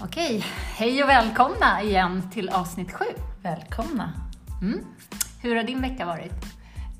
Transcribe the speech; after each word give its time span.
Okej, 0.00 0.44
hej 0.76 1.02
och 1.02 1.08
välkomna 1.08 1.82
igen 1.82 2.30
till 2.32 2.48
avsnitt 2.48 2.92
sju. 2.92 3.04
Välkomna. 3.42 4.12
Mm. 4.62 4.80
Hur 5.42 5.56
har 5.56 5.62
din 5.62 5.80
vecka 5.80 6.06
varit? 6.06 6.32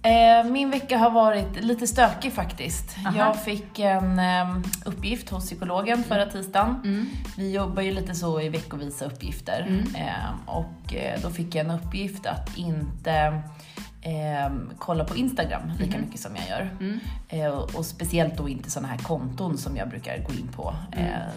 Eh, 0.03 0.51
min 0.53 0.71
vecka 0.71 0.99
har 0.99 1.11
varit 1.11 1.65
lite 1.65 1.87
stökig 1.87 2.33
faktiskt. 2.33 2.99
Aha. 3.07 3.19
Jag 3.19 3.45
fick 3.45 3.79
en 3.79 4.19
eh, 4.19 4.57
uppgift 4.85 5.31
hos 5.31 5.47
psykologen 5.47 6.05
förra 6.05 6.27
tisdagen. 6.27 6.81
Mm. 6.85 7.07
Vi 7.37 7.53
jobbar 7.53 7.83
ju 7.83 7.93
lite 7.93 8.15
så 8.15 8.41
i 8.41 8.49
veckovisa 8.49 9.05
uppgifter. 9.05 9.67
Mm. 9.69 9.95
Eh, 9.95 10.31
och 10.47 10.95
eh, 10.95 11.21
då 11.23 11.31
fick 11.31 11.55
jag 11.55 11.67
en 11.67 11.71
uppgift 11.71 12.27
att 12.27 12.57
inte 12.57 13.43
eh, 14.03 14.53
kolla 14.79 15.05
på 15.05 15.17
Instagram 15.17 15.73
lika 15.81 15.99
mycket 15.99 16.21
som 16.21 16.37
jag 16.37 16.49
gör. 16.49 16.71
Mm. 16.81 17.01
Eh, 17.29 17.47
och, 17.47 17.75
och 17.75 17.87
speciellt 17.87 18.37
då 18.37 18.49
inte 18.49 18.71
sådana 18.71 18.89
här 18.89 18.99
konton 18.99 19.59
som 19.59 19.77
jag 19.77 19.89
brukar 19.89 20.19
gå 20.19 20.33
in 20.33 20.49
på. 20.49 20.75
Mm. 20.93 21.05
Eh, 21.05 21.29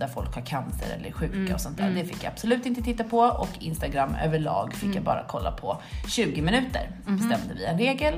där 0.00 0.08
folk 0.08 0.34
har 0.34 0.42
cancer 0.42 0.86
eller 0.96 1.08
är 1.08 1.12
sjuka 1.12 1.54
och 1.54 1.60
sånt 1.60 1.76
där. 1.78 1.90
Det 1.90 2.04
fick 2.04 2.24
jag 2.24 2.32
absolut 2.32 2.66
inte 2.66 2.82
titta 2.82 3.04
på 3.04 3.18
och 3.18 3.48
Instagram 3.60 4.14
överlag 4.24 4.74
fick 4.74 4.94
jag 4.96 5.02
bara 5.04 5.24
kolla 5.28 5.52
på 5.52 5.82
20 6.08 6.42
minuter. 6.42 6.90
Bestämde 7.06 7.54
vi 7.54 7.64
en 7.64 7.78
regel. 7.78 8.14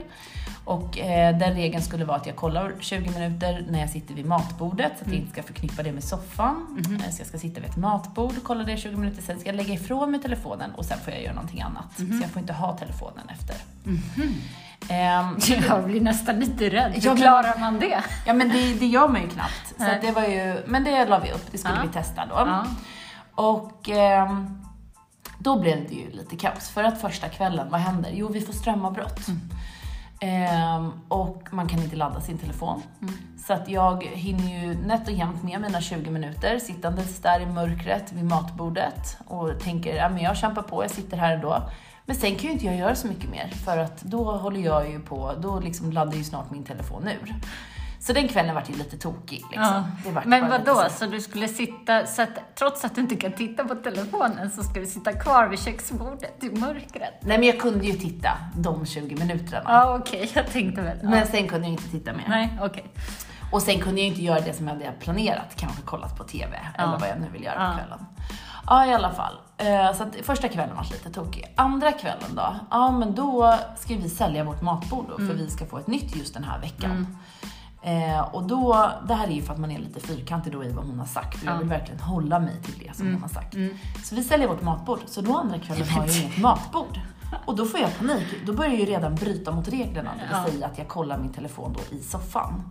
Och 0.64 0.98
eh, 0.98 1.38
den 1.38 1.54
regeln 1.54 1.82
skulle 1.82 2.04
vara 2.04 2.16
att 2.16 2.26
jag 2.26 2.36
kollar 2.36 2.72
20 2.80 3.10
minuter 3.10 3.64
när 3.70 3.80
jag 3.80 3.90
sitter 3.90 4.14
vid 4.14 4.26
matbordet 4.26 4.92
så 4.98 5.04
att 5.04 5.10
jag 5.10 5.16
inte 5.20 5.32
ska 5.32 5.42
förknippa 5.42 5.82
det 5.82 5.92
med 5.92 6.04
soffan. 6.04 6.84
Eh, 7.04 7.10
Så 7.10 7.20
jag 7.20 7.26
ska 7.26 7.38
sitta 7.38 7.60
vid 7.60 7.70
ett 7.70 7.76
matbord 7.76 8.36
och 8.38 8.44
kolla 8.44 8.64
det 8.64 8.72
i 8.72 8.76
20 8.76 8.96
minuter, 8.96 9.22
sen 9.22 9.40
ska 9.40 9.48
jag 9.48 9.56
lägga 9.56 9.74
ifrån 9.74 10.10
mig 10.10 10.20
telefonen 10.20 10.70
och 10.74 10.84
sen 10.84 10.98
får 10.98 11.12
jag 11.12 11.22
göra 11.22 11.34
någonting 11.34 11.60
annat. 11.62 11.84
Så 11.96 12.02
jag 12.22 12.30
får 12.30 12.40
inte 12.40 12.52
ha 12.52 12.76
telefonen 12.76 13.28
efter. 13.28 13.56
Ehm, 14.88 15.36
Jag 15.68 15.84
blir 15.84 16.00
nästan 16.00 16.40
lite 16.40 16.70
rädd. 16.70 16.92
Hur 16.94 17.16
klarar 17.16 17.58
man 17.58 17.78
det? 17.80 18.04
Ja 18.26 18.32
men 18.34 18.48
det, 18.48 18.74
det 18.74 18.86
gör 18.86 19.08
man 19.08 19.22
ju 19.22 19.28
knappt. 19.28 19.74
Så 19.78 20.06
det 20.06 20.10
var 20.12 20.22
ju, 20.22 20.62
men 20.66 20.84
det 20.84 21.04
la 21.08 21.18
vi 21.18 21.32
upp, 21.32 21.46
det 21.52 21.58
skulle 21.58 21.74
Ja. 21.74 21.82
vi 21.86 21.92
testa 21.92 22.26
då. 22.26 22.34
Ja. 22.34 22.66
Och 23.34 23.88
ehm, 23.88 24.58
då 25.38 25.60
blev 25.60 25.88
det 25.88 25.94
ju 25.94 26.10
lite 26.10 26.36
kaos. 26.36 26.68
För 26.68 26.84
att 26.84 27.00
första 27.00 27.28
kvällen, 27.28 27.70
vad 27.70 27.80
händer? 27.80 28.10
Jo, 28.14 28.28
vi 28.32 28.40
får 28.40 28.52
strömavbrott. 28.52 29.28
Mm. 29.28 29.40
Ehm, 30.24 30.92
och 31.08 31.48
man 31.50 31.68
kan 31.68 31.82
inte 31.82 31.96
ladda 31.96 32.20
sin 32.20 32.38
telefon. 32.38 32.82
Mm. 33.02 33.14
Så 33.46 33.52
att 33.52 33.68
jag 33.68 34.04
hinner 34.04 34.64
ju 34.64 34.74
nätt 34.74 35.08
och 35.08 35.14
jämnt 35.14 35.42
med 35.42 35.60
mina 35.60 35.80
20 35.80 36.10
minuter 36.10 36.58
sittandes 36.58 37.18
där 37.18 37.40
i 37.40 37.46
mörkret 37.46 38.12
vid 38.12 38.24
matbordet 38.24 39.16
och 39.26 39.60
tänker, 39.60 39.96
ja 39.96 40.08
men 40.08 40.22
jag 40.22 40.36
kämpar 40.36 40.62
på, 40.62 40.84
jag 40.84 40.90
sitter 40.90 41.16
här 41.16 41.34
ändå. 41.34 41.62
Men 42.06 42.16
sen 42.16 42.34
kan 42.34 42.42
ju 42.42 42.50
inte 42.50 42.66
jag 42.66 42.76
göra 42.76 42.94
så 42.94 43.06
mycket 43.06 43.30
mer 43.30 43.48
för 43.64 43.78
att 43.78 44.02
då 44.02 44.36
håller 44.36 44.60
jag 44.60 44.90
ju 44.90 45.00
på, 45.00 45.32
då 45.40 45.60
liksom 45.60 45.92
laddar 45.92 46.16
ju 46.16 46.24
snart 46.24 46.50
min 46.50 46.64
telefon 46.64 47.08
ur. 47.08 47.34
Så 48.06 48.12
den 48.12 48.28
kvällen 48.28 48.54
vart 48.54 48.70
ju 48.70 48.74
lite 48.74 48.96
tokig 48.98 49.44
liksom. 49.50 49.84
Ja. 50.14 50.22
Men 50.24 50.48
vad 50.50 50.64
då? 50.64 50.74
så. 50.74 50.88
Så 50.90 51.06
du 51.06 51.20
skulle 51.20 51.48
sitta, 51.48 52.06
så 52.06 52.22
att, 52.22 52.56
trots 52.58 52.84
att 52.84 52.94
du 52.94 53.00
inte 53.00 53.16
kan 53.16 53.32
titta 53.32 53.64
på 53.64 53.74
telefonen 53.74 54.50
så 54.50 54.62
ska 54.62 54.80
du 54.80 54.86
sitta 54.86 55.12
kvar 55.12 55.46
vid 55.46 55.58
köksbordet 55.58 56.44
i 56.44 56.50
mörkret? 56.50 57.14
Nej 57.20 57.38
men 57.38 57.46
jag 57.48 57.60
kunde 57.60 57.86
ju 57.86 57.92
titta 57.92 58.30
de 58.56 58.86
20 58.86 59.16
minuterna. 59.16 59.62
Ja, 59.66 59.96
okej, 60.00 60.30
jag 60.34 60.46
tänkte 60.46 60.82
väl. 60.82 60.98
Ja. 61.02 61.08
Men 61.08 61.26
sen 61.26 61.48
kunde 61.48 61.66
jag 61.66 61.72
inte 61.72 61.88
titta 61.90 62.12
mer. 62.12 62.24
Nej, 62.28 62.58
okej. 62.62 62.84
Och 63.52 63.62
sen 63.62 63.80
kunde 63.80 64.00
jag 64.00 64.08
inte 64.08 64.22
göra 64.22 64.40
det 64.40 64.52
som 64.52 64.68
jag 64.68 64.74
hade 64.74 64.92
planerat, 65.00 65.56
kanske 65.56 65.82
kollat 65.82 66.18
på 66.18 66.24
TV 66.24 66.58
Ja. 66.78 66.82
eller 66.84 66.98
vad 66.98 67.08
jag 67.08 67.20
nu 67.20 67.26
vill 67.32 67.44
göra 67.44 67.70
på 67.72 67.78
kvällen. 67.78 68.06
Ja, 68.66 68.86
i 68.86 68.94
alla 68.94 69.10
fall. 69.10 69.34
Eh, 69.58 69.92
Så 69.94 70.02
att 70.02 70.16
första 70.22 70.48
kvällen 70.48 70.76
var 70.76 70.84
lite 70.92 71.10
tokig. 71.10 71.52
Andra 71.56 71.92
kvällen 71.92 72.34
då? 72.36 72.54
Ja, 72.70 72.90
men 72.90 73.14
då 73.14 73.54
ska 73.78 73.94
vi 73.94 74.08
sälja 74.08 74.44
vårt 74.44 74.62
matbord 74.62 75.06
då, 75.08 75.14
Mm. 75.16 75.28
för 75.28 75.34
vi 75.44 75.50
ska 75.50 75.66
få 75.66 75.78
ett 75.78 75.86
nytt 75.86 76.16
just 76.16 76.34
den 76.34 76.44
här 76.44 76.60
veckan. 76.60 77.18
Eh, 77.84 78.20
och 78.20 78.42
då, 78.42 78.90
det 79.08 79.14
här 79.14 79.26
är 79.26 79.32
ju 79.32 79.42
för 79.42 79.52
att 79.52 79.58
man 79.60 79.70
är 79.70 79.78
lite 79.78 80.00
fyrkantig 80.00 80.52
då 80.52 80.64
i 80.64 80.72
vad 80.72 80.84
hon 80.86 80.98
har 80.98 81.06
sagt 81.06 81.36
och 81.38 81.44
jag 81.44 81.54
Ja. 81.54 81.58
vill 81.58 81.68
verkligen 81.68 82.00
hålla 82.00 82.38
mig 82.38 82.56
till 82.62 82.78
det 82.86 82.96
som 82.96 83.12
hon 83.12 83.22
har 83.22 83.28
sagt. 83.28 83.54
Mm. 83.54 83.76
Så 84.04 84.14
vi 84.14 84.24
säljer 84.24 84.48
vårt 84.48 84.62
matbord, 84.62 84.98
så 85.06 85.20
då 85.20 85.36
andra 85.38 85.58
kvällen 85.58 85.88
har 85.88 86.06
jag 86.06 86.16
inget 86.16 86.38
matbord. 86.38 87.00
Och 87.46 87.56
då 87.56 87.66
får 87.66 87.80
jag 87.80 87.98
panik, 87.98 88.26
då 88.46 88.52
börjar 88.52 88.70
jag 88.70 88.80
ju 88.80 88.86
redan 88.86 89.14
bryta 89.14 89.50
mot 89.52 89.68
reglerna, 89.68 90.10
det 90.14 90.20
vill 90.20 90.28
Ja. 90.32 90.44
säga 90.52 90.66
att 90.66 90.78
jag 90.78 90.88
kollar 90.88 91.18
min 91.18 91.32
telefon 91.32 91.72
då 91.72 91.96
i 91.96 92.02
soffan. 92.02 92.62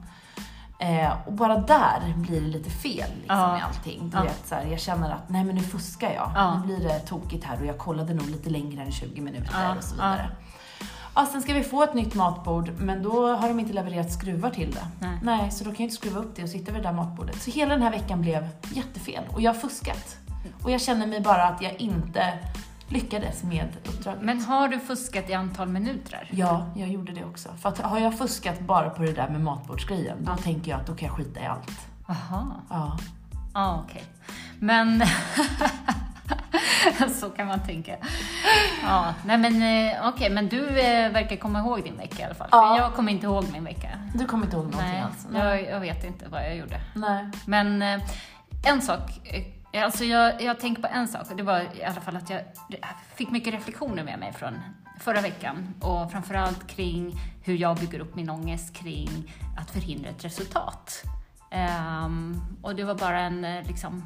Eh, 0.79 1.13
och 1.27 1.33
bara 1.33 1.57
där 1.57 2.13
blir 2.15 2.41
det 2.41 2.47
lite 2.47 2.69
fel 2.69 3.09
liksom, 3.19 3.37
Ja. 3.39 3.51
med 3.53 3.63
allting. 3.63 4.09
Du 4.09 4.17
Ja. 4.17 4.23
vet, 4.23 4.47
så 4.47 4.55
här, 4.55 4.65
jag 4.65 4.79
känner 4.79 5.11
att 5.11 5.29
nej 5.29 5.43
men 5.43 5.55
nu 5.55 5.61
fuskar 5.61 6.11
jag. 6.11 6.31
Ja. 6.35 6.57
Nu 6.59 6.65
blir 6.65 6.87
det 6.87 6.99
tokigt 6.99 7.43
här 7.45 7.59
och 7.59 7.65
jag 7.65 7.77
kollade 7.77 8.13
nog 8.13 8.29
lite 8.29 8.49
längre 8.49 8.81
än 8.83 8.91
20 8.91 9.21
minuter 9.21 9.75
och 9.77 9.83
så 9.83 9.95
vidare. 9.95 10.29
Ja, 11.15 11.25
sen 11.31 11.41
ska 11.41 11.53
vi 11.53 11.63
få 11.63 11.83
ett 11.83 11.93
nytt 11.93 12.15
matbord, 12.15 12.71
men 12.77 13.03
då 13.03 13.35
har 13.35 13.47
de 13.47 13.59
inte 13.59 13.73
levererat 13.73 14.11
skruvar 14.11 14.49
till 14.49 14.71
det. 14.71 15.07
Nej. 15.21 15.51
så 15.51 15.63
då 15.63 15.69
kan 15.69 15.75
jag 15.75 15.85
inte 15.85 15.95
skruva 15.95 16.19
upp 16.19 16.35
det 16.35 16.43
och 16.43 16.49
sitta 16.49 16.71
vid 16.71 16.81
det 16.83 16.87
där 16.87 16.93
matbordet. 16.95 17.41
Så 17.41 17.51
hela 17.51 17.73
den 17.73 17.83
här 17.83 17.91
veckan 17.91 18.21
blev 18.21 18.47
jättefel 18.73 19.23
och 19.29 19.41
jag 19.41 19.53
har 19.53 19.59
fuskat. 19.59 20.17
Och 20.63 20.71
jag 20.71 20.81
känner 20.81 21.07
mig 21.07 21.21
bara 21.21 21.43
att 21.43 21.61
jag 21.61 21.81
inte 21.81 22.39
lyckades 22.87 23.43
med 23.43 23.67
uppdraget. 23.89 24.21
Men 24.21 24.41
har 24.41 24.67
du 24.67 24.79
fuskat 24.79 25.29
i 25.29 25.33
antal 25.33 25.67
minuter? 25.67 26.29
Ja, 26.31 26.67
jag 26.75 26.89
gjorde 26.89 27.11
det 27.11 27.25
också. 27.25 27.49
För 27.61 27.69
att 27.69 27.77
har 27.77 27.99
jag 27.99 28.17
fuskat 28.17 28.59
bara 28.59 28.89
på 28.89 29.01
det 29.03 29.11
där 29.13 29.29
med 29.29 29.41
matbordsgrejen, 29.41 30.17
då 30.25 30.31
Ja. 30.31 30.37
tänker 30.37 30.71
jag 30.71 30.79
att 30.79 30.87
då 30.87 30.95
kan 30.95 31.07
jag 31.07 31.17
skita 31.17 31.39
i 31.39 31.45
allt. 31.45 31.71
Jaha. 32.07 32.51
Ja. 32.69 32.97
Ja, 33.53 33.83
okej. 33.85 34.03
Men... 34.59 35.03
så 37.19 37.29
kan 37.29 37.47
man 37.47 37.59
tänka. 37.63 37.95
Ja, 38.83 39.13
nej 39.25 39.37
men 39.37 39.61
eh, 39.61 40.07
okej, 40.07 40.29
men 40.29 40.49
du 40.49 40.67
eh, 40.67 41.11
verkar 41.11 41.35
komma 41.35 41.59
ihåg 41.59 41.83
din 41.83 41.97
vecka 41.97 42.21
i 42.21 42.23
alla 42.23 42.35
fall. 42.35 42.49
Ja. 42.51 42.77
jag 42.77 42.93
kommer 42.93 43.11
inte 43.11 43.25
ihåg 43.25 43.45
min 43.51 43.63
vecka. 43.63 43.89
Du 44.15 44.25
kommer 44.25 44.45
inte 44.45 44.55
ihåg 44.55 44.65
någonting 44.65 44.91
Nej, 44.91 45.01
alls? 45.01 45.27
jag, 45.33 45.63
jag 45.63 45.79
vet 45.79 46.03
inte 46.03 46.25
vad 46.29 46.41
jag 46.41 46.55
gjorde. 46.55 46.81
Nej. 46.95 47.29
Men 47.45 47.81
eh, 47.81 48.01
en 48.67 48.81
sak, 48.81 49.01
alltså 49.75 50.05
jag, 50.05 50.41
jag 50.41 50.59
tänker 50.59 50.81
på 50.81 50.87
en 50.87 51.07
sak 51.07 51.31
och 51.31 51.37
det 51.37 51.43
var 51.43 51.59
i 51.59 51.83
alla 51.83 52.01
fall 52.01 52.15
att 52.15 52.29
jag 52.29 52.41
fick 53.15 53.31
mycket 53.31 53.53
reflektioner 53.53 54.03
med 54.03 54.19
mig 54.19 54.33
från 54.33 54.59
förra 54.99 55.21
veckan 55.21 55.73
och 55.81 56.11
framförallt 56.11 56.67
kring 56.67 57.19
hur 57.43 57.55
jag 57.55 57.77
bygger 57.77 57.99
upp 57.99 58.15
min 58.15 58.29
ångest 58.29 58.75
kring 58.75 59.33
att 59.57 59.71
förhindra 59.71 60.09
ett 60.09 60.25
resultat. 60.25 61.03
Ehm, 61.51 62.41
och 62.61 62.75
det 62.75 62.83
var 62.83 62.95
bara 62.95 63.19
en, 63.19 63.63
liksom, 63.63 64.05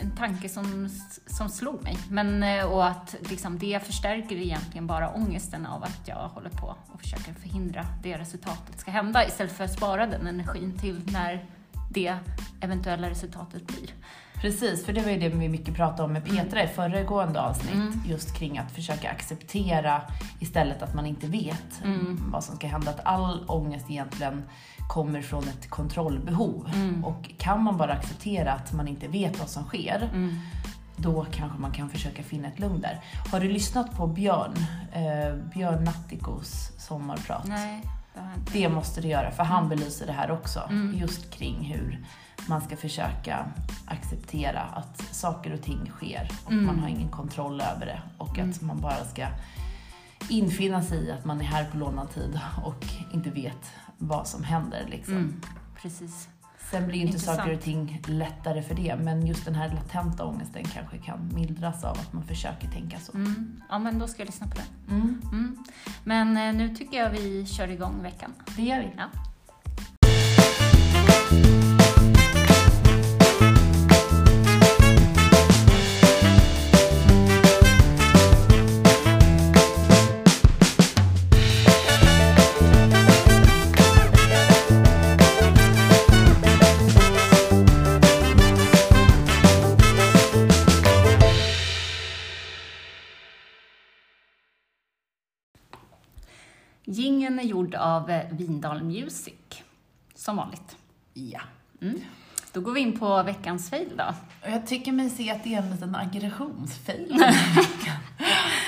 en 0.00 0.16
tanke 0.16 0.48
som, 0.48 0.88
som 1.26 1.48
slog 1.48 1.82
mig. 1.82 1.98
Men, 2.10 2.42
eh, 2.42 2.64
och 2.64 2.86
att 2.86 3.16
liksom, 3.30 3.58
det 3.58 3.86
förstärker 3.86 4.36
egentligen 4.36 4.86
bara 4.86 5.10
ångesten 5.10 5.66
av 5.66 5.82
att 5.82 6.08
jag 6.08 6.28
håller 6.28 6.50
på 6.50 6.76
och 6.92 7.00
försöker 7.00 7.34
förhindra 7.34 7.86
det 8.02 8.18
resultatet 8.18 8.80
ska 8.80 8.90
hända 8.90 9.26
istället 9.26 9.52
för 9.52 9.64
att 9.64 9.72
spara 9.72 10.06
den 10.06 10.26
energin 10.26 10.78
till 10.78 11.02
när 11.12 11.46
det 11.90 12.18
eventuella 12.60 13.10
resultatet 13.10 13.66
blir. 13.66 13.90
Precis, 14.40 14.84
för 14.86 14.92
det 14.92 15.00
var 15.00 15.10
ju 15.10 15.18
det 15.18 15.28
vi 15.28 15.48
mycket 15.48 15.74
pratade 15.74 16.02
om 16.02 16.12
med 16.12 16.24
Petra 16.24 16.62
i 16.64 16.66
föregående 16.66 17.40
avsnitt. 17.40 17.74
Mm. 17.74 18.02
Just 18.06 18.34
kring 18.38 18.58
att 18.58 18.70
försöka 18.70 19.10
acceptera 19.10 20.02
istället 20.40 20.82
att 20.82 20.94
man 20.94 21.06
inte 21.06 21.26
vet 21.26 21.84
Mm. 21.84 22.30
vad 22.32 22.44
som 22.44 22.56
ska 22.56 22.66
hända. 22.66 22.90
Att 22.90 23.00
all 23.04 23.44
ångest 23.48 23.90
egentligen 23.90 24.42
kommer 24.88 25.22
från 25.22 25.42
ett 25.48 25.70
kontrollbehov. 25.70 26.70
Mm. 26.74 27.04
Och 27.04 27.30
kan 27.38 27.62
man 27.62 27.76
bara 27.76 27.92
acceptera 27.92 28.52
att 28.52 28.72
man 28.72 28.88
inte 28.88 29.08
vet 29.08 29.38
vad 29.38 29.48
som 29.48 29.64
sker, 29.64 30.10
Mm. 30.14 30.34
då 30.96 31.26
kanske 31.32 31.58
man 31.58 31.72
kan 31.72 31.90
försöka 31.90 32.22
finna 32.22 32.48
ett 32.48 32.58
lugn 32.58 32.80
där. 32.80 33.00
Har 33.32 33.40
du 33.40 33.48
lyssnat 33.48 33.96
på 33.96 34.06
Björn, 34.06 34.54
eh, 34.92 35.34
Björn 35.54 35.84
Natthikos 35.84 36.70
sommarprat? 36.78 37.46
Nej, 37.46 37.82
det 38.14 38.20
har 38.20 38.34
inte. 38.34 38.52
Det 38.52 38.68
måste 38.68 39.00
du 39.00 39.08
göra, 39.08 39.30
för 39.30 39.42
han 39.44 39.68
belyser 39.68 40.06
det 40.06 40.12
här 40.12 40.30
också. 40.30 40.60
Mm. 40.70 40.98
Just 40.98 41.30
kring 41.30 41.64
hur 41.74 42.04
man 42.48 42.60
ska 42.60 42.76
försöka 42.76 43.46
acceptera 43.86 44.60
att 44.60 45.14
saker 45.14 45.52
och 45.54 45.62
ting 45.62 45.90
sker 45.96 46.30
och 46.44 46.52
Mm. 46.52 46.66
man 46.66 46.78
har 46.78 46.88
ingen 46.88 47.08
kontroll 47.10 47.60
över 47.60 47.86
det. 47.86 48.02
Och 48.18 48.30
att 48.30 48.38
Mm. 48.38 48.66
man 48.66 48.80
bara 48.80 49.04
ska 49.04 49.26
infinna 50.28 50.82
sig 50.82 50.98
i 50.98 51.10
att 51.12 51.24
man 51.24 51.40
är 51.40 51.44
här 51.44 51.64
på 51.64 51.76
lånad 51.78 52.10
tid 52.10 52.40
och 52.64 52.84
inte 53.12 53.30
vet 53.30 53.70
vad 53.98 54.26
som 54.26 54.44
händer. 54.44 54.86
Liksom. 54.90 55.14
Mm. 55.16 55.40
Precis. 55.82 56.28
Sen 56.70 56.86
blir 56.86 56.98
ju 56.98 57.06
inte 57.06 57.18
saker 57.20 57.54
och 57.54 57.60
ting 57.62 58.02
lättare 58.06 58.62
för 58.62 58.74
det, 58.74 58.96
men 58.96 59.26
just 59.26 59.44
den 59.44 59.54
här 59.54 59.68
latenta 59.68 60.24
ångesten 60.24 60.64
kanske 60.64 60.98
kan 60.98 61.30
mildras 61.34 61.84
av 61.84 61.92
att 61.98 62.12
man 62.12 62.22
försöker 62.24 62.68
tänka 62.68 62.98
så. 63.00 63.12
Mm. 63.14 63.62
Ja, 63.70 63.78
men 63.78 63.98
då 63.98 64.08
ska 64.08 64.22
jag 64.22 64.26
lyssna 64.26 64.46
på 64.46 64.54
det. 64.56 64.92
Mm, 64.94 65.20
Mm. 65.24 65.64
Men 66.04 66.36
eh, 66.36 66.54
nu 66.54 66.76
tycker 66.76 66.96
jag 66.98 67.10
vi 67.10 67.46
kör 67.46 67.68
igång 67.68 68.02
veckan. 68.02 68.32
det 68.56 68.62
gör 68.62 68.78
vi. 68.80 68.90
Ja. 68.96 69.04
Gingen 96.88 97.38
är 97.38 97.42
gjord 97.44 97.74
av 97.74 98.10
eh, 98.10 98.22
Vindal 98.30 98.82
Music, 98.82 99.34
som 100.14 100.36
vanligt. 100.36 100.76
Ja. 101.14 101.40
Mm. 101.82 102.00
då 102.52 102.60
går 102.60 102.72
vi 102.72 102.80
in 102.80 102.98
på 102.98 103.22
veckans 103.22 103.70
fail 103.70 103.92
då. 103.96 104.14
Jag 104.50 104.66
tycker 104.66 104.92
mig 104.92 105.10
se 105.10 105.30
att 105.30 105.44
det 105.44 105.54
är 105.54 105.58
en 105.58 105.70
liten 105.70 105.94
aggressionsfail. 105.96 107.12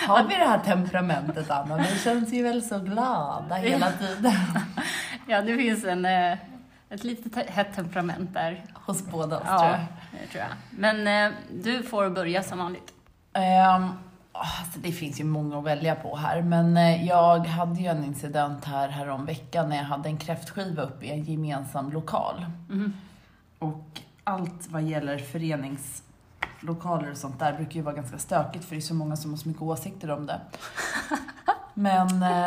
Har 0.07 0.23
vi 0.29 0.35
det 0.35 0.45
här 0.45 0.59
temperamentet, 0.59 1.51
Anna? 1.51 1.77
Vi 1.77 1.99
känns 1.99 2.33
ju 2.33 2.43
väl 2.43 2.63
så 2.63 2.79
glada 2.79 3.55
hela 3.55 3.93
tiden. 3.93 4.33
Ja, 5.31 5.43
det 5.43 5.57
finns 5.57 5.85
en, 5.85 6.05
eh, 6.05 6.39
ett 6.91 7.05
litet 7.05 7.49
hett 7.51 7.75
temperament 7.77 8.35
där. 8.35 8.65
Hos 8.75 9.03
båda 9.03 9.37
oss, 9.37 9.43
tror 9.43 9.55
Ja, 9.57 9.71
jag. 9.71 9.81
det 10.13 10.27
tror 10.27 10.45
jag. 10.45 10.51
Men 10.71 11.33
eh, 11.33 11.39
du 11.63 11.83
får 11.83 12.11
börja 12.11 12.43
som 12.43 12.59
vanligt. 12.59 12.93
Ehm, 13.33 13.89
alltså 14.39 14.81
det 14.81 14.93
finns 14.93 15.21
ju 15.21 15.25
många 15.25 15.59
att 15.59 15.65
välja 15.65 15.95
på 15.95 16.17
här, 16.17 16.43
men 16.43 16.77
eh, 16.77 17.07
jag 17.07 17.39
hade 17.47 17.81
ju 17.81 17.87
en 17.87 18.05
incident 18.05 18.65
här, 18.65 18.89
här 18.89 19.09
om 19.09 19.27
veckan 19.27 19.69
när 19.69 19.77
jag 19.77 19.85
hade 19.85 20.09
en 20.09 20.19
kräftskiva 20.19 20.83
uppe 20.83 21.07
i 21.07 21.11
en 21.11 21.25
gemensam 21.25 21.93
lokal. 21.93 22.47
Mhm. 22.69 22.93
Och 23.59 24.01
allt 24.25 24.69
vad 24.69 24.83
gäller 24.83 25.19
föreningslokaler 25.19 27.11
och 27.11 27.17
sånt 27.17 27.39
där 27.39 27.53
brukar 27.53 27.75
ju 27.75 27.83
vara 27.83 27.95
ganska 27.95 28.19
stökigt 28.19 28.65
för 28.65 28.75
det 28.75 28.79
är 28.79 28.81
så 28.81 28.95
många 28.95 29.17
som 29.17 29.31
har 29.31 29.39
så 29.39 29.49
mycket 29.49 29.63
åsikter 29.63 30.11
om 30.11 30.27
det. 30.27 30.41
Men 31.75 32.23
eh, 32.23 32.47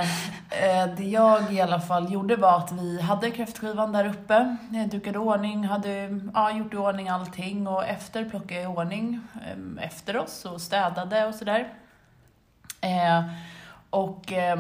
eh, 0.50 0.96
det 0.98 1.04
jag 1.04 1.54
i 1.54 1.62
alla 1.62 1.80
fall 1.80 2.14
gjorde 2.14 2.36
var 2.36 2.58
att 2.58 2.72
vi 2.72 3.02
hade 3.02 3.32
kräftskivan 3.32 3.92
där 3.92 4.06
uppe. 4.06 4.58
Jag 4.70 4.90
dukade 4.90 5.20
ordning, 5.20 5.64
hade 5.64 6.20
ja, 6.34 6.52
gjort 6.52 6.74
i 6.74 6.78
ordning 6.78 7.10
allting 7.10 7.68
och 7.68 7.86
efter 7.86 8.30
plockade 8.30 8.62
jag 8.62 8.64
i 8.64 8.76
ordning 8.76 9.20
eh, 9.36 9.86
efter 9.86 10.18
oss 10.18 10.46
och 10.46 10.62
städade 10.62 11.26
och 11.26 11.36
sådär. 11.36 11.74
Eh, 12.82 13.24
och 13.90 14.34
eh, 14.34 14.60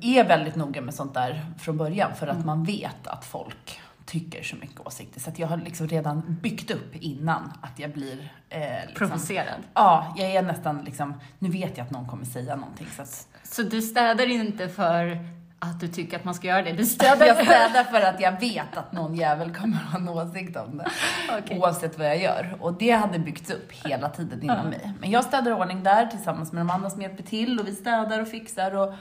är 0.00 0.28
väldigt 0.28 0.56
noga 0.56 0.80
med 0.80 0.94
sånt 0.94 1.14
där 1.14 1.46
från 1.58 1.76
början 1.76 2.14
för 2.14 2.26
att 2.26 2.44
man 2.44 2.64
vet 2.64 3.06
att 3.06 3.24
folk 3.24 3.80
tycker 4.06 4.42
så 4.42 4.56
mycket 4.56 4.86
åsikter. 4.86 5.20
Så 5.20 5.30
att 5.30 5.38
jag 5.38 5.48
har 5.48 5.56
liksom 5.56 5.88
redan 5.88 6.36
byggt 6.42 6.70
upp 6.70 6.96
innan 6.96 7.52
att 7.60 7.78
jag 7.78 7.90
blir 7.90 8.32
eh, 8.48 8.60
liksom, 8.60 9.08
Provocerad. 9.08 9.60
Ja, 9.74 10.14
jag 10.16 10.30
är 10.30 10.42
nästan 10.42 10.84
liksom, 10.84 11.14
nu 11.38 11.48
vet 11.48 11.76
jag 11.78 11.84
att 11.84 11.90
någon 11.90 12.08
kommer 12.08 12.24
säga 12.24 12.56
någonting 12.56 12.86
så 12.96 13.02
att 13.02 13.28
Så 13.42 13.62
du 13.62 13.82
städar 13.82 14.30
inte 14.30 14.68
för 14.68 15.18
att 15.58 15.80
du 15.80 15.88
tycker 15.88 16.18
att 16.18 16.24
man 16.24 16.34
ska 16.34 16.46
göra 16.46 16.62
det? 16.62 16.72
Du 16.72 16.84
städar 16.96 17.26
jag 17.26 17.36
städar 17.36 17.84
för 17.84 18.00
att 18.00 18.20
jag 18.20 18.40
vet 18.40 18.76
att 18.76 18.92
någon 18.92 19.14
jävel 19.14 19.54
kommer 19.54 19.76
ha 19.76 19.98
en 19.98 20.08
åsikt 20.08 20.56
om 20.56 20.78
det. 20.78 20.86
Okej. 21.38 21.58
Oavsett 21.58 21.98
vad 21.98 22.06
jag 22.06 22.18
gör. 22.22 22.56
Och 22.60 22.74
det 22.74 22.90
hade 22.90 23.18
byggts 23.18 23.50
upp 23.50 23.72
hela 23.72 24.08
tiden 24.08 24.42
inom 24.42 24.66
mig. 24.66 24.92
Men 25.00 25.10
jag 25.10 25.24
städar 25.24 25.52
ordning 25.52 25.82
där 25.82 26.06
tillsammans 26.06 26.52
med 26.52 26.60
de 26.60 26.70
andra 26.70 26.90
som 26.90 27.02
hjälper 27.02 27.22
till 27.22 27.60
och 27.60 27.68
vi 27.68 27.74
städar 27.74 28.20
och 28.20 28.28
fixar 28.28 28.76
och 28.76 28.94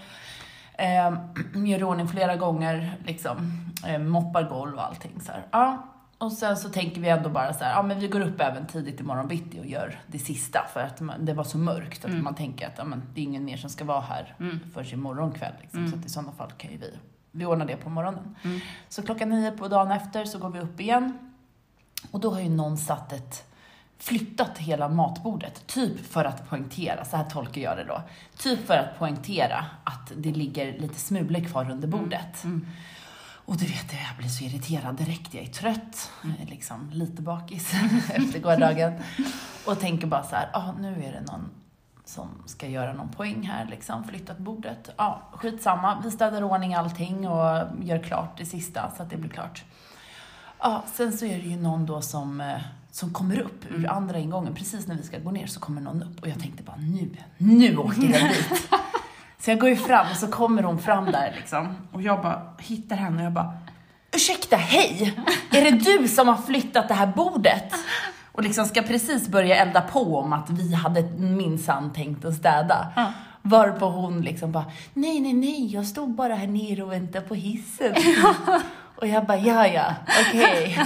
eh, 0.81 1.17
gör 1.65 1.83
ordning 1.83 2.07
flera 2.07 2.35
gånger, 2.35 2.97
liksom. 3.05 3.51
Eh, 3.87 3.99
moppar 3.99 4.43
golv 4.43 4.75
och 4.75 4.85
allting 4.85 5.21
så 5.21 5.31
här. 5.31 5.45
Ja. 5.51 5.94
Och 6.25 6.31
sen 6.31 6.57
så 6.57 6.69
tänker 6.69 7.01
vi 7.01 7.09
ändå 7.09 7.29
bara 7.29 7.53
så 7.53 7.63
här, 7.63 7.71
ja 7.71 7.83
men 7.83 7.99
vi 7.99 8.07
går 8.07 8.21
upp 8.21 8.41
även 8.41 8.67
tidigt 8.67 8.99
imorgon 8.99 9.27
bitti 9.27 9.59
och 9.59 9.65
gör 9.65 9.99
det 10.07 10.19
sista 10.19 10.65
för 10.73 10.79
att 10.79 11.01
man, 11.01 11.25
det 11.25 11.33
var 11.33 11.43
så 11.43 11.57
mörkt 11.57 12.05
att 12.05 12.11
man 12.11 12.35
tänker 12.35 12.67
att 12.67 12.73
ja, 12.77 12.83
men, 12.83 13.03
det 13.13 13.21
är 13.21 13.23
ingen 13.23 13.45
mer 13.45 13.57
som 13.57 13.69
ska 13.69 13.85
vara 13.85 14.01
här 14.01 14.35
förrän 14.73 14.93
imorgon 14.93 15.31
kväll. 15.31 15.53
Liksom. 15.61 15.87
Så 15.87 15.95
att 15.95 16.05
i 16.05 16.09
sådana 16.09 16.31
fall 16.31 16.51
kan 16.57 16.71
ju 16.71 16.77
vi, 16.77 16.93
vi 17.31 17.45
ordna 17.45 17.65
det 17.65 17.75
på 17.75 17.89
morgonen. 17.89 18.35
Så 18.89 19.03
klockan 19.03 19.29
nio 19.29 19.51
på 19.51 19.67
dagen 19.67 19.91
efter 19.91 20.25
så 20.25 20.39
går 20.39 20.49
vi 20.49 20.59
upp 20.59 20.79
igen. 20.79 21.17
Och 22.11 22.19
då 22.19 22.33
har 22.33 22.41
ju 22.41 22.49
någon 22.49 22.77
satt 22.77 23.13
ett 23.13 23.45
flyttat 23.97 24.57
hela 24.57 24.89
matbordet, 24.89 25.67
typ 25.67 26.05
för 26.05 26.25
att 26.25 26.49
poängtera, 26.49 27.05
så 27.05 27.17
här 27.17 27.23
tolkar 27.23 27.61
jag 27.61 27.77
det 27.77 27.83
då, 27.83 28.01
typ 28.37 28.67
för 28.67 28.77
att 28.77 28.99
poängtera 28.99 29.65
att 29.83 30.11
det 30.17 30.31
ligger 30.31 30.79
lite 30.79 30.99
smulor 30.99 31.39
kvar 31.39 31.71
under 31.71 31.87
bordet. 31.87 32.43
Och 33.45 33.57
du 33.57 33.65
vet, 33.65 33.93
jag 33.93 34.17
blir 34.17 34.27
så 34.27 34.43
irriterad 34.43 34.95
direkt. 34.95 35.33
Jag 35.33 35.43
är 35.43 35.47
trött, 35.47 36.11
är 36.41 36.45
liksom 36.45 36.89
lite 36.93 37.21
bakis 37.21 37.73
efter 38.13 38.39
gårdagen. 38.39 38.93
Och 39.65 39.79
tänker 39.79 40.07
bara 40.07 40.23
så 40.23 40.35
här, 40.35 40.49
ah, 40.53 40.71
nu 40.79 41.03
är 41.03 41.11
det 41.11 41.31
någon 41.31 41.49
som 42.05 42.29
ska 42.45 42.67
göra 42.67 42.93
någon 42.93 43.09
poäng 43.09 43.43
här, 43.43 43.65
liksom, 43.65 44.03
flyttat 44.03 44.37
bordet. 44.37 44.89
Ja, 44.97 45.21
skitsamma. 45.33 46.01
Vi 46.03 46.11
städar 46.11 46.43
ordning 46.43 46.73
allting 46.73 47.27
och 47.27 47.67
gör 47.81 48.03
klart 48.03 48.37
det 48.37 48.45
sista 48.45 48.91
så 48.97 49.03
att 49.03 49.09
det 49.09 49.17
blir 49.17 49.29
klart. 49.29 49.63
Ja, 50.59 50.83
sen 50.93 51.17
så 51.17 51.25
är 51.25 51.37
det 51.37 51.49
ju 51.49 51.57
någon 51.57 51.85
då 51.85 52.01
som, 52.01 52.41
eh, 52.41 52.61
som 52.91 53.13
kommer 53.13 53.39
upp 53.39 53.65
ur 53.71 53.89
andra 53.89 54.19
ingången. 54.19 54.55
Precis 54.55 54.87
när 54.87 54.95
vi 54.95 55.03
ska 55.03 55.19
gå 55.19 55.31
ner 55.31 55.47
så 55.47 55.59
kommer 55.59 55.81
någon 55.81 56.03
upp 56.03 56.21
och 56.21 56.27
jag 56.27 56.39
tänkte 56.39 56.63
bara 56.63 56.75
nu, 56.75 57.09
nu 57.37 57.77
åker 57.77 58.01
den 58.01 58.27
dit. 58.27 58.69
Så 59.45 59.51
jag 59.51 59.59
går 59.59 59.69
ju 59.69 59.75
fram 59.75 60.07
och 60.11 60.17
så 60.17 60.27
kommer 60.27 60.63
hon 60.63 60.79
fram 60.79 61.05
där 61.11 61.33
liksom. 61.35 61.75
Och 61.91 62.01
jag 62.01 62.21
bara 62.21 62.41
hittar 62.59 62.95
henne 62.95 63.17
och 63.17 63.25
jag 63.25 63.33
bara 63.33 63.57
Ursäkta, 64.15 64.55
hej! 64.55 65.19
Är 65.51 65.61
det 65.61 65.71
du 65.71 66.07
som 66.07 66.27
har 66.27 66.37
flyttat 66.37 66.87
det 66.87 66.93
här 66.93 67.07
bordet? 67.07 67.73
Och 68.31 68.43
liksom 68.43 68.65
ska 68.65 68.81
precis 68.81 69.27
börja 69.27 69.55
elda 69.55 69.81
på 69.81 70.17
om 70.19 70.33
att 70.33 70.49
vi 70.49 70.73
hade 70.73 71.01
minsann 71.17 71.93
tänkt 71.93 72.25
att 72.25 72.33
städa. 72.33 72.87
Varpå 73.41 73.85
hon 73.85 74.21
liksom 74.21 74.51
bara, 74.51 74.65
nej, 74.93 75.19
nej, 75.19 75.33
nej, 75.33 75.73
jag 75.73 75.85
stod 75.85 76.15
bara 76.15 76.35
här 76.35 76.47
nere 76.47 76.83
och 76.83 76.91
väntade 76.91 77.25
på 77.25 77.35
hissen. 77.35 77.95
Och 78.95 79.07
jag 79.07 79.25
bara, 79.25 79.37
ja, 79.37 79.67
ja, 79.67 79.95
okej. 80.27 80.79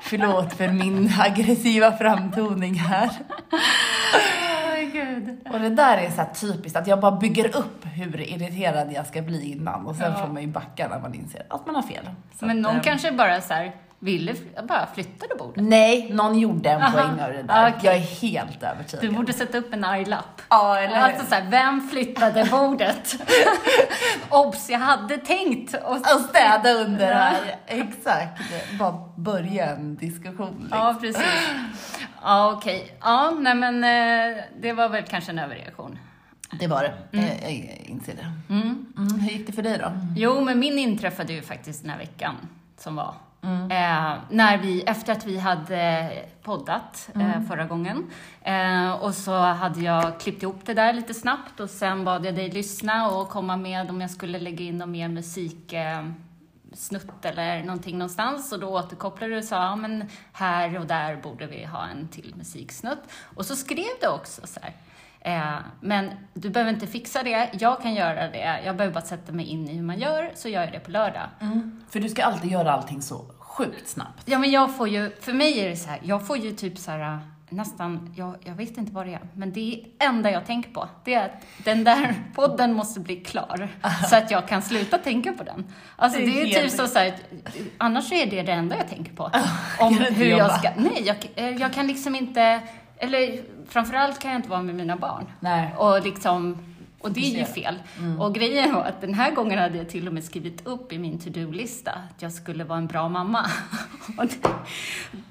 Förlåt 0.00 0.54
för 0.54 0.68
min 0.68 1.12
aggressiva 1.18 1.92
framtoning 1.92 2.74
här. 2.74 3.10
Och 5.52 5.60
det 5.60 5.68
där 5.70 5.96
är 5.98 6.10
så 6.10 6.46
typiskt, 6.46 6.76
att 6.78 6.86
jag 6.86 7.00
bara 7.00 7.12
bygger 7.16 7.56
upp 7.56 7.86
hur 7.94 8.20
irriterad 8.20 8.92
jag 8.92 9.06
ska 9.06 9.22
bli 9.22 9.50
innan 9.52 9.86
och 9.86 9.96
sen 9.96 10.12
Ja. 10.12 10.18
får 10.26 10.32
man 10.32 10.42
ju 10.42 10.48
backa 10.48 10.88
när 10.88 11.00
man 11.00 11.14
inser 11.14 11.42
att 11.50 11.66
man 11.66 11.74
har 11.74 11.82
fel. 11.82 12.10
Så 12.38 12.46
Men 12.46 12.56
att, 12.56 12.62
någon 12.62 12.76
eh, 12.76 12.82
kanske 12.82 13.12
bara 13.12 13.40
så 13.40 13.54
här 13.54 13.72
ville 13.98 14.32
fl- 14.32 14.66
bara 14.66 14.86
flyttade 14.94 15.34
bordet. 15.38 15.64
Nej, 15.64 16.10
någon 16.12 16.38
gjorde 16.38 16.70
en 16.70 16.82
Aha. 16.82 16.92
poäng 16.92 17.20
av 17.20 17.32
det 17.32 17.42
där. 17.42 17.68
Okej. 17.76 17.80
Jag 17.84 17.94
är 17.94 17.98
helt 18.00 18.62
övertygad. 18.62 19.04
Du 19.04 19.10
borde 19.10 19.32
sätta 19.32 19.58
upp 19.58 19.72
en 19.74 19.84
arg-lapp. 19.84 20.42
Ja, 20.48 20.78
eller 20.78 20.94
hur? 20.96 21.02
Alltså 21.02 21.26
såhär, 21.26 21.50
vem 21.50 21.88
flyttade 21.88 22.44
bordet? 22.50 23.16
Obs, 24.28 24.70
jag 24.70 24.78
hade 24.78 25.18
tänkt. 25.18 25.74
Och... 25.74 25.90
Och 25.96 26.20
städa 26.30 26.72
under 26.72 27.14
här. 27.14 27.56
Exakt. 27.66 28.42
Bara 28.78 28.94
börja 29.16 29.66
en 29.70 29.96
diskussion. 29.96 30.56
Liksom. 30.60 30.78
Ja, 30.78 30.96
precis. 31.00 31.22
Ja, 32.22 32.52
okej. 32.56 32.96
Ja, 33.00 33.30
nej 33.38 33.54
men 33.54 33.84
eh, 33.84 34.42
det 34.60 34.72
var 34.72 34.88
väl 34.88 35.02
kanske 35.04 35.32
en 35.32 35.38
överreaktion. 35.38 35.98
Det 36.60 36.66
var 36.66 36.82
det. 36.82 36.92
Jag, 37.10 37.24
jag 37.24 37.80
inser 37.86 38.14
det. 38.14 38.54
Mm. 38.54 38.86
Mm, 38.98 39.20
hur 39.20 39.30
gick 39.30 39.46
det 39.46 39.52
för 39.52 39.62
dig 39.62 39.78
då? 39.78 39.92
Jo, 40.16 40.40
men 40.40 40.58
min 40.58 40.78
inträffade 40.78 41.32
ju 41.32 41.42
faktiskt 41.42 41.82
den 41.82 41.90
här 41.90 41.98
veckan 41.98 42.34
som 42.78 42.96
var. 42.96 43.14
Mm. 43.46 43.70
Eh, 43.70 44.18
när 44.30 44.58
vi, 44.58 44.82
efter 44.82 45.12
att 45.12 45.26
vi 45.26 45.38
hade 45.38 46.10
poddat 46.42 47.08
Mm. 47.14 47.30
eh, 47.30 47.48
förra 47.48 47.64
gången. 47.64 48.10
Eh, 48.42 48.90
och 48.92 49.14
så 49.14 49.36
hade 49.38 49.80
jag 49.80 50.20
klippt 50.20 50.42
ihop 50.42 50.60
det 50.64 50.74
där 50.74 50.92
lite 50.92 51.14
snabbt 51.14 51.60
och 51.60 51.70
sen 51.70 52.04
bad 52.04 52.26
jag 52.26 52.34
dig 52.34 52.50
lyssna 52.50 53.08
och 53.10 53.28
komma 53.28 53.56
med 53.56 53.90
om 53.90 54.00
jag 54.00 54.10
skulle 54.10 54.38
lägga 54.38 54.64
in 54.64 54.78
någon 54.78 54.90
mer 54.90 55.08
musik 55.08 55.72
eh, 55.72 56.06
snutt 56.74 57.24
eller 57.24 57.62
någonting 57.62 57.98
någonstans 57.98 58.52
och 58.52 58.60
då 58.60 58.68
återkopplade 58.68 59.32
du 59.32 59.38
och 59.38 59.44
sa 59.44 59.56
ja, 59.56 59.76
men 59.76 60.04
här 60.32 60.78
och 60.78 60.86
där 60.86 61.16
borde 61.16 61.46
vi 61.46 61.64
ha 61.64 61.86
en 61.86 62.08
till 62.08 62.34
musiksnutt. 62.36 63.02
Och 63.36 63.46
så 63.46 63.56
skrev 63.56 63.84
du 64.00 64.08
också 64.08 64.46
så 64.46 64.60
här. 64.62 64.72
Eh, 65.20 65.58
men 65.80 66.10
du 66.34 66.50
behöver 66.50 66.72
inte 66.72 66.86
fixa 66.86 67.22
det, 67.22 67.50
jag 67.52 67.82
kan 67.82 67.94
göra 67.94 68.28
det. 68.28 68.60
Jag 68.64 68.76
behöver 68.76 68.94
bara 68.94 69.04
sätta 69.04 69.32
mig 69.32 69.44
in 69.46 69.68
i 69.68 69.74
hur 69.74 69.82
man 69.82 69.98
gör, 69.98 70.30
så 70.34 70.48
gör 70.48 70.62
jag 70.64 70.72
det 70.72 70.80
på 70.80 70.90
lördag. 70.90 71.26
För 71.90 72.00
du 72.00 72.08
ska 72.08 72.24
alltid 72.24 72.50
göra 72.50 72.72
allting 72.72 73.02
så 73.02 73.24
sjukt 73.56 73.88
snabbt. 73.88 74.22
Ja, 74.24 74.38
men 74.38 74.50
jag 74.50 74.76
får 74.76 74.88
ju, 74.88 75.10
för 75.20 75.32
mig 75.32 75.60
är 75.60 75.68
det 75.68 75.76
så 75.76 75.88
här, 75.88 76.00
jag 76.02 76.26
får 76.26 76.36
ju 76.38 76.52
typ 76.52 76.78
så 76.78 76.90
här 76.90 77.18
nästan, 77.50 78.14
jag, 78.16 78.36
jag 78.44 78.54
vet 78.54 78.78
inte 78.78 78.92
vad 78.92 79.06
det 79.06 79.14
är, 79.14 79.20
men 79.34 79.52
det 79.52 79.84
enda 79.98 80.30
jag 80.30 80.46
tänker 80.46 80.70
på, 80.70 80.88
det 81.04 81.14
är 81.14 81.24
att 81.24 81.42
den 81.64 81.84
där 81.84 82.14
podden 82.34 82.72
måste 82.72 83.00
bli 83.00 83.16
klar, 83.16 83.68
så 84.10 84.16
att 84.16 84.30
jag 84.30 84.48
kan 84.48 84.62
sluta 84.62 84.98
tänka 84.98 85.32
på 85.32 85.44
den. 85.44 85.64
Alltså 85.96 86.18
Det 86.20 86.26
det 86.26 86.42
är 86.54 86.58
är, 86.58 86.62
typ 86.62 86.72
så, 86.72 86.86
så 86.86 86.98
här, 86.98 87.14
annars 87.78 88.12
är 88.12 88.26
det 88.26 88.42
det 88.42 88.52
enda 88.52 88.76
jag 88.76 88.88
tänker 88.88 89.12
på. 89.12 89.30
Om 89.80 89.98
hur 89.98 90.26
jag 90.26 90.58
ska, 90.58 90.70
nej, 90.76 91.02
jag, 91.06 91.16
eh, 91.34 91.56
jag 91.56 91.72
kan 91.72 91.86
liksom 91.86 92.14
inte, 92.14 92.60
eller 92.98 93.42
framförallt 93.68 94.18
kan 94.18 94.30
jag 94.30 94.38
inte 94.38 94.50
vara 94.50 94.62
med 94.62 94.74
mina 94.74 94.96
barn. 94.96 95.26
Nej. 95.40 95.74
Och 95.76 96.02
liksom, 96.04 96.58
och 97.00 97.12
det 97.12 97.20
är 97.20 97.38
ju 97.38 97.44
fel. 97.44 97.78
Och 98.18 98.34
grejen 98.34 98.74
var 98.74 98.84
att 98.84 99.00
den 99.00 99.14
här 99.14 99.34
gången 99.34 99.58
hade 99.58 99.78
jag 99.78 99.88
till 99.88 100.08
och 100.08 100.14
med 100.14 100.24
skrivit 100.24 100.66
upp 100.66 100.92
i 100.92 100.98
min 100.98 101.18
to-do-lista 101.18 101.90
att 101.90 102.22
jag 102.22 102.32
skulle 102.32 102.64
vara 102.64 102.78
en 102.78 102.86
bra 102.86 103.08
mamma. 103.08 103.46
Det, 104.16 104.48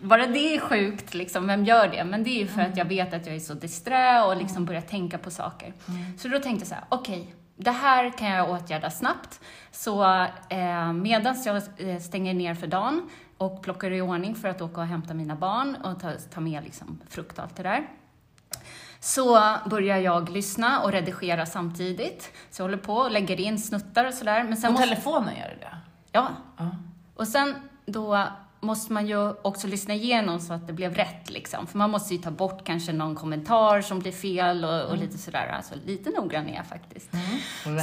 bara 0.02 0.28
det 0.28 0.56
är 0.56 0.60
sjukt, 0.60 1.14
liksom, 1.14 1.48
vem 1.48 1.66
gör 1.66 1.88
det? 1.88 2.04
Men 2.04 2.24
det 2.24 2.30
är 2.30 2.40
ju 2.40 2.48
för 2.48 2.62
att 2.62 2.78
jag 2.78 2.86
vet 2.86 3.14
att 3.14 3.26
jag 3.26 3.36
är 3.36 3.40
så 3.40 3.54
disträ 3.54 4.24
och 4.24 4.38
liksom 4.38 4.66
börjar 4.66 4.82
tänka 4.82 5.18
på 5.18 5.32
saker. 5.32 5.74
Så 6.18 6.28
då 6.28 6.40
tänkte 6.40 6.62
jag 6.62 6.68
så 6.68 6.76
här, 6.76 6.84
okej, 6.90 7.36
det 7.56 7.72
här 7.72 8.18
kan 8.18 8.28
jag 8.28 8.50
åtgärda 8.50 8.90
snabbt. 8.90 9.42
Så 9.72 10.04
eh, 10.50 10.94
medan 10.94 11.36
jag 11.46 11.56
eh, 11.78 12.00
stänger 12.00 12.34
ner 12.34 12.54
för 12.54 12.68
dagen 12.68 13.10
och 13.38 13.64
plockar 13.64 13.92
i 13.92 14.02
ordning 14.02 14.36
för 14.36 14.48
att 14.48 14.62
åka 14.62 14.82
och 14.82 14.88
hämta 14.88 15.14
mina 15.14 15.36
barn 15.36 15.76
och 15.84 16.00
ta, 16.00 16.12
ta 16.34 16.42
med 16.42 16.64
liksom, 16.64 17.02
frukt 17.10 17.38
och 17.38 17.44
allt 17.44 17.56
det 17.56 17.64
där 17.64 17.88
så 19.06 19.58
börjar 19.66 19.98
jag 19.98 20.30
lyssna 20.30 20.82
och 20.82 20.92
redigera 20.92 21.46
samtidigt. 21.46 22.32
Så 22.52 22.62
jag 22.62 22.66
håller 22.66 22.78
på 22.78 22.94
och 22.94 23.12
lägger 23.12 23.40
in 23.40 23.60
snuttar 23.60 24.06
och 24.06 24.14
sådär. 24.14 24.44
Men 24.44 24.58
sen 24.58 24.68
På 24.68 24.72
måste... 24.72 24.88
telefonen 24.88 25.36
gör 25.38 25.50
du 25.50 25.60
det? 25.60 25.78
Ja. 26.12 26.28
Ja. 26.58 26.76
Och 27.16 27.28
sen 27.28 27.56
då 27.86 28.28
måste 28.60 28.94
man 28.94 29.08
ju 29.08 29.30
också 29.42 29.68
lyssna 29.68 29.94
igenom 29.94 30.40
så 30.40 30.54
att 30.54 30.68
det 30.68 30.74
blev 30.74 30.96
rätt 30.96 31.30
liksom. 31.30 31.68
För 31.68 31.78
man 31.78 31.90
måste 31.90 32.16
ju 32.16 32.22
ta 32.22 32.32
bort 32.32 32.66
kanske 32.66 32.94
någon 32.94 33.16
kommentar 33.16 33.82
som 33.82 34.00
blir 34.00 34.12
fel 34.12 34.66
och, 34.66 34.82
och 34.82 34.98
lite 34.98 35.18
sådär. 35.18 35.48
Alltså 35.48 35.74
lite 35.86 36.10
noggrann 36.10 36.50
är 36.50 36.56
jag 36.56 36.66
faktiskt. 36.66 37.10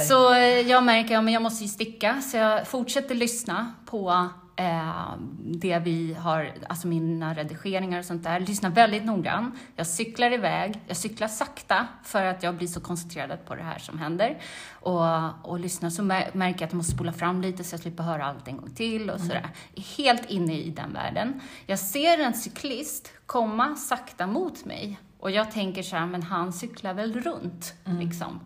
Så 0.07 0.33
eh, 0.33 0.39
jag 0.41 0.83
märker 0.83 1.17
att 1.17 1.23
ja, 1.25 1.29
jag 1.29 1.41
måste 1.41 1.63
ju 1.63 1.69
sticka, 1.69 2.21
så 2.21 2.37
jag 2.37 2.67
fortsätter 2.67 3.15
lyssna 3.15 3.73
på 3.85 4.29
eh, 4.55 5.13
det 5.39 5.79
vi 5.79 6.13
har, 6.13 6.53
alltså 6.69 6.87
mina 6.87 7.33
redigeringar 7.33 7.99
och 7.99 8.05
sånt 8.05 8.23
där. 8.23 8.39
Lyssnar 8.39 8.69
väldigt 8.69 9.05
noggrant. 9.05 9.55
Jag 9.75 9.87
cyklar 9.87 10.33
iväg, 10.33 10.79
jag 10.87 10.97
cyklar 10.97 11.27
sakta 11.27 11.87
för 12.03 12.25
att 12.25 12.43
jag 12.43 12.55
blir 12.55 12.67
så 12.67 12.81
koncentrerad 12.81 13.45
på 13.45 13.55
det 13.55 13.63
här 13.63 13.79
som 13.79 13.99
händer. 13.99 14.37
Och, 14.71 15.49
och 15.49 15.59
lyssnar 15.59 15.89
så 15.89 16.03
märker 16.03 16.41
jag 16.41 16.53
att 16.53 16.61
jag 16.61 16.73
måste 16.73 16.95
spola 16.95 17.13
fram 17.13 17.41
lite 17.41 17.63
så 17.63 17.73
jag 17.73 17.79
slipper 17.79 18.03
höra 18.03 18.25
allt 18.25 18.47
en 18.47 18.57
gång 18.57 18.69
till 18.69 19.09
och 19.09 19.19
sådär. 19.19 19.49
Är 19.75 19.97
helt 19.97 20.29
inne 20.29 20.59
i 20.59 20.69
den 20.69 20.93
världen. 20.93 21.41
Jag 21.65 21.79
ser 21.79 22.17
en 22.19 22.33
cyklist 22.33 23.11
komma 23.25 23.75
sakta 23.75 24.27
mot 24.27 24.65
mig 24.65 24.99
och 25.19 25.31
jag 25.31 25.51
tänker 25.51 25.83
så 25.83 25.95
här, 25.95 26.05
men 26.05 26.23
han 26.23 26.53
cyklar 26.53 26.93
väl 26.93 27.21
runt, 27.21 27.73
liksom. 27.85 28.39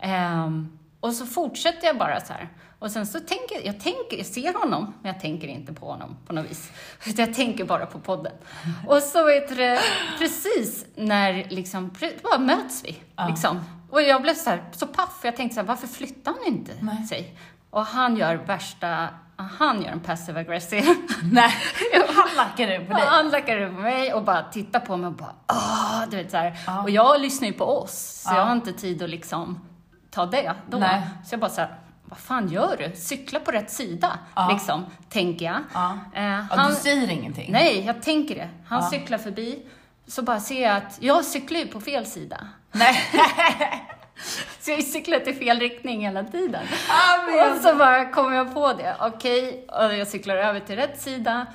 Ehm, 0.00 0.78
och 1.00 1.12
så 1.12 1.26
fortsätter 1.26 1.86
jag 1.86 1.98
bara 1.98 2.20
så 2.20 2.32
här. 2.32 2.48
Och 2.80 2.90
sen 2.90 3.06
så 3.06 3.20
tänker 3.20 3.66
jag, 3.66 3.80
tänker, 3.80 4.16
jag 4.16 4.26
ser 4.26 4.54
honom, 4.54 4.94
men 5.02 5.12
jag 5.12 5.20
tänker 5.20 5.48
inte 5.48 5.72
på 5.72 5.86
honom 5.86 6.16
på 6.26 6.32
något 6.32 6.50
vis. 6.50 6.70
Jag 7.16 7.34
tänker 7.34 7.64
bara 7.64 7.86
på 7.86 7.98
podden. 8.00 8.32
Och 8.86 9.02
så 9.02 9.24
vet 9.24 9.48
du, 9.48 9.78
precis 10.18 10.86
när 10.94 11.48
liksom, 11.50 11.90
bara 12.22 12.38
möts 12.38 12.84
vi. 12.84 12.98
Liksom. 13.28 13.64
Och 13.90 14.02
jag 14.02 14.22
blev 14.22 14.34
så 14.34 14.50
här, 14.50 14.64
så 14.72 14.86
paff, 14.86 15.20
jag 15.22 15.36
tänkte 15.36 15.54
så 15.54 15.60
här, 15.60 15.68
varför 15.68 15.86
flyttar 15.86 16.32
han 16.32 16.54
inte 16.54 16.72
Nej. 16.80 17.06
sig? 17.06 17.36
Och 17.70 17.86
han 17.86 18.16
gör 18.16 18.34
värsta, 18.34 19.08
han 19.36 19.82
gör 19.82 19.90
en 19.90 20.00
passive 20.00 20.40
aggressive. 20.40 20.96
Nej, 21.32 21.52
han 22.08 22.36
lackar 22.36 22.68
ur 22.68 22.84
på 22.86 22.92
dig. 22.92 23.06
Han 23.06 23.28
lackar 23.28 23.56
ur 23.56 23.68
på 23.68 23.80
mig 23.80 24.14
och 24.14 24.24
bara 24.24 24.42
tittar 24.42 24.80
på 24.80 24.96
mig 24.96 25.06
och 25.06 25.14
bara 25.14 25.34
ah, 25.46 26.06
du 26.10 26.16
vet 26.16 26.30
så. 26.30 26.52
Ja. 26.66 26.82
Och 26.82 26.90
jag 26.90 27.20
lyssnar 27.20 27.48
ju 27.48 27.54
på 27.54 27.64
oss, 27.64 28.22
så 28.24 28.30
Ja. 28.32 28.36
jag 28.36 28.44
har 28.44 28.52
inte 28.52 28.72
tid 28.72 29.02
att 29.02 29.10
liksom 29.10 29.60
ta 30.10 30.26
det 30.26 30.54
då. 30.70 30.78
Nej. 30.78 31.02
Så 31.24 31.34
jag 31.34 31.40
bara 31.40 31.50
så 31.50 31.60
här, 31.60 31.74
vad 32.10 32.18
fan 32.18 32.48
gör 32.48 32.76
du? 32.76 32.96
Cykla 32.96 33.40
på 33.40 33.50
rätt 33.50 33.70
sida, 33.70 34.18
Ja. 34.34 34.50
liksom, 34.52 34.86
tänker 35.08 35.46
jag. 35.46 35.58
Ja. 35.74 35.98
Eh, 36.14 36.24
Ja, 36.24 36.44
han, 36.50 36.70
du 36.70 36.76
säger 36.76 37.10
ingenting? 37.10 37.52
nej, 37.52 37.84
jag 37.86 38.02
tänker 38.02 38.34
det. 38.34 38.48
Han 38.66 38.82
Ja. 38.82 38.90
cyklar 38.90 39.18
förbi, 39.18 39.62
så 40.06 40.22
bara 40.22 40.40
ser 40.40 40.62
jag 40.62 40.76
att 40.76 40.96
jag 41.00 41.24
cyklar 41.24 41.58
ju 41.60 41.66
på 41.66 41.80
fel 41.80 42.06
sida. 42.06 42.38
Nej. 42.72 42.96
Så 44.60 44.70
jag 44.70 44.82
cyklar 44.84 45.28
i 45.28 45.34
fel 45.34 45.60
riktning 45.60 46.00
hela 46.06 46.24
tiden. 46.24 46.62
Ah, 46.88 47.46
Och 47.50 47.60
så 47.62 47.74
bara 47.74 48.04
kommer 48.12 48.36
jag 48.36 48.54
på 48.54 48.72
det. 48.72 48.96
Okej, 49.00 49.66
och 49.68 49.94
jag 49.94 50.08
cyklar 50.08 50.36
över 50.36 50.60
till 50.60 50.76
rätt 50.76 51.00
sida. 51.00 51.46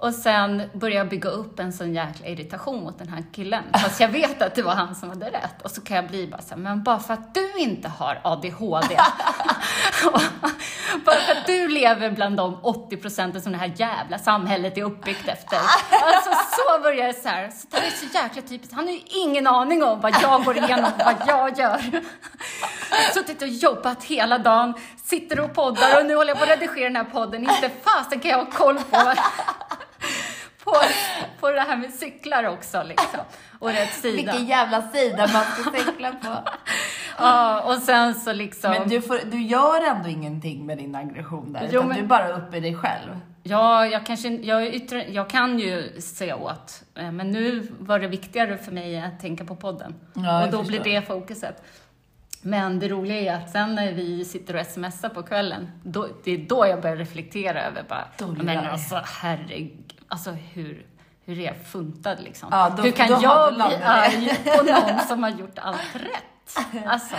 Och 0.00 0.14
sen 0.14 0.62
börjar 0.72 0.96
jag 0.96 1.08
bygga 1.08 1.30
upp 1.30 1.58
en 1.58 1.72
sån 1.72 1.94
jäkla 1.94 2.26
irritation 2.26 2.84
mot 2.84 2.98
den 2.98 3.08
här 3.08 3.24
killen. 3.32 3.64
Fast 3.72 4.00
jag 4.00 4.08
vet 4.08 4.42
att 4.42 4.54
det 4.54 4.62
var 4.62 4.74
han 4.74 4.94
som 4.94 5.08
hade 5.08 5.26
rätt. 5.26 5.62
Och 5.62 5.70
så 5.70 5.80
kan 5.80 5.96
jag 5.96 6.06
bli 6.06 6.26
bara 6.26 6.42
så 6.42 6.54
här, 6.54 6.56
men 6.56 6.82
bara 6.82 6.98
för 6.98 7.14
att 7.14 7.34
du 7.34 7.52
inte 7.58 7.88
har 7.88 8.20
ADHD. 8.24 8.96
bara 11.04 11.16
för 11.16 11.32
att 11.32 11.46
du 11.46 11.68
lever 11.68 12.10
bland 12.10 12.36
de 12.36 12.58
80 12.62 12.96
procenten 12.96 13.42
som 13.42 13.52
det 13.52 13.58
här 13.58 13.72
jävla 13.76 14.18
samhället 14.18 14.78
är 14.78 14.82
uppbyggt 14.82 15.28
efter. 15.28 15.56
Alltså 15.90 16.30
så 16.30 16.82
börjar 16.82 17.06
jag 17.06 17.14
så 17.14 17.28
här. 17.28 17.48
Så 17.48 17.66
det 17.70 17.76
är 17.76 17.90
så 17.90 18.06
jäkla 18.14 18.42
typiskt. 18.42 18.74
Han 18.74 18.84
har 18.86 18.92
ju 18.92 19.00
ingen 19.04 19.46
aning 19.46 19.82
om 19.82 20.00
vad 20.00 20.14
jag 20.22 20.44
går 20.44 20.56
igenom, 20.56 20.90
vad 20.98 21.16
jag 21.26 21.58
gör. 21.58 21.80
Suttit 23.14 23.42
och 23.42 23.48
jobbat 23.48 24.04
hela 24.04 24.38
dagen, 24.38 24.74
sitter 25.04 25.40
och 25.40 25.54
poddar 25.54 26.00
och 26.00 26.06
nu 26.06 26.14
håller 26.14 26.30
jag 26.30 26.38
på 26.38 26.44
att 26.44 26.50
redigera 26.50 26.84
den 26.84 26.96
här 26.96 27.04
podden. 27.04 27.40
Inte 27.40 27.70
fasen 27.84 28.20
kan 28.20 28.30
jag 28.30 28.38
ha 28.38 28.50
koll 28.50 28.78
på, 28.78 29.12
på, 30.64 30.74
på 31.40 31.50
det 31.50 31.60
här 31.60 31.76
med 31.76 31.94
cyklar 31.94 32.44
också 32.44 32.82
liksom. 32.82 33.20
Och 33.58 33.68
rätt 33.68 33.92
sida. 33.92 34.16
Vilken 34.16 34.46
jävla 34.46 34.82
sida 34.82 35.28
man 35.32 35.44
ska 35.44 35.70
cykla 35.78 36.12
på. 36.12 36.36
Ja, 37.18 37.60
och 37.62 37.82
sen 37.82 38.14
så 38.14 38.32
liksom. 38.32 38.70
Men 38.70 38.88
du, 38.88 39.02
får, 39.02 39.18
du 39.30 39.42
gör 39.42 39.86
ändå 39.88 40.08
ingenting 40.08 40.66
med 40.66 40.78
din 40.78 40.94
aggression 40.94 41.52
där, 41.52 41.60
Jo, 41.62 41.68
utan 41.68 41.88
men- 41.88 41.96
du 41.96 42.02
är 42.02 42.06
bara 42.06 42.32
uppe 42.32 42.56
i 42.56 42.60
dig 42.60 42.76
själv. 42.76 43.20
Ja, 43.42 43.86
jag, 43.86 44.06
kanske, 44.06 44.28
jag, 44.28 44.74
yttrar, 44.74 45.04
jag 45.08 45.30
kan 45.30 45.58
ju 45.58 46.00
säga 46.00 46.36
åt, 46.36 46.82
eh, 46.94 47.12
men 47.12 47.30
nu 47.30 47.68
var 47.78 47.98
det 47.98 48.06
viktigare 48.06 48.58
för 48.58 48.72
mig 48.72 49.00
att 49.00 49.20
tänka 49.20 49.44
på 49.44 49.56
podden. 49.56 49.94
Ja, 50.14 50.44
och 50.44 50.50
då 50.50 50.62
blir 50.62 50.78
förstår. 50.78 50.94
det 50.94 51.02
fokuset. 51.02 51.62
Men 52.42 52.78
det 52.78 52.88
roliga 52.88 53.32
är 53.34 53.42
att 53.42 53.50
sen 53.50 53.74
när 53.74 53.92
vi 53.92 54.24
sitter 54.24 54.56
och 54.56 54.66
smsar 54.66 55.08
på 55.08 55.22
kvällen, 55.22 55.70
då, 55.82 56.08
det 56.24 56.30
är 56.30 56.38
då 56.38 56.66
jag 56.66 56.80
börjar 56.82 56.96
reflektera 56.96 57.62
över 57.62 57.82
bara, 57.88 58.04
Då 58.18 58.26
blir 58.26 58.44
men 58.44 58.66
alltså 58.66 59.00
herregud, 59.04 59.94
alltså 60.08 60.30
hur, 60.30 60.86
hur 61.24 61.38
är 61.38 61.44
jag 61.44 61.56
funtad 61.66 62.20
liksom? 62.20 62.48
Ja, 62.52 62.74
då- 62.76 62.82
hur 62.82 62.90
kan 62.90 63.08
jag 63.20 63.54
bli 63.54 63.62
arg 63.84 64.28
på 64.56 64.62
någon 64.62 65.00
som 65.08 65.22
har 65.22 65.30
gjort 65.30 65.58
allt 65.58 65.94
rätt? 65.94 66.84
Alltså, 66.86 67.16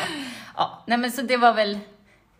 ja, 0.57 0.83
nej 0.87 0.97
men 0.97 1.11
så 1.11 1.21
det 1.21 1.37
var 1.37 1.53
väl 1.53 1.79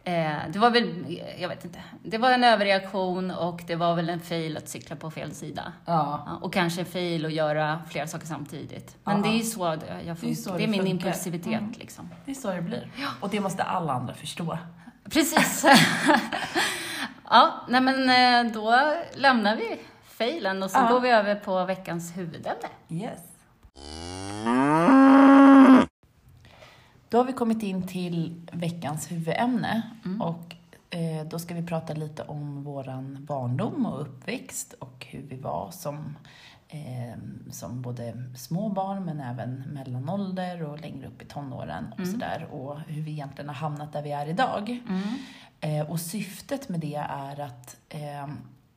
det 0.03 0.59
var 0.59 0.69
väl, 0.69 1.19
jag 1.39 1.49
vet 1.49 1.65
inte, 1.65 1.79
det 2.03 2.17
var 2.17 2.31
en 2.31 2.43
överreaktion 2.43 3.31
och 3.31 3.61
det 3.67 3.75
var 3.75 3.95
väl 3.95 4.09
en 4.09 4.19
fail 4.19 4.57
att 4.57 4.69
cykla 4.69 4.95
på 4.95 5.11
fel 5.11 5.33
sida. 5.33 5.73
Ja. 5.85 6.23
Ja, 6.27 6.39
och 6.41 6.53
kanske 6.53 6.81
en 6.81 6.85
fail 6.87 7.25
att 7.25 7.33
göra 7.33 7.81
flera 7.89 8.07
saker 8.07 8.27
samtidigt. 8.27 8.95
Men 9.03 9.17
Ja. 9.17 9.23
det 9.23 9.29
är 9.29 9.37
ju 9.37 9.43
så 9.43 9.59
jag 9.65 9.79
Det 9.79 10.29
är 10.31 10.35
så 10.35 10.51
det 10.51 10.57
det 10.57 10.63
är 10.63 10.67
min 10.67 10.79
funkar. 10.81 10.91
impulsivitet 11.07 11.47
Mm. 11.59 11.73
liksom. 11.77 12.09
Det 12.25 12.31
är 12.31 12.35
så 12.35 12.51
det 12.53 12.61
blir. 12.61 12.91
Och 13.19 13.29
det 13.29 13.39
måste 13.39 13.63
alla 13.63 13.93
andra 13.93 14.13
förstå. 14.13 14.57
Precis. 15.11 15.65
ja, 17.29 17.65
nej 17.67 17.81
men 17.81 18.09
eh, 18.45 18.53
då 18.53 18.93
lämnar 19.15 19.55
vi 19.55 19.79
failen 20.05 20.63
och 20.63 20.71
så 20.71 20.77
Ja. 20.79 20.87
går 20.93 20.99
vi 20.99 21.09
över 21.09 21.35
på 21.35 21.65
veckans 21.65 22.17
huvudämne. 22.17 22.67
Yes. 22.89 23.19
Då 27.11 27.17
har 27.17 27.25
vi 27.25 27.33
kommit 27.33 27.63
in 27.63 27.87
till 27.87 28.41
veckans 28.51 29.11
huvudämne 29.11 29.81
och 30.19 30.55
eh, 30.89 31.27
då 31.27 31.39
ska 31.39 31.53
vi 31.53 31.63
prata 31.63 31.93
lite 31.93 32.23
om 32.23 32.63
våran 32.63 33.25
barndom 33.25 33.85
och 33.85 34.01
uppväxt 34.01 34.73
och 34.73 35.05
hur 35.09 35.21
vi 35.21 35.35
var 35.35 35.71
som, 35.71 36.17
eh, 36.67 37.19
som 37.51 37.81
både 37.81 38.13
små 38.35 38.69
barn 38.69 39.05
men 39.05 39.19
även 39.19 39.53
mellanålder 39.55 40.63
och 40.63 40.79
längre 40.81 41.07
upp 41.07 41.21
i 41.21 41.25
tonåren 41.25 41.85
och 41.99 42.07
sådär 42.07 42.47
och 42.51 42.79
hur 42.79 43.01
vi 43.01 43.11
egentligen 43.11 43.49
har 43.49 43.55
hamnat 43.55 43.93
där 43.93 44.01
vi 44.01 44.11
är 44.11 44.25
idag. 44.29 44.79
Eh, 45.59 45.91
och 45.91 45.99
syftet 45.99 46.69
med 46.69 46.79
det 46.79 46.95
är 47.09 47.39
att 47.39 47.77
eh, 47.89 48.27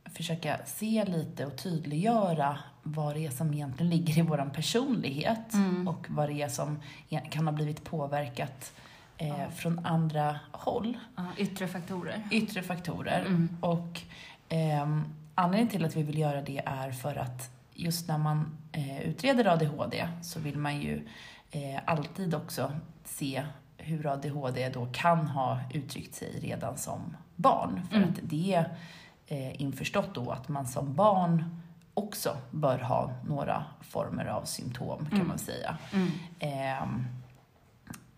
försöka 0.04 0.56
se 0.66 1.04
lite 1.04 1.46
och 1.46 1.56
tydliggöra 1.56 2.58
vad 2.84 3.14
det 3.14 3.26
är 3.26 3.30
som 3.30 3.54
egentligen 3.54 3.90
ligger 3.90 4.18
i 4.18 4.22
vår 4.22 4.50
personlighet 4.54 5.52
och 5.88 6.06
vad 6.08 6.28
det 6.28 6.42
är 6.42 6.48
som 6.48 6.78
e- 7.10 7.20
kan 7.30 7.46
ha 7.46 7.52
blivit 7.52 7.84
påverkat 7.84 8.72
eh, 9.18 9.48
från 9.56 9.86
andra 9.86 10.38
håll, 10.52 10.98
Ja, 11.16 11.24
yttre 11.38 11.68
faktorer. 11.68 12.22
yttre 12.30 12.62
faktorer. 12.62 13.48
Och 13.60 14.00
ehm, 14.48 15.02
anledningen 15.34 15.70
till 15.70 15.84
att 15.84 15.96
vi 15.96 16.02
vill 16.02 16.18
göra 16.18 16.42
det 16.42 16.62
är 16.66 16.90
för 16.92 17.16
att 17.16 17.50
just 17.74 18.08
när 18.08 18.18
man 18.18 18.56
eh, 18.72 19.00
utreder 19.00 19.46
ADHD 19.46 20.08
så 20.22 20.40
vill 20.40 20.58
man 20.58 20.80
ju 20.80 21.08
eh, 21.50 21.80
alltid 21.84 22.34
också 22.34 22.72
se 23.04 23.44
hur 23.76 24.06
ADHD 24.06 24.68
då 24.68 24.86
kan 24.92 25.26
ha 25.28 25.60
uttryckt 25.72 26.14
sig 26.14 26.40
redan 26.40 26.78
som 26.78 27.16
barn. 27.36 27.80
För 27.90 28.00
att 28.02 28.18
det 28.22 28.54
är 28.54 28.76
eh, 29.26 29.60
införstått 29.62 30.14
då 30.14 30.30
att 30.30 30.48
man 30.48 30.66
som 30.66 30.94
barn 30.94 31.60
också 31.94 32.36
bör 32.50 32.78
ha 32.78 33.12
några 33.28 33.64
former 33.80 34.26
av 34.26 34.44
symptom 34.44 35.06
kan 35.10 35.28
man 35.28 35.38
säga. 35.38 35.78
Ehm, 36.38 37.04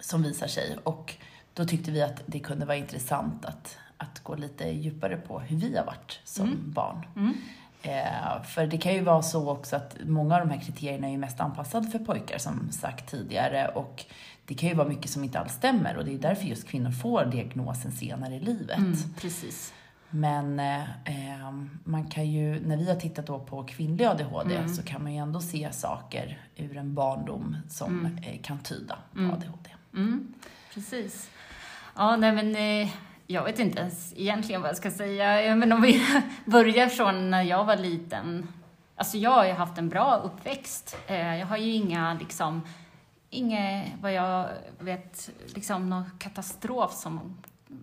som 0.00 0.22
visar 0.22 0.46
sig. 0.46 0.76
Och 0.84 1.14
då 1.54 1.64
tyckte 1.64 1.90
vi 1.90 2.02
att 2.02 2.22
det 2.26 2.40
kunde 2.40 2.66
vara 2.66 2.76
intressant 2.76 3.44
att, 3.44 3.78
att 3.96 4.20
gå 4.20 4.34
lite 4.34 4.68
djupare 4.68 5.16
på 5.16 5.40
hur 5.40 5.56
vi 5.56 5.76
har 5.76 5.84
varit 5.84 6.20
som 6.24 6.48
barn. 6.66 7.06
Eh, 7.82 8.42
för 8.42 8.66
det 8.66 8.78
kan 8.78 8.94
ju 8.94 9.00
vara 9.00 9.22
så 9.22 9.50
också 9.50 9.76
att 9.76 9.96
många 10.04 10.34
av 10.34 10.40
de 10.40 10.50
här 10.50 10.60
kriterierna 10.60 11.06
är 11.06 11.10
ju 11.10 11.18
mest 11.18 11.40
anpassade 11.40 11.88
för 11.88 11.98
pojkar 11.98 12.38
som 12.38 12.72
sagt 12.72 13.10
tidigare 13.10 13.68
och 13.68 14.04
det 14.46 14.54
kan 14.54 14.68
ju 14.68 14.74
vara 14.74 14.88
mycket 14.88 15.10
som 15.10 15.24
inte 15.24 15.38
alls 15.38 15.52
stämmer 15.52 15.96
och 15.96 16.04
det 16.04 16.14
är 16.14 16.18
därför 16.18 16.46
just 16.46 16.68
kvinnor 16.68 16.90
får 16.90 17.24
diagnosen 17.24 17.92
senare 17.92 18.34
i 18.34 18.40
livet. 18.40 18.78
Mm, 18.78 18.96
precis. 19.20 19.72
Men 20.20 20.60
eh, 20.60 20.82
eh, 21.04 21.52
man 21.84 22.06
kan 22.08 22.30
ju, 22.30 22.60
när 22.66 22.76
vi 22.76 22.88
har 22.88 22.96
tittat 23.00 23.26
då 23.26 23.38
på 23.38 23.64
kvinnlig 23.64 24.04
ADHD 24.04 24.54
Mm. 24.56 24.68
så 24.68 24.82
kan 24.82 25.02
man 25.02 25.12
ju 25.12 25.18
ändå 25.18 25.40
se 25.40 25.72
saker 25.72 26.40
ur 26.56 26.76
en 26.76 26.94
barndom 26.94 27.56
som 27.68 28.06
eh, 28.22 28.40
kan 28.42 28.58
tyda 28.58 28.98
på 29.14 29.20
ADHD. 29.20 29.70
Mm, 29.94 30.34
precis. 30.74 31.30
Ja, 31.96 32.16
nej 32.16 32.32
men 32.32 32.56
eh, 32.56 32.88
jag 33.26 33.44
vet 33.44 33.58
inte 33.58 33.80
ens 33.80 34.12
egentligen 34.16 34.60
vad 34.60 34.68
jag 34.70 34.76
ska 34.76 34.90
säga. 34.90 35.56
Men 35.56 35.72
om 35.72 35.82
vi 35.82 36.02
börjar 36.44 36.86
från 36.86 37.30
när 37.30 37.42
jag 37.42 37.64
var 37.64 37.76
liten. 37.76 38.48
Alltså 38.96 39.18
jag 39.18 39.30
har 39.30 39.44
ju 39.46 39.52
haft 39.52 39.78
en 39.78 39.88
bra 39.88 40.16
uppväxt. 40.24 40.96
Eh, 41.06 41.36
Jag 41.38 41.46
har 41.46 41.56
ju 41.56 41.72
inga 41.72 42.14
liksom, 42.14 42.62
inget 43.30 43.92
vad 44.00 44.12
jag 44.12 44.48
vet, 44.78 45.30
liksom 45.54 45.90
någon 45.90 46.10
katastrof 46.18 46.92
som 46.92 47.36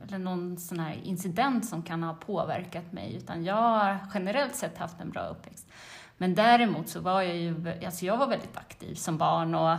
eller 0.08 0.18
någon 0.18 0.58
sån 0.58 0.80
här 0.80 1.00
incident 1.04 1.66
som 1.66 1.84
kan 1.84 2.04
ha 2.04 2.14
påverkat 2.14 2.92
mig, 2.94 3.16
utan 3.16 3.44
jag 3.46 3.56
har 3.56 3.98
generellt 4.14 4.56
sett 4.56 4.78
haft 4.78 5.02
en 5.02 5.10
bra 5.10 5.22
uppväxt. 5.28 5.68
Men 6.18 6.36
däremot 6.36 6.90
så 6.90 7.00
var 7.00 7.22
jag 7.22 7.38
ju, 7.38 7.74
alltså 7.86 8.06
jag 8.06 8.18
var 8.18 8.28
väldigt 8.28 8.58
aktiv 8.58 8.96
som 8.96 9.18
barn 9.18 9.56
och 9.56 9.78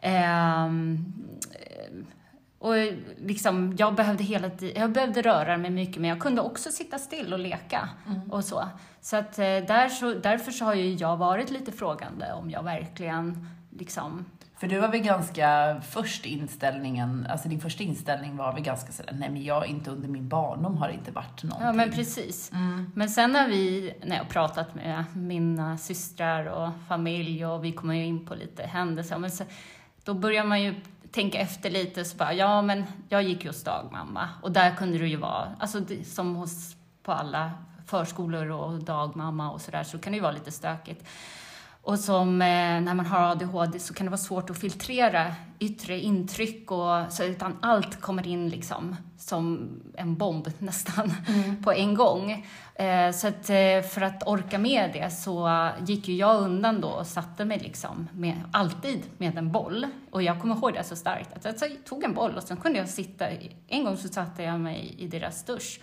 ehm, 0.00 1.12
och 2.58 2.74
liksom, 3.16 3.74
jag 3.78 3.94
behövde 3.94 4.24
hela 4.24 4.50
tiden, 4.50 4.80
jag 4.80 4.92
behövde 4.92 5.22
röra 5.22 5.56
mig 5.56 5.70
mycket, 5.70 6.00
men 6.00 6.10
jag 6.10 6.20
kunde 6.20 6.42
också 6.42 6.70
sitta 6.70 6.98
still 6.98 7.32
och 7.32 7.38
leka 7.38 7.88
Mm. 8.06 8.32
och 8.32 8.44
så. 8.44 8.68
Så 9.00 9.16
att 9.16 9.38
eh, 9.38 9.44
där 9.44 9.88
så, 9.88 10.14
därför 10.14 10.52
så 10.52 10.64
har 10.64 10.74
ju 10.74 10.94
jag 10.94 11.16
varit 11.16 11.50
lite 11.50 11.72
frågande 11.72 12.32
om 12.32 12.50
jag 12.50 12.62
verkligen 12.62 13.48
liksom 13.70 14.24
För 14.64 14.68
du 14.68 14.78
var 14.78 14.88
väl 14.88 15.00
ganska 15.00 15.80
först 15.88 16.26
inställningen, 16.26 17.26
alltså 17.30 17.48
din 17.48 17.60
första 17.60 17.82
inställning 17.82 18.36
var 18.36 18.52
väl 18.52 18.62
ganska 18.62 18.92
sådär, 18.92 19.12
nej 19.18 19.30
men 19.30 19.44
jag 19.44 19.66
inte 19.66 19.90
under 19.90 20.08
min 20.08 20.28
barndom 20.28 20.76
har 20.76 20.88
det 20.88 20.94
inte 20.94 21.10
varit 21.10 21.42
någonting. 21.42 21.66
Ja, 21.66 21.72
men 21.72 21.90
precis. 21.90 22.52
Mm. 22.52 22.92
Men 22.94 23.08
sen 23.08 23.32
när 23.32 23.48
vi, 23.48 23.94
när 24.04 24.16
jag 24.16 24.24
har 24.24 24.30
pratat 24.30 24.74
med 24.74 25.04
mina 25.14 25.78
systrar 25.78 26.46
och 26.46 26.70
familj 26.88 27.46
och 27.46 27.64
vi 27.64 27.72
kommer 27.72 27.94
ju 27.94 28.04
in 28.04 28.26
på 28.26 28.34
lite 28.34 28.62
händelser, 28.62 29.18
men 29.18 29.30
så, 29.30 29.44
då 30.04 30.14
börjar 30.14 30.44
man 30.44 30.62
ju 30.62 30.74
tänka 31.10 31.38
efter 31.38 31.70
lite, 31.70 32.04
så 32.04 32.16
bara, 32.16 32.32
ja 32.32 32.62
men 32.62 32.84
jag 33.08 33.22
gick 33.22 33.44
ju 33.44 33.50
hos 33.50 33.64
dagmamma 33.64 34.28
och 34.42 34.52
där 34.52 34.74
kunde 34.74 34.98
det 34.98 35.08
ju 35.08 35.16
vara, 35.16 35.48
alltså 35.58 35.80
som 36.04 36.36
hos, 36.36 36.76
på 37.02 37.12
alla 37.12 37.50
förskolor 37.86 38.50
och 38.50 38.84
dagmamma 38.84 39.50
och 39.50 39.60
sådär, 39.60 39.84
så 39.84 39.98
kan 39.98 40.12
det 40.12 40.16
ju 40.16 40.22
vara 40.22 40.32
lite 40.32 40.52
stökigt. 40.52 41.06
Och 41.84 41.98
som 41.98 42.42
eh, 42.42 42.46
när 42.80 42.94
man 42.94 43.06
har 43.06 43.30
ADHD 43.30 43.78
så 43.78 43.94
kan 43.94 44.06
det 44.06 44.10
vara 44.10 44.18
svårt 44.18 44.50
att 44.50 44.58
filtrera 44.58 45.34
yttre 45.58 46.00
intryck 46.00 46.70
och 46.70 47.12
så 47.12 47.24
utan 47.24 47.58
allt 47.62 48.00
kommer 48.00 48.26
in 48.26 48.48
liksom 48.48 48.96
som 49.28 49.70
en 49.96 50.16
bomb 50.16 50.48
nästan 50.58 51.12
på 51.62 51.72
en 51.72 51.94
gång. 51.94 52.46
Eh, 52.74 53.10
så 53.10 53.28
att 53.28 53.50
eh, 53.50 53.82
för 53.90 54.00
att 54.00 54.22
orka 54.26 54.58
med 54.58 54.90
det 54.92 55.10
så 55.10 55.68
gick 55.86 56.08
ju 56.08 56.14
jag 56.14 56.40
undan 56.40 56.80
då 56.80 56.88
och 56.88 57.06
satte 57.06 57.44
mig 57.44 57.58
liksom 57.58 58.08
med, 58.12 58.42
alltid 58.52 59.02
med 59.18 59.38
en 59.38 59.52
boll. 59.52 59.86
Och 60.10 60.22
jag 60.22 60.40
kommer 60.40 60.54
ihåg 60.56 60.72
det 60.72 60.84
så 60.84 60.96
starkt 60.96 61.46
att 61.46 61.60
jag 61.60 61.84
tog 61.84 62.04
en 62.04 62.14
boll 62.14 62.36
och 62.36 62.42
sen 62.42 62.56
kunde 62.56 62.78
jag 62.78 62.88
sitta, 62.88 63.26
en 63.68 63.84
gång 63.84 63.96
så 63.96 64.08
satte 64.08 64.42
jag 64.42 64.60
mig 64.60 64.94
i 64.98 65.08
deras 65.08 65.44
dusch 65.44 65.80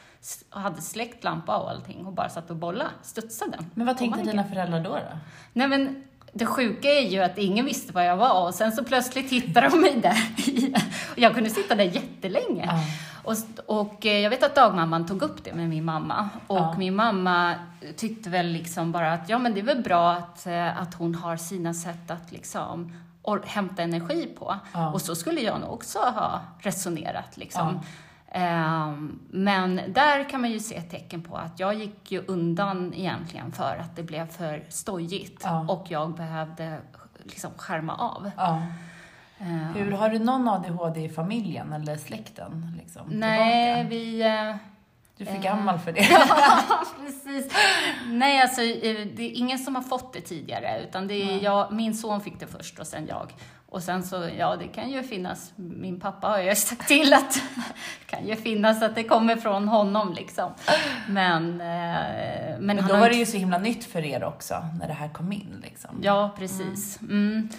och 0.53 0.61
hade 0.61 0.81
släckt 0.81 1.23
lampa 1.23 1.57
och 1.57 1.69
allting 1.69 2.05
och 2.05 2.13
bara 2.13 2.29
satt 2.29 2.49
och 2.49 2.55
bolla, 2.55 2.91
studsade. 3.01 3.57
Men 3.73 3.87
vad 3.87 3.97
tänkte 3.97 4.23
dina 4.23 4.43
föräldrar 4.43 4.83
då? 4.83 4.89
då? 4.89 5.17
Nej 5.53 5.67
men 5.67 6.03
det 6.33 6.45
sjuka 6.45 6.87
är 6.87 7.07
ju 7.09 7.19
att 7.19 7.37
ingen 7.37 7.65
visste 7.65 7.93
vad 7.93 8.05
jag 8.05 8.17
var 8.17 8.47
och 8.47 8.53
sen 8.53 8.71
så 8.71 8.83
plötsligt 8.83 9.31
hittade 9.31 9.69
de 9.69 9.81
mig 9.81 9.99
där 10.01 10.17
och 11.11 11.19
jag 11.19 11.33
kunde 11.33 11.49
sitta 11.49 11.75
där 11.75 11.83
jättelänge. 11.83 12.65
Ja. 12.65 12.79
Och, 13.23 13.35
och 13.81 14.05
eh, 14.05 14.19
jag 14.19 14.29
vet 14.29 14.43
att 14.43 14.55
dagmamman 14.55 15.05
tog 15.05 15.21
upp 15.21 15.43
det 15.43 15.53
med 15.53 15.69
min 15.69 15.85
mamma 15.85 16.29
och 16.47 16.57
Ja. 16.57 16.75
min 16.77 16.95
mamma 16.95 17.55
tyckte 17.97 18.29
väl 18.29 18.47
liksom 18.47 18.91
bara 18.91 19.13
att 19.13 19.29
ja 19.29 19.39
men 19.39 19.53
det 19.53 19.59
är 19.59 19.63
väl 19.65 19.81
bra 19.81 20.11
att, 20.11 20.47
eh, 20.47 20.81
att 20.81 20.93
hon 20.93 21.15
har 21.15 21.37
sina 21.37 21.73
sätt 21.73 22.11
att 22.11 22.31
liksom 22.31 22.93
hämta 23.45 23.81
energi 23.81 24.29
på. 24.39 24.55
Ja. 24.73 24.91
Och 24.91 25.01
så 25.01 25.15
skulle 25.15 25.41
jag 25.41 25.59
nog 25.61 25.73
också 25.73 25.99
ha 25.99 26.41
resonerat 26.59 27.37
liksom. 27.37 27.79
Ehm, 28.33 29.19
men 29.29 29.81
där 29.87 30.29
kan 30.29 30.41
man 30.41 30.51
ju 30.51 30.59
se 30.59 30.81
tecken 30.81 31.21
på 31.23 31.37
att 31.37 31.59
jag 31.59 31.73
gick 31.73 32.11
ju 32.11 32.23
undan 32.27 32.93
egentligen 32.93 33.51
för 33.51 33.77
att 33.81 33.95
det 33.95 34.03
blev 34.03 34.27
för 34.27 34.63
stojigt 34.69 35.41
Ja. 35.43 35.65
och 35.69 35.85
jag 35.89 36.15
behövde 36.15 36.77
liksom 37.23 37.51
skärma 37.57 37.95
av. 37.95 38.31
Ja. 38.37 38.61
Ehm, 39.39 39.73
Hur, 39.75 39.91
har 39.91 40.09
du 40.09 40.19
någon 40.19 40.47
ADHD 40.47 41.03
i 41.03 41.09
familjen 41.09 41.73
eller 41.73 41.97
släkten? 41.97 42.75
Liksom, 42.79 43.07
Nej, 43.09 43.75
tillbaka? 43.75 43.89
vi... 43.89 44.21
eh, 44.21 44.55
Du 45.17 45.23
är 45.23 45.27
för 45.29 45.35
eh, 45.35 45.41
gammal 45.41 45.79
för 45.79 45.91
det. 45.91 46.01
Precis. 47.05 47.53
Nej, 48.07 48.41
alltså 48.41 48.61
eh, 48.61 49.07
det 49.15 49.23
är 49.23 49.31
ingen 49.37 49.59
som 49.59 49.75
har 49.75 49.81
fått 49.81 50.13
det 50.13 50.21
tidigare, 50.21 50.83
utan 50.83 51.07
det 51.07 51.13
är 51.13 51.43
jag, 51.43 51.73
min 51.73 51.93
son 51.95 52.21
fick 52.21 52.39
det 52.39 52.47
först 52.47 52.79
och 52.79 52.87
sen 52.87 53.07
jag. 53.07 53.31
Och 53.71 53.83
sen 53.83 54.03
så, 54.03 54.29
ja, 54.37 54.55
det 54.55 54.67
kan 54.67 54.89
ju 54.89 55.03
finnas, 55.03 55.53
min 55.55 55.99
pappa 55.99 56.27
har 56.27 56.39
ju 56.39 56.55
sagt 56.55 56.87
till 56.87 57.13
att 57.13 57.33
det 57.33 58.15
kan 58.15 58.27
ju 58.27 58.35
finnas 58.35 58.81
att 58.81 58.95
det 58.95 59.03
kommer 59.03 59.35
från 59.35 59.67
honom 59.67 60.13
liksom. 60.13 60.51
Men, 61.07 61.61
eh, 61.61 62.57
men, 62.59 62.75
Men 62.75 62.87
då 62.87 62.97
var 62.97 63.09
det 63.09 63.15
ju 63.15 63.25
så 63.25 63.37
himla 63.37 63.57
nytt 63.57 63.85
för 63.85 64.05
er 64.05 64.23
också, 64.23 64.65
när 64.79 64.87
det 64.87 64.93
här 64.93 65.09
kom 65.09 65.31
in. 65.31 65.61
Liksom. 65.63 65.99
Ja, 66.01 66.35
precis. 66.37 67.01
Mm. 67.01 67.49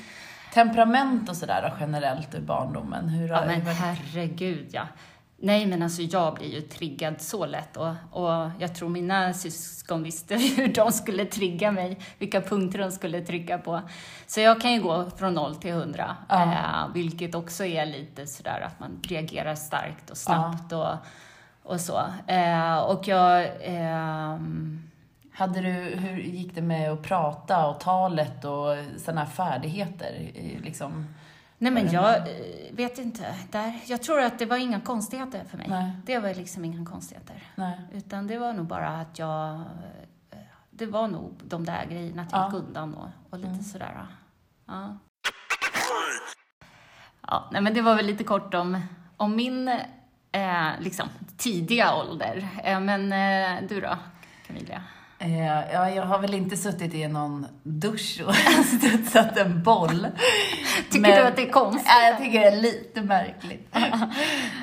Temperament 0.54 1.28
och 1.28 1.36
sådär 1.36 1.74
generellt 1.80 2.34
ur 2.34 2.40
barndomen, 2.40 3.08
hur 3.08 3.28
har 3.28 3.42
Ja, 3.42 3.46
men 3.46 3.66
herregud 3.66 4.68
ja. 4.72 4.86
Nej, 5.44 5.66
men 5.66 5.82
alltså 5.82 6.02
jag 6.02 6.34
blir 6.34 6.54
ju 6.54 6.60
triggad 6.60 7.20
så 7.20 7.46
lätt 7.46 7.76
och, 7.76 7.94
och 8.10 8.50
jag 8.58 8.74
tror 8.74 8.88
mina 8.88 9.32
syskon 9.32 10.02
visste 10.02 10.36
hur 10.56 10.68
de 10.74 10.92
skulle 10.92 11.24
trigga 11.24 11.70
mig, 11.70 11.98
vilka 12.18 12.40
punkter 12.40 12.78
de 12.78 12.90
skulle 12.92 13.20
trycka 13.20 13.58
på. 13.58 13.80
Så 14.26 14.40
jag 14.40 14.60
kan 14.60 14.72
ju 14.72 14.82
gå 14.82 15.10
från 15.10 15.34
noll 15.34 15.56
till 15.56 15.72
hundra, 15.72 16.16
Ja. 16.28 16.42
eh, 16.52 16.92
vilket 16.94 17.34
också 17.34 17.64
är 17.64 17.86
lite 17.86 18.26
sådär 18.26 18.60
att 18.66 18.80
man 18.80 19.00
reagerar 19.02 19.54
starkt 19.54 20.10
och 20.10 20.16
snabbt 20.16 20.72
och, 20.72 20.94
och 21.62 21.80
så. 21.80 22.02
Eh, 22.26 22.78
och 22.78 23.08
jag... 23.08 23.48
ehm, 23.62 24.88
Hade 25.34 25.60
du, 25.60 25.70
hur 25.72 26.16
gick 26.18 26.54
det 26.54 26.62
med 26.62 26.92
att 26.92 27.02
prata 27.02 27.66
och 27.66 27.80
talet 27.80 28.44
och 28.44 28.76
sådana 29.04 29.20
här 29.20 29.30
färdigheter? 29.30 30.30
Liksom? 30.64 31.06
Nej 31.62 31.72
men 31.72 31.90
jag 31.92 32.16
eh, 32.16 32.24
vet 32.72 32.98
inte. 32.98 33.34
Där, 33.50 33.80
jag 33.86 34.02
tror 34.02 34.20
att 34.20 34.38
det 34.38 34.46
var 34.46 34.56
inga 34.56 34.80
konstigheter 34.80 35.44
för 35.44 35.58
mig. 35.58 35.66
Nej. 35.68 35.90
Det 36.06 36.18
var 36.18 36.34
liksom 36.34 36.64
inga 36.64 36.86
konstigheter. 36.90 37.42
Nej. 37.54 37.80
Utan 37.92 38.26
det 38.26 38.38
var 38.38 38.52
nog 38.52 38.66
bara 38.66 38.88
att 38.88 39.18
jag... 39.18 39.54
eh, 40.30 40.38
Det 40.70 40.86
var 40.86 41.08
nog 41.08 41.40
de 41.44 41.64
där 41.64 41.84
grejerna, 41.86 42.22
att 42.22 42.32
jag 42.32 42.40
Ja. 42.40 42.46
gick 42.46 42.54
undan 42.54 42.94
och, 42.94 43.08
och 43.30 43.38
lite 43.38 43.50
Mm. 43.50 43.62
sådär. 43.62 44.06
Ja. 44.66 44.98
ja, 47.28 47.48
nej 47.52 47.62
men 47.62 47.74
det 47.74 47.80
var 47.82 47.94
väl 47.96 48.06
lite 48.06 48.24
kort 48.24 48.54
om, 48.54 48.80
om 49.16 49.36
min 49.36 49.68
eh, 50.32 50.68
liksom, 50.80 51.08
tidiga 51.36 51.94
ålder. 51.94 52.48
Eh, 52.64 52.80
men 52.80 53.12
eh, 53.12 53.68
du 53.68 53.80
då, 53.80 53.98
Camilla? 54.46 54.82
Eh, 55.22 55.72
ja, 55.72 55.90
jag 55.90 56.02
har 56.02 56.18
väl 56.18 56.34
inte 56.34 56.56
suttit 56.56 56.94
i 56.94 57.08
någon 57.08 57.46
dusch 57.62 58.22
och 58.26 58.34
studsat 58.64 59.36
en 59.36 59.62
boll. 59.62 60.06
Tycker 60.90 61.00
Men- 61.00 61.10
du 61.16 61.22
att 61.26 61.36
det 61.36 61.42
är 61.48 61.50
konstigt? 61.52 61.86
Ja, 61.86 62.08
jag 62.08 62.18
tycker 62.18 62.40
det 62.40 62.46
är 62.46 62.60
lite 62.60 63.02
märkligt. 63.02 63.68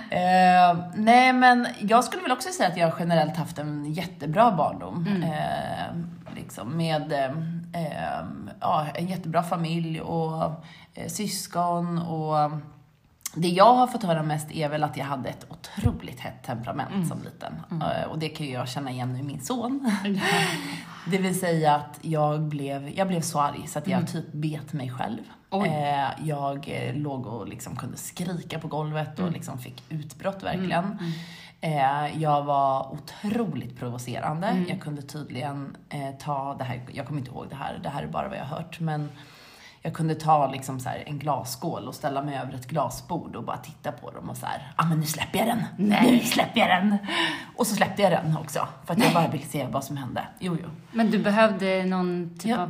eh, 0.09 0.79
nej, 0.95 1.33
men 1.33 1.67
jag 1.79 2.03
skulle 2.03 2.21
väl 2.23 2.31
också 2.31 2.49
säga 2.49 2.69
att 2.69 2.77
jag 2.77 2.93
generellt 2.99 3.37
haft 3.37 3.57
en 3.59 3.93
jättebra 3.93 4.51
barndom. 4.51 5.05
Mm. 5.07 5.23
Eh, 5.23 6.35
liksom 6.35 6.77
med 6.77 7.13
eh, 7.13 7.83
eh, 7.83 8.25
ja, 8.61 8.87
en 8.95 9.07
jättebra 9.07 9.43
familj 9.43 10.01
och 10.01 10.63
syskon 11.07 11.99
och 11.99 12.51
det 13.35 13.47
jag 13.49 13.73
har 13.73 13.87
fått 13.87 14.03
höra 14.03 14.23
mest 14.23 14.51
är 14.51 14.69
väl 14.69 14.83
att 14.83 14.97
jag 14.97 15.05
hade 15.05 15.29
ett 15.29 15.45
otroligt 15.49 16.19
hett 16.19 16.43
temperament 16.43 16.91
Mm. 16.93 17.05
som 17.05 17.23
liten. 17.23 17.53
Eh, 17.81 18.09
Och 18.11 18.19
det 18.19 18.29
kan 18.29 18.45
ju 18.45 18.51
jag 18.53 18.69
känna 18.69 18.91
igen 18.91 19.15
i 19.15 19.23
min 19.23 19.41
son. 19.41 19.91
Det 21.07 21.17
vill 21.17 21.39
säga 21.39 21.75
att 21.75 21.99
jag 22.01 22.41
blev, 22.41 22.89
jag 22.89 23.07
blev 23.07 23.21
så 23.21 23.39
arg 23.39 23.67
så 23.67 23.79
att 23.79 23.87
jag 23.87 24.07
typ 24.11 24.31
bet 24.31 24.73
mig 24.73 24.91
själv. 24.91 25.19
Eh, 25.65 26.27
jag 26.27 26.69
eh, 26.69 26.95
låg 26.95 27.25
och 27.27 27.47
liksom 27.47 27.75
kunde 27.75 27.97
skrika 27.97 28.59
på 28.59 28.67
golvet 28.67 29.19
och 29.19 29.31
liksom 29.31 29.57
fick 29.59 29.83
utbrott 29.89 30.43
verkligen. 30.43 30.97
Eh, 31.61 32.21
jag 32.21 32.43
var 32.43 32.91
otroligt 32.93 33.79
provocerande. 33.79 34.63
Jag 34.69 34.81
kunde 34.81 35.01
tydligen 35.01 35.77
eh, 35.89 36.15
ta 36.19 36.53
det 36.57 36.63
här, 36.63 36.81
jag 36.93 37.07
kommer 37.07 37.19
inte 37.19 37.31
ihåg 37.31 37.45
det 37.49 37.55
här, 37.55 37.79
det 37.83 37.89
här 37.89 38.03
är 38.03 38.07
bara 38.07 38.27
vad 38.29 38.37
jag 38.37 38.45
har 38.45 38.57
hört, 38.57 38.79
men 38.79 39.09
jag 39.81 39.93
kunde 39.93 40.15
ta 40.15 40.47
liksom 40.51 40.79
så 40.79 40.89
en 41.05 41.19
glasskål 41.19 41.87
och 41.87 41.95
ställa 41.95 42.21
mig 42.21 42.37
över 42.37 42.53
ett 42.53 42.67
glasbord 42.67 43.35
och 43.35 43.43
bara 43.43 43.57
titta 43.57 43.91
på 43.91 44.11
dem 44.11 44.29
och 44.29 44.37
så 44.37 44.45
här, 44.45 44.71
ah, 44.75 44.85
men 44.85 44.99
nu 44.99 45.05
släpper 45.05 45.39
jag 45.39 45.47
den, 45.47 45.63
Nej. 45.77 46.11
nu 46.11 46.19
släpper 46.19 46.59
jag 46.59 46.69
den. 46.69 46.97
Och 47.55 47.67
så 47.67 47.75
släppte 47.75 48.01
jag 48.01 48.11
den 48.11 48.37
också, 48.37 48.67
för 48.85 48.93
att 48.93 49.03
jag 49.03 49.13
bara 49.13 49.27
ville 49.27 49.45
se 49.45 49.67
vad 49.71 49.83
som 49.83 49.97
hände. 49.97 50.23
Jo, 50.39 50.57
jo. 50.63 50.69
Men 50.91 51.11
du 51.11 51.19
behövde 51.19 51.85
någon 51.85 52.29
typ 52.39 52.45
Ja. 52.51 52.57
av... 52.61 52.69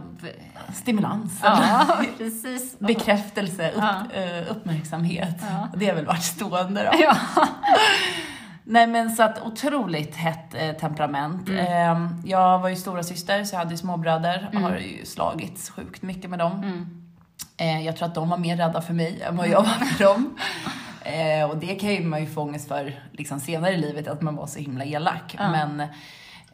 Stimulans. 0.73 1.39
Ja, 1.43 1.85
precis. 2.17 2.79
Bekräftelse, 2.79 3.71
upp, 3.71 3.77
Ja. 4.13 4.21
eh, 4.21 4.51
uppmärksamhet. 4.51 5.35
Ja. 5.41 5.67
Det 5.75 5.85
har 5.87 5.95
väl 5.95 6.05
varit 6.05 6.23
stående 6.23 6.83
då. 6.83 6.99
Ja. 7.03 7.17
Nej 8.63 8.87
men 8.87 9.09
så 9.15 9.23
att 9.23 9.41
otroligt 9.41 10.15
hett 10.15 10.55
eh, 10.55 10.71
temperament. 10.71 11.49
Eh, 11.49 12.07
jag 12.25 12.59
var 12.59 12.69
ju 12.69 12.75
stora 12.75 13.03
syster 13.03 13.43
så 13.43 13.55
jag 13.55 13.59
hade 13.59 13.71
ju 13.71 13.77
småbröder 13.77 14.49
och 14.53 14.59
har 14.59 14.77
ju 14.77 15.05
slagits 15.05 15.69
sjukt 15.69 16.01
mycket 16.01 16.29
med 16.29 16.39
dem. 16.39 16.51
Mm. 16.63 16.98
Eh, 17.59 17.85
jag 17.85 17.95
tror 17.95 18.07
att 18.07 18.15
de 18.15 18.29
var 18.29 18.37
mer 18.37 18.57
rädda 18.57 18.81
för 18.81 18.93
mig 18.93 19.21
än 19.21 19.37
vad 19.37 19.47
jag 19.47 19.63
var 19.63 19.85
för 19.85 20.03
dem. 20.03 20.37
Eh, 21.01 21.49
och 21.49 21.57
det 21.57 21.75
kan 21.75 21.89
ju 21.89 22.03
man 22.03 22.21
ju 22.21 22.27
få 22.27 22.41
ångest 22.41 22.67
för 22.67 22.99
liksom, 23.11 23.39
senare 23.39 23.73
i 23.73 23.77
livet, 23.77 24.07
att 24.07 24.21
man 24.21 24.35
var 24.35 24.47
så 24.47 24.59
himla 24.59 24.85
elak. 24.85 25.35
Ja. 25.37 25.51
Men 25.51 25.87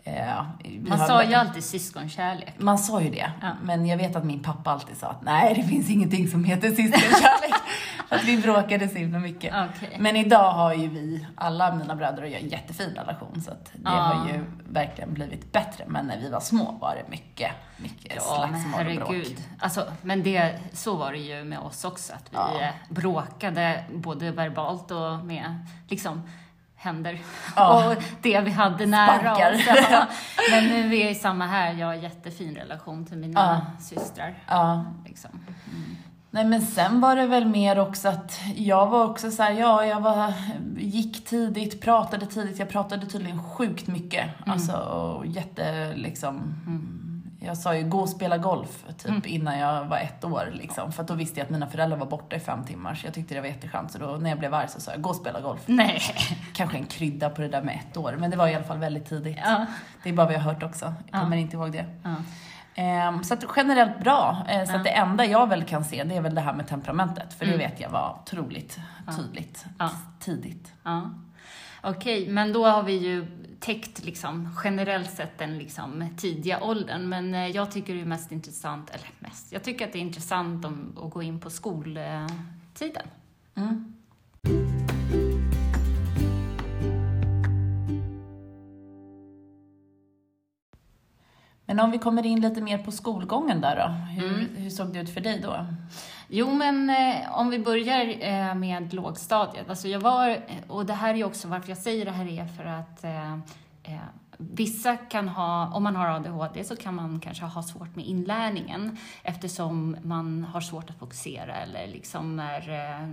Man 0.06 1.00
har- 1.00 1.08
sa 1.08 1.24
ju 1.24 1.34
alltid 1.34 1.64
syskonkärlek. 1.64 2.54
Man 2.58 2.78
sa 2.78 3.02
ju 3.02 3.10
det, 3.10 3.32
Ja. 3.42 3.48
men 3.64 3.86
jag 3.86 3.98
vet 3.98 4.16
att 4.16 4.24
min 4.26 4.44
pappa 4.44 4.72
alltid 4.72 4.98
sa 4.98 5.08
att 5.08 5.22
nej, 5.24 5.54
det 5.56 5.64
finns 5.64 5.90
ingenting 5.90 6.28
som 6.28 6.44
heter 6.44 6.68
syskonkärlek. 6.70 7.54
Att 8.10 8.24
vi 8.24 8.38
bråkade 8.38 8.88
så 8.90 8.96
himla 8.98 9.20
mycket. 9.20 9.54
Okej. 9.76 9.98
Men 10.00 10.16
idag 10.16 10.52
har 10.52 10.74
ju 10.74 10.88
vi, 10.88 11.28
alla 11.36 11.76
mina 11.76 11.96
bröder 11.96 12.22
och 12.24 12.30
jag, 12.30 12.42
en 12.42 12.50
jättefin 12.50 12.90
relation. 12.96 13.42
Så 13.42 13.52
att 13.52 13.66
det 13.66 13.80
Ja. 13.84 13.90
har 13.92 14.28
ju 14.28 14.44
verkligen 14.70 15.14
blivit 15.14 15.52
bättre. 15.52 15.84
Men 15.88 16.06
när 16.08 16.20
vi 16.20 16.30
var 16.30 16.40
små 16.40 16.72
var 16.82 16.96
det 16.96 17.12
mycket, 17.12 17.52
mycket 17.78 18.14
Ja, 18.16 18.22
slagsmål 18.22 18.88
och 19.02 19.08
bråk. 19.08 19.26
Alltså, 19.60 19.86
men 20.02 20.24
det, 20.24 20.60
så 20.74 20.96
var 20.96 21.12
det 21.12 21.18
ju 21.18 21.44
med 21.44 21.60
oss 21.60 21.86
också, 21.86 22.14
att 22.14 22.26
vi 22.32 22.36
Ja. 22.38 22.62
eh, 22.62 22.70
bråkade 22.90 23.84
både 23.94 24.32
verbalt 24.32 24.92
och 24.92 25.26
med 25.26 25.66
liksom 25.88 26.30
händer 26.86 27.20
Ja. 27.56 27.90
och 27.92 28.04
det 28.22 28.40
vi 28.40 28.52
hade 28.52 28.86
nära 28.86 29.32
oss. 29.34 29.62
Ja. 29.92 30.06
Men 30.52 30.68
nu 30.68 30.86
är 30.86 30.90
vi 30.90 31.16
samma 31.16 31.48
här, 31.48 31.74
jag 31.74 31.88
har 31.88 31.94
jättefin 31.94 32.56
relation 32.56 33.06
till 33.06 33.18
mina 33.18 33.66
systrar. 33.80 34.36
Ja. 34.48 34.86
Liksom. 35.06 35.30
Nej 36.32 36.46
men 36.46 36.62
sen 36.62 37.02
var 37.02 37.16
det 37.16 37.28
väl 37.28 37.46
mer 37.46 37.80
också 37.80 38.10
att 38.10 38.40
jag 38.56 38.88
var 38.88 39.06
också 39.06 39.32
så 39.32 39.44
här, 39.44 39.52
ja 39.52 39.86
jag 39.86 40.00
var, 40.00 40.34
gick 40.78 41.26
tidigt, 41.26 41.82
pratade 41.82 42.26
tidigt, 42.26 42.60
jag 42.60 42.70
pratade 42.70 43.06
tydligen 43.06 43.44
sjukt 43.44 43.88
mycket. 43.88 44.30
Alltså 44.46 44.78
och 44.78 45.26
jätte 45.26 45.94
liksom, 45.96 46.56
jag 47.46 47.58
sa 47.58 47.76
ju 47.76 47.84
gå 47.90 48.00
och 48.00 48.10
spela 48.10 48.38
golf 48.38 48.86
typ 48.98 49.26
innan 49.28 49.60
jag 49.60 49.86
var 49.86 49.98
ett 49.98 50.24
år 50.26 50.50
liksom. 50.54 50.92
För 50.92 51.02
att 51.02 51.08
då 51.08 51.14
visste 51.14 51.40
jag 51.40 51.46
att 51.46 51.52
mina 51.52 51.68
föräldrar 51.68 51.98
var 51.98 52.06
borta 52.06 52.36
i 52.36 52.40
fem 52.40 52.64
timmar 52.64 52.96
så 52.96 53.08
jag 53.08 53.14
tyckte 53.14 53.34
det 53.34 53.42
var 53.42 53.48
jätteskönt. 53.48 53.92
Så 53.92 53.98
då 53.98 54.06
när 54.08 54.30
jag 54.30 54.40
blev 54.40 54.54
arg 54.54 54.68
så 54.68 54.80
sa 54.82 54.92
jag 54.92 55.02
gå 55.02 55.10
och 55.10 55.16
spela 55.16 55.40
golf. 55.42 55.62
Nej. 55.66 56.02
Kanske 56.54 56.78
en 56.78 56.86
krydda 56.86 57.30
på 57.30 57.42
det 57.42 57.48
där 57.48 57.62
med 57.62 57.76
ett 57.90 57.98
år, 57.98 58.16
men 58.20 58.32
det 58.32 58.38
var 58.38 58.48
i 58.48 58.56
alla 58.56 58.64
fall 58.64 58.78
väldigt 58.78 59.06
tidigt. 59.10 59.38
Ja. 59.46 59.66
Det 60.04 60.10
är 60.10 60.14
bara 60.14 60.26
vad 60.26 60.36
jag 60.36 60.40
har 60.40 60.54
hört 60.54 60.64
också, 60.64 60.86
jag 60.86 60.94
Ja. 61.12 61.20
kommer 61.24 61.38
inte 61.38 61.56
ihåg 61.56 61.72
det. 61.72 61.86
Ja. 62.04 62.16
Ehm, 62.76 63.24
Så 63.24 63.34
att 63.34 63.46
generellt 63.56 64.00
bra. 64.04 64.46
Eh, 64.50 64.66
Så 64.66 64.72
Ja. 64.74 64.78
att 64.78 64.84
det 64.84 64.90
enda 64.90 65.26
jag 65.26 65.48
väl 65.50 65.64
kan 65.64 65.84
se 65.84 66.04
det 66.04 66.16
är 66.16 66.22
väl 66.22 66.36
det 66.36 66.42
här 66.42 66.54
med 66.54 66.68
temperamentet. 66.68 67.34
För 67.34 67.46
Mm. 67.46 67.58
det 67.60 67.66
vet 67.66 67.80
jag 67.80 67.90
var 67.90 68.18
otroligt 68.22 68.80
tydligt 69.18 69.66
Ja. 69.80 69.90
tidigt. 70.20 70.74
Ja. 70.84 71.02
Okej, 71.84 72.30
men 72.30 72.54
då 72.54 72.66
har 72.68 72.84
vi 72.84 72.94
ju 72.98 73.45
täckt 73.66 74.04
liksom, 74.04 74.50
generellt 74.64 75.12
sett 75.12 75.38
den 75.38 75.58
liksom, 75.58 76.10
tidiga 76.18 76.64
åldern. 76.64 77.10
Men 77.10 77.34
eh, 77.34 77.48
jag 77.48 77.72
tycker 77.72 77.94
det 77.94 78.02
är 78.02 78.06
mest 78.06 78.32
intressant, 78.32 78.90
eller 78.90 79.10
mest, 79.20 79.52
jag 79.52 79.64
tycker 79.64 79.86
att 79.86 79.94
det 79.94 80.00
är 80.00 80.02
intressant 80.02 80.66
om, 80.66 80.98
att 81.04 81.12
gå 81.12 81.24
in 81.24 81.40
på 81.40 81.50
skoltiden. 81.50 83.08
Mm. 83.56 83.94
Men 91.76 91.86
om 91.86 91.92
vi 91.92 91.98
kommer 91.98 92.26
in 92.26 92.40
lite 92.42 92.62
mer 92.62 92.78
på 92.78 92.92
skolgången 92.92 93.62
där 93.62 93.76
då. 93.76 93.88
Hur, 94.22 94.34
Mm. 94.34 94.56
hur 94.56 94.70
såg 94.70 94.94
det 94.94 95.00
ut 95.00 95.10
för 95.14 95.22
dig 95.22 95.40
då? 95.42 95.66
Jo, 96.28 96.54
men 96.54 96.90
eh, 96.90 97.38
om 97.40 97.50
vi 97.50 97.60
börjar 97.60 98.16
eh, 98.20 98.56
med 98.56 98.94
lågstadiet. 98.94 99.70
Alltså 99.70 99.88
jag 99.88 100.00
var, 100.00 100.38
och 100.68 100.86
det 100.86 100.94
här 100.94 101.14
är 101.16 101.24
också 101.24 101.48
varför 101.48 101.70
jag 101.70 101.78
säger 101.78 102.06
det 102.06 102.12
här 102.12 102.28
är 102.28 102.46
för 102.48 102.66
att 102.66 103.04
eh, 103.04 103.34
eh, 103.84 104.00
vissa 104.38 104.96
kan 104.98 105.28
ha, 105.28 105.68
om 105.74 105.84
man 105.84 105.96
har 105.96 106.08
ADHD 106.08 106.64
så 106.64 106.76
kan 106.76 106.96
man 106.96 107.20
kanske 107.20 107.46
ha 107.46 107.64
svårt 107.64 107.96
med 107.96 108.06
inlärningen 108.06 108.98
eftersom 109.24 109.98
man 110.04 110.44
har 110.44 110.62
svårt 110.62 110.90
att 110.90 111.00
fokusera 111.00 111.56
eller 111.56 111.88
liksom 111.88 112.40
är, 112.40 112.70
eh, 112.70 113.10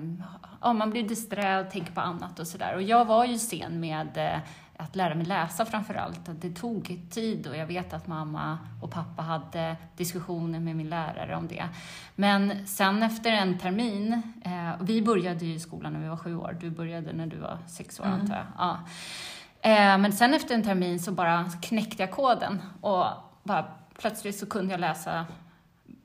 ja, 0.62 0.72
man 0.72 0.90
blir 0.90 1.08
disträ 1.08 1.60
och 1.60 1.70
tänker 1.70 1.92
på 1.92 2.00
annat 2.00 2.38
och 2.38 2.46
sådär. 2.46 2.74
Och 2.74 2.82
jag 2.82 3.04
var 3.04 3.24
ju 3.24 3.38
sen 3.38 3.80
med 3.80 4.16
eh, 4.16 4.38
att 4.82 4.96
lära 4.96 5.14
mig 5.14 5.26
läsa 5.26 5.64
framför 5.64 5.94
allt. 5.94 6.28
Att 6.28 6.40
Det 6.42 6.50
tog 6.50 6.98
tid 7.10 7.46
och 7.46 7.56
jag 7.56 7.66
vet 7.66 7.92
att 7.92 8.06
mamma 8.06 8.58
och 8.82 8.90
pappa 8.90 9.22
hade 9.22 9.76
diskussioner 9.96 10.60
med 10.60 10.76
min 10.76 10.88
lärare 10.88 11.36
om 11.36 11.48
det. 11.48 11.64
Men 12.14 12.66
sen 12.66 13.02
efter 13.02 13.30
en 13.32 13.58
termin, 13.58 14.22
eh, 14.44 14.70
vi 14.80 15.02
började 15.02 15.44
ju 15.44 15.54
i 15.54 15.60
skolan 15.60 15.92
när 15.92 16.00
vi 16.00 16.08
var 16.08 16.16
sju 16.16 16.36
år, 16.36 16.56
du 16.60 16.70
började 16.70 17.12
när 17.12 17.26
du 17.26 17.36
var 17.36 17.58
sex 17.66 18.00
år 18.00 18.04
Mm. 18.04 18.20
antar 18.20 18.34
jag. 18.36 18.46
Ja. 18.58 18.78
Eh, 19.70 19.98
men 19.98 20.12
sen 20.12 20.34
efter 20.34 20.54
en 20.54 20.62
termin 20.62 21.00
så 21.00 21.12
bara 21.12 21.44
knäckte 21.62 22.02
jag 22.02 22.10
koden 22.10 22.62
och 22.80 23.06
bara 23.42 23.64
plötsligt 23.98 24.38
så 24.38 24.46
kunde 24.46 24.70
jag 24.72 24.80
läsa 24.80 25.26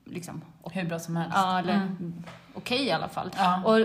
liksom, 0.06 0.42
Hur 0.72 0.86
bra 0.86 1.00
som 1.00 1.16
helst. 1.16 1.36
ja, 1.38 1.60
eller 1.60 1.74
Mm. 1.76 2.24
okej 2.54 2.84
i 2.86 2.92
alla 2.92 3.08
fall. 3.08 3.30
Ja. 3.38 3.62
Och, 3.66 3.78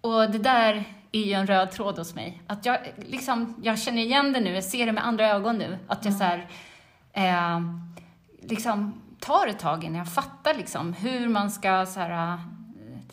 och 0.00 0.30
det 0.30 0.38
där 0.38 0.84
är 1.12 1.24
ju 1.24 1.32
en 1.32 1.46
röd 1.46 1.70
tråd 1.70 1.98
hos 1.98 2.14
mig. 2.14 2.42
Att 2.46 2.66
jag, 2.66 2.78
liksom, 2.96 3.54
jag 3.62 3.78
känner 3.78 4.02
igen 4.02 4.32
det 4.32 4.40
nu, 4.40 4.54
jag 4.54 4.64
ser 4.64 4.86
det 4.86 4.92
med 4.92 5.06
andra 5.06 5.28
ögon 5.28 5.58
nu. 5.58 5.78
Att 5.86 6.04
jag 6.04 6.14
så 6.14 6.24
här, 6.24 6.48
eh, 7.12 7.60
liksom 8.42 9.02
tar 9.20 9.46
ett 9.46 9.58
tag 9.58 9.84
innan 9.84 9.98
jag 9.98 10.12
fattar 10.12 10.54
liksom, 10.54 10.92
hur 10.92 11.28
man 11.28 11.50
ska 11.50 11.86
så 11.86 12.00
här, 12.00 12.32
eh, 12.32 12.40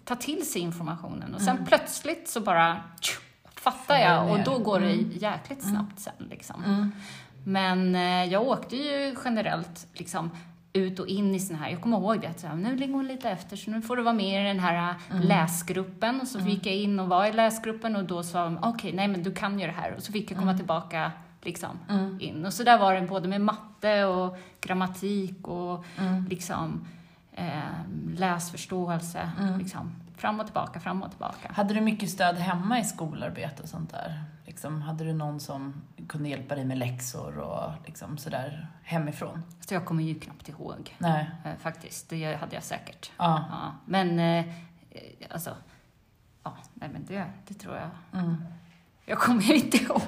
ta 0.04 0.16
till 0.16 0.52
sig 0.52 0.62
informationen. 0.62 1.36
Och 1.36 1.42
sen 1.42 1.66
plötsligt 1.66 2.30
så 2.30 2.40
bara 2.40 2.78
tju, 3.02 3.20
fattar 3.56 3.98
jag 3.98 4.32
och 4.32 4.40
då 4.46 4.58
går 4.58 4.80
det 4.80 4.94
jäkligt 4.94 5.64
snabbt 5.64 6.00
sen. 6.00 6.28
Liksom. 6.30 6.64
Mm. 6.64 6.92
Men 7.44 7.96
eh, 7.96 8.26
jag 8.26 8.48
åkte 8.48 8.76
ju 8.76 9.16
generellt 9.26 9.88
liksom 9.94 10.32
ut 10.74 11.00
och 11.00 11.08
in 11.08 11.36
i 11.36 11.40
såna 11.40 11.60
här, 11.60 11.70
jag 11.70 11.82
kommer 11.82 11.98
ihåg 11.98 12.22
det, 12.22 12.28
att 12.28 12.40
så 12.40 12.48
här, 12.48 12.56
nu 12.56 12.76
ligger 12.76 12.94
hon 12.94 13.08
lite 13.08 13.30
efter 13.30 13.58
så 13.58 13.72
nu 13.72 13.82
får 13.82 13.96
du 13.98 14.04
vara 14.04 14.14
med 14.14 14.42
i 14.42 14.48
den 14.48 14.60
här 14.60 14.96
Mm. 15.12 15.22
äh, 15.22 15.28
läsgruppen. 15.28 16.22
Och 16.22 16.28
så 16.28 16.40
fick 16.40 16.66
jag 16.66 16.76
in 16.76 17.00
och 17.00 17.08
var 17.08 17.26
i 17.26 17.32
läsgruppen 17.34 17.96
och 17.96 18.04
då 18.06 18.24
sa 18.24 18.44
de, 18.44 18.60
okej, 18.62 18.94
nej 18.94 19.08
men 19.08 19.24
du 19.24 19.34
kan 19.34 19.60
ju 19.60 19.66
det 19.68 19.74
här. 19.74 19.94
Och 19.98 20.04
så 20.04 20.12
fick 20.12 20.32
jag 20.32 20.40
komma 20.40 20.58
tillbaka 20.58 21.12
liksom 21.42 21.70
Mm. 21.90 22.18
in. 22.22 22.46
Och 22.46 22.54
så 22.54 22.64
där 22.64 22.78
var 22.80 22.94
det 22.94 23.02
både 23.02 23.28
med 23.28 23.42
matte 23.42 24.06
och 24.06 24.38
grammatik 24.62 25.48
och 25.48 25.86
Mm. 26.00 26.26
liksom 26.30 26.86
eh, 27.34 27.62
läsförståelse. 28.16 29.32
Mm. 29.40 29.60
Liksom, 29.60 29.92
fram 30.18 30.40
och 30.40 30.46
tillbaka, 30.46 30.80
fram 30.80 31.04
och 31.04 31.10
tillbaka. 31.10 31.52
Hade 31.54 31.74
du 31.74 31.82
mycket 31.82 32.10
stöd 32.10 32.36
hemma 32.36 32.80
i 32.80 32.84
skolarbete 32.84 33.64
och 33.64 33.70
sånt 33.70 33.92
där? 33.92 34.24
Liksom, 34.46 34.82
hade 34.82 35.04
du 35.04 35.14
någon 35.14 35.40
som 35.40 35.74
kunde 36.08 36.30
hjälpa 36.30 36.56
dig 36.56 36.66
med 36.66 36.78
läxor 36.78 37.38
och 37.38 37.72
liksom 37.86 38.18
sådär 38.18 38.68
hemifrån? 38.84 39.44
Så 39.60 39.74
jag 39.74 39.86
kommer 39.86 40.04
ju 40.04 40.20
knappt 40.20 40.50
ihåg 40.50 40.96
Nej. 40.98 41.30
eh, 41.46 41.52
faktiskt. 41.60 42.10
Det 42.10 42.36
hade 42.36 42.56
jag 42.56 42.64
säkert. 42.64 43.12
Ja. 43.18 43.46
Ja, 43.50 43.74
men 43.86 44.20
eh, 44.20 44.46
alltså, 45.30 45.56
ja, 46.44 46.58
nej 46.74 46.90
men 46.94 47.06
det, 47.06 47.26
det 47.48 47.54
tror 47.54 47.76
jag. 47.76 48.22
Mm. 48.22 48.36
Jag 49.06 49.18
kommer 49.20 49.42
ju 49.42 49.56
inte 49.56 49.78
ihåg. 49.84 50.02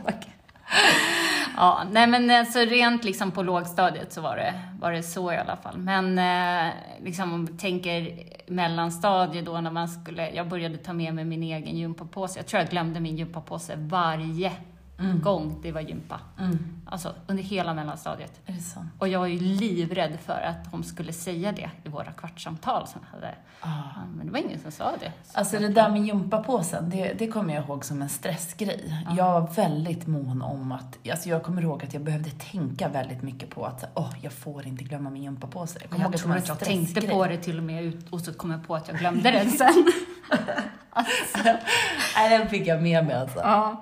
Ja, 1.58 1.84
nej 1.92 2.08
men 2.08 2.32
alltså 2.32 2.60
rent 2.60 3.04
liksom 3.04 3.32
på 3.32 3.44
lågstadiet 3.44 4.14
så 4.14 4.22
var 4.22 4.36
det, 4.36 4.54
var 4.80 4.92
det 4.92 5.04
så 5.04 5.32
i 5.34 5.38
alla 5.38 5.56
fall. 5.56 5.78
Men 5.78 6.20
eh, 6.20 6.74
liksom 7.04 7.34
om 7.34 7.58
tänker 7.58 8.24
mellanstadiet 8.48 9.46
då 9.46 9.62
när 9.62 9.72
man 9.72 9.90
skulle, 9.90 10.30
jag 10.30 10.48
började 10.48 10.78
ta 10.78 10.94
med 10.94 11.14
mig 11.16 11.26
min 11.26 11.44
egen 11.44 11.78
gympapåse. 11.78 12.40
Jag 12.40 12.46
tror 12.48 12.62
jag 12.62 12.70
glömde 12.70 13.00
min 13.00 13.18
gympapåse 13.18 13.76
varje 13.76 14.52
Mm. 15.00 15.22
gång 15.22 15.60
det 15.62 15.72
var 15.72 15.82
gympa. 15.82 16.20
Mm. 16.40 16.60
Alltså 16.86 17.16
under 17.28 17.44
hela 17.44 17.74
mellanstadiet. 17.74 18.40
Är 18.46 18.54
det 18.54 18.60
sant? 18.60 18.90
Och 19.00 19.08
jag 19.08 19.20
var 19.20 19.28
ju 19.28 19.40
livrädd 19.40 20.18
för 20.26 20.42
att 20.42 20.72
de 20.72 20.84
skulle 20.84 21.14
säga 21.14 21.52
det 21.52 21.70
i 21.84 21.90
våra 21.90 22.12
kvartssamtal 22.12 22.88
som 22.88 23.02
jag 23.06 23.20
hade. 23.20 23.36
Ah. 23.62 24.02
Men 24.18 24.26
det 24.26 24.32
var 24.32 24.40
ingen 24.40 24.60
som 24.60 24.72
sa 24.72 24.92
det. 25.00 25.12
Så 25.24 25.40
Alltså 25.40 25.60
det 25.60 25.68
där 25.68 25.90
med 25.90 26.06
gympapåsen, 26.06 26.90
det, 26.90 27.14
det 27.18 27.28
kommer 27.28 27.56
jag 27.56 27.64
ihåg 27.64 27.86
som 27.86 28.02
en 28.02 28.10
stressgrej. 28.10 29.06
Ja. 29.06 29.16
Jag 29.18 29.42
var 29.42 29.48
väldigt 29.48 30.08
mån 30.08 30.42
om 30.42 30.72
att, 30.72 31.10
alltså 31.12 31.30
jag 31.30 31.44
kommer 31.44 31.62
ihåg 31.62 31.84
att 31.84 31.94
jag 31.94 32.04
behövde 32.04 32.30
tänka 32.30 32.88
väldigt 32.88 33.22
mycket 33.22 33.50
på 33.50 33.66
att, 33.66 33.92
åh, 33.94 34.14
jag 34.22 34.34
får 34.34 34.68
inte 34.68 34.84
glömma 34.84 35.10
min 35.10 35.24
gympapåse. 35.24 35.80
Jag 35.90 36.00
ihåg 36.00 36.14
Jag 36.14 36.20
som 36.20 36.28
tror 36.30 36.38
en 36.38 36.44
att 36.44 36.48
jag 36.48 36.60
tänkte 36.60 37.02
på 37.02 37.26
det 37.26 37.38
till 37.38 37.58
och 37.58 37.64
med 37.64 37.84
ut 37.84 38.10
och 38.10 38.22
så 38.22 38.34
kom 38.34 38.52
jag 38.52 38.68
på 38.68 38.76
att 38.76 38.88
jag 38.88 38.98
glömde 38.98 39.32
den 39.32 39.52
sen. 39.52 39.74
Nej, 42.16 42.40
den 42.40 42.50
fick 42.50 42.68
jag 42.68 42.82
med 42.82 43.06
mig 43.06 43.16
alltså. 43.16 43.40
ja. 43.40 43.82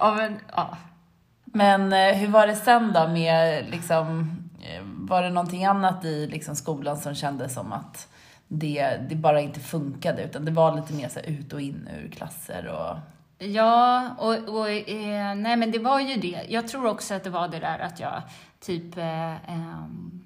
Ja, 0.00 0.14
men 0.14 0.40
ja. 0.56 0.76
Men 1.44 1.92
eh, 1.92 2.14
hur 2.14 2.28
var 2.28 2.46
det 2.46 2.56
sen 2.56 2.92
då 2.92 3.08
med, 3.08 3.64
liksom, 3.70 4.36
eh, 4.62 4.82
var 4.84 5.22
det 5.22 5.30
någonting 5.30 5.64
annat 5.64 6.04
i 6.04 6.26
liksom, 6.26 6.56
skolan 6.56 6.96
som 6.96 7.14
kändes 7.14 7.54
som 7.54 7.72
att 7.72 8.08
det, 8.48 8.96
det 9.08 9.14
bara 9.14 9.40
inte 9.40 9.60
funkade, 9.60 10.22
utan 10.22 10.44
det 10.44 10.50
var 10.50 10.76
lite 10.76 10.92
mer 10.92 11.08
så 11.08 11.20
här, 11.20 11.26
ut 11.26 11.52
och 11.52 11.60
in 11.60 11.88
ur 12.02 12.08
klasser 12.10 12.66
och... 12.66 12.96
Ja, 13.38 14.10
och, 14.18 14.48
och 14.48 14.70
eh, 14.70 15.34
nej 15.34 15.56
men 15.56 15.70
det 15.70 15.78
var 15.78 16.00
ju 16.00 16.20
det. 16.20 16.42
Jag 16.48 16.68
tror 16.68 16.86
också 16.86 17.14
att 17.14 17.24
det 17.24 17.30
var 17.30 17.48
det 17.48 17.58
där 17.58 17.78
att 17.78 18.00
jag 18.00 18.22
typ 18.60 18.96
eh, 18.96 19.34
i, 19.34 20.25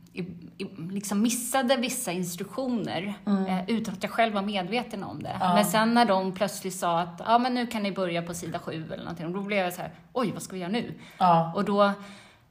liksom 0.90 1.22
missade 1.22 1.76
vissa 1.76 2.12
instruktioner 2.12 3.14
eh, 3.26 3.70
utan 3.70 3.94
att 3.94 4.02
jag 4.02 4.12
själv 4.12 4.35
var 4.35 4.42
medveten 4.42 5.02
om 5.04 5.22
det. 5.22 5.37
Ja. 5.40 5.54
Men 5.54 5.64
sen 5.64 5.94
när 5.94 6.04
de 6.04 6.33
plötsligt 6.33 6.74
sa 6.74 7.00
att 7.00 7.20
ja, 7.26 7.38
men 7.38 7.54
nu 7.54 7.66
kan 7.66 7.83
ni 7.83 7.92
börja 7.92 8.22
på 8.22 8.35
sida 8.35 8.59
sju 8.59 8.85
eller 8.92 9.04
någonting, 9.04 9.33
då 9.33 9.40
blev 9.40 9.59
jag 9.64 9.72
så 9.72 9.83
här, 9.83 9.90
oj, 10.12 10.30
vad 10.33 10.42
ska 10.42 10.52
vi 10.54 10.59
göra 10.61 10.70
nu? 10.72 10.94
Ja. 11.18 11.52
Och 11.54 11.64
då 11.64 11.92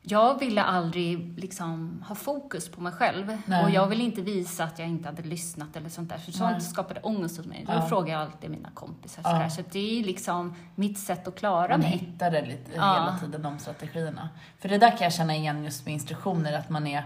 jag 0.01 0.39
ville 0.39 0.63
aldrig 0.63 1.39
liksom 1.39 2.03
ha 2.07 2.15
fokus 2.15 2.69
på 2.71 2.81
mig 2.81 2.91
själv. 2.91 3.37
Nej. 3.45 3.63
Och 3.63 3.69
jag 3.69 3.87
ville 3.87 4.03
inte 4.03 4.21
visa 4.21 4.63
att 4.63 4.79
jag 4.79 4.87
inte 4.87 5.09
hade 5.09 5.21
lyssnat 5.21 5.75
eller 5.75 5.89
sånt 5.89 6.09
där. 6.09 6.17
För 6.17 6.31
sånt 6.31 6.51
Nej. 6.51 6.61
skapade 6.61 6.99
ångest 6.99 7.37
hos 7.37 7.45
mig. 7.45 7.63
Då 7.67 7.73
Ja. 7.73 7.81
frågar 7.87 8.13
jag 8.13 8.21
alltid 8.21 8.49
mina 8.49 8.69
kompisar. 8.73 9.21
Ja. 9.25 9.29
Sådär. 9.31 9.49
Så 9.49 9.61
det 9.71 9.99
är 9.99 10.03
liksom 10.03 10.55
mitt 10.75 10.99
sätt 10.99 11.27
att 11.27 11.35
klara 11.39 11.67
Man 11.69 11.79
mig. 11.79 11.89
hittade 11.89 12.41
lite 12.45 12.71
Ja. 12.75 12.93
hela 12.93 13.17
tiden 13.21 13.41
de 13.41 13.59
strategierna. 13.59 14.29
För 14.59 14.69
det 14.69 14.77
där 14.77 14.89
kan 14.91 14.99
jag 15.01 15.13
känna 15.13 15.35
igen 15.35 15.63
just 15.63 15.85
med 15.85 15.93
instruktioner, 15.93 16.53
att 16.53 16.69
man 16.69 16.87
är 16.87 17.03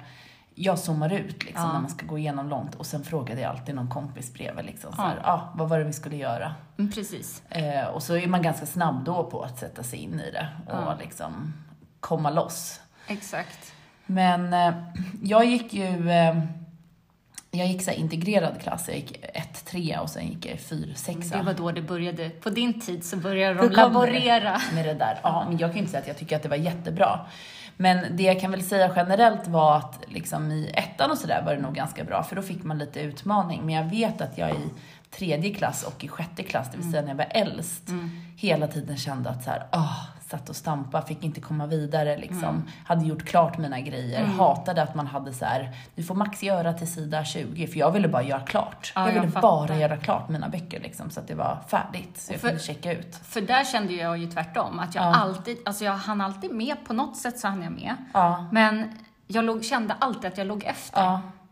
jag 0.56 0.80
zoomar 0.80 1.14
ut 1.14 1.44
liksom 1.46 1.66
Ja. 1.66 1.74
när 1.74 1.80
man 1.82 1.90
ska 1.90 2.06
gå 2.06 2.18
igenom 2.18 2.50
långt 2.50 2.76
och 2.76 2.86
sen 2.86 3.04
frågade 3.04 3.42
jag 3.42 3.50
alltid 3.52 3.76
någon 3.76 3.90
kompis 3.90 4.34
bredvid 4.34 4.66
liksom 4.66 4.92
så 4.92 5.02
Ja. 5.02 5.06
här, 5.08 5.20
ah, 5.24 5.54
vad 5.56 5.70
var 5.70 5.80
det 5.80 5.86
vi 5.86 5.94
skulle 5.94 6.16
göra? 6.16 6.56
Mm, 6.78 6.92
precis. 6.92 7.42
Eh, 7.50 7.86
och 7.86 8.04
så 8.04 8.16
är 8.16 8.28
man 8.28 8.42
ganska 8.42 8.66
snabb 8.66 9.04
då 9.06 9.24
på 9.24 9.42
att 9.44 9.60
sätta 9.60 9.84
sig 9.84 10.00
in 10.00 10.20
i 10.20 10.32
det 10.32 10.48
och 10.68 10.74
Ja. 10.74 10.96
liksom 11.00 11.54
komma 12.00 12.30
loss. 12.30 12.80
Exakt. 13.08 13.74
Men 14.06 14.54
eh, 14.54 14.74
jag 15.24 15.46
gick 15.46 15.74
ju, 15.74 16.10
eh, 16.12 16.44
jag 17.52 17.68
gick 17.68 17.84
så 17.84 17.92
integrerad 17.92 18.62
klass, 18.62 18.88
jag 18.88 18.98
gick 18.98 19.26
1-3 19.34 19.98
och 20.00 20.10
sen 20.10 20.28
gick 20.28 20.46
jag 20.46 20.58
4-6. 20.60 21.30
Det 21.38 21.42
var 21.44 21.54
då 21.54 21.72
det 21.72 21.82
började. 21.82 22.30
På 22.30 22.50
din 22.50 22.80
tid 22.82 23.06
så 23.06 23.18
började 23.18 23.54
de 23.60 23.70
laborera. 23.70 24.62
med 24.76 24.86
det 24.86 24.94
där. 24.94 25.20
Ja, 25.24 25.46
men 25.50 25.58
jag 25.58 25.70
kan 25.70 25.74
ju 25.76 25.80
inte 25.80 25.92
säga 25.92 26.02
att 26.02 26.08
jag 26.08 26.18
tycker 26.18 26.36
att 26.36 26.44
det 26.44 26.50
var 26.50 26.56
jättebra. 26.56 27.20
Men 27.78 28.16
det 28.18 28.24
jag 28.24 28.40
kan 28.40 28.52
väl 28.52 28.64
säga 28.64 28.92
generellt 28.96 29.48
var 29.48 29.78
att 29.78 30.00
liksom 30.08 30.52
i 30.52 30.72
ettan 30.74 31.12
och 31.12 31.18
sådär 31.18 31.44
var 31.46 31.56
det 31.56 31.62
nog 31.62 31.76
ganska 31.76 32.04
bra, 32.04 32.24
för 32.24 32.36
då 32.36 32.42
fick 32.42 32.64
man 32.64 32.78
lite 32.78 33.00
utmaning. 33.00 33.62
Men 33.66 33.76
jag 33.76 33.84
vet 33.84 34.22
att 34.22 34.38
jag 34.38 34.52
i 34.52 34.70
tredje 35.12 35.54
klass 35.54 35.84
och 35.84 36.04
i 36.04 36.08
sjätte 36.08 36.44
klass, 36.44 36.68
det 36.72 36.78
vill 36.78 36.92
säga 36.92 37.02
när 37.02 37.10
jag 37.10 37.16
var 37.16 37.28
äldst, 37.30 37.90
hela 38.38 38.68
tiden 38.68 38.98
kände 38.98 39.30
att 39.30 39.44
så 39.44 39.50
här, 39.50 39.68
ah, 39.72 39.96
satt 40.34 40.50
och 40.50 40.56
stampa, 40.56 41.02
fick 41.02 41.24
inte 41.24 41.42
komma 41.42 41.66
vidare 41.68 42.18
liksom. 42.18 42.64
Hade 42.86 43.06
gjort 43.06 43.24
klart 43.26 43.58
mina 43.58 43.80
grejer, 43.82 44.26
hatade 44.26 44.82
att 44.84 44.96
man 44.96 45.08
hade 45.08 45.34
så 45.34 45.46
här, 45.46 45.70
du 45.96 46.04
får 46.04 46.16
max 46.16 46.44
göra 46.44 46.74
till 46.74 46.94
sida 46.94 47.26
20, 47.26 47.68
för 47.68 47.80
jag 47.80 47.92
ville 47.92 48.08
bara 48.08 48.24
göra 48.24 48.40
klart. 48.40 48.92
Ja, 48.96 49.02
jag 49.02 49.10
jag 49.16 49.22
ville 49.22 49.32
fattar. 49.32 49.42
bara 49.68 49.78
göra 49.78 49.98
klart 49.98 50.30
mina 50.30 50.50
böcker 50.50 50.80
liksom, 50.80 51.10
så 51.10 51.20
att 51.20 51.28
det 51.28 51.36
var 51.36 51.58
färdigt, 51.68 52.18
så 52.22 52.34
jag 52.34 52.42
För- 52.42 52.48
kunde 52.48 52.64
checka 52.64 52.92
ut. 52.94 53.16
För 53.16 53.42
där 53.42 53.66
kände 53.66 53.94
jag 53.94 54.18
ju 54.18 54.28
tvärtom. 54.32 54.80
Att 54.80 54.96
jag 54.96 55.04
Ja. 55.04 55.16
alltid, 55.16 55.58
alltså 55.66 55.84
jag 55.86 55.94
hann 55.94 56.22
alltid 56.22 56.52
med. 56.52 56.76
På 56.88 56.94
något 56.94 57.18
sätt 57.18 57.40
så 57.40 57.48
hann 57.48 57.64
jag 57.64 57.72
med. 57.72 57.96
Ja. 58.14 58.46
Men 58.52 58.98
jag 59.28 59.46
låg, 59.46 59.64
kände 59.66 59.94
alltid 60.00 60.26
att 60.32 60.38
jag 60.38 60.48
låg 60.48 60.64
efter. 60.64 61.02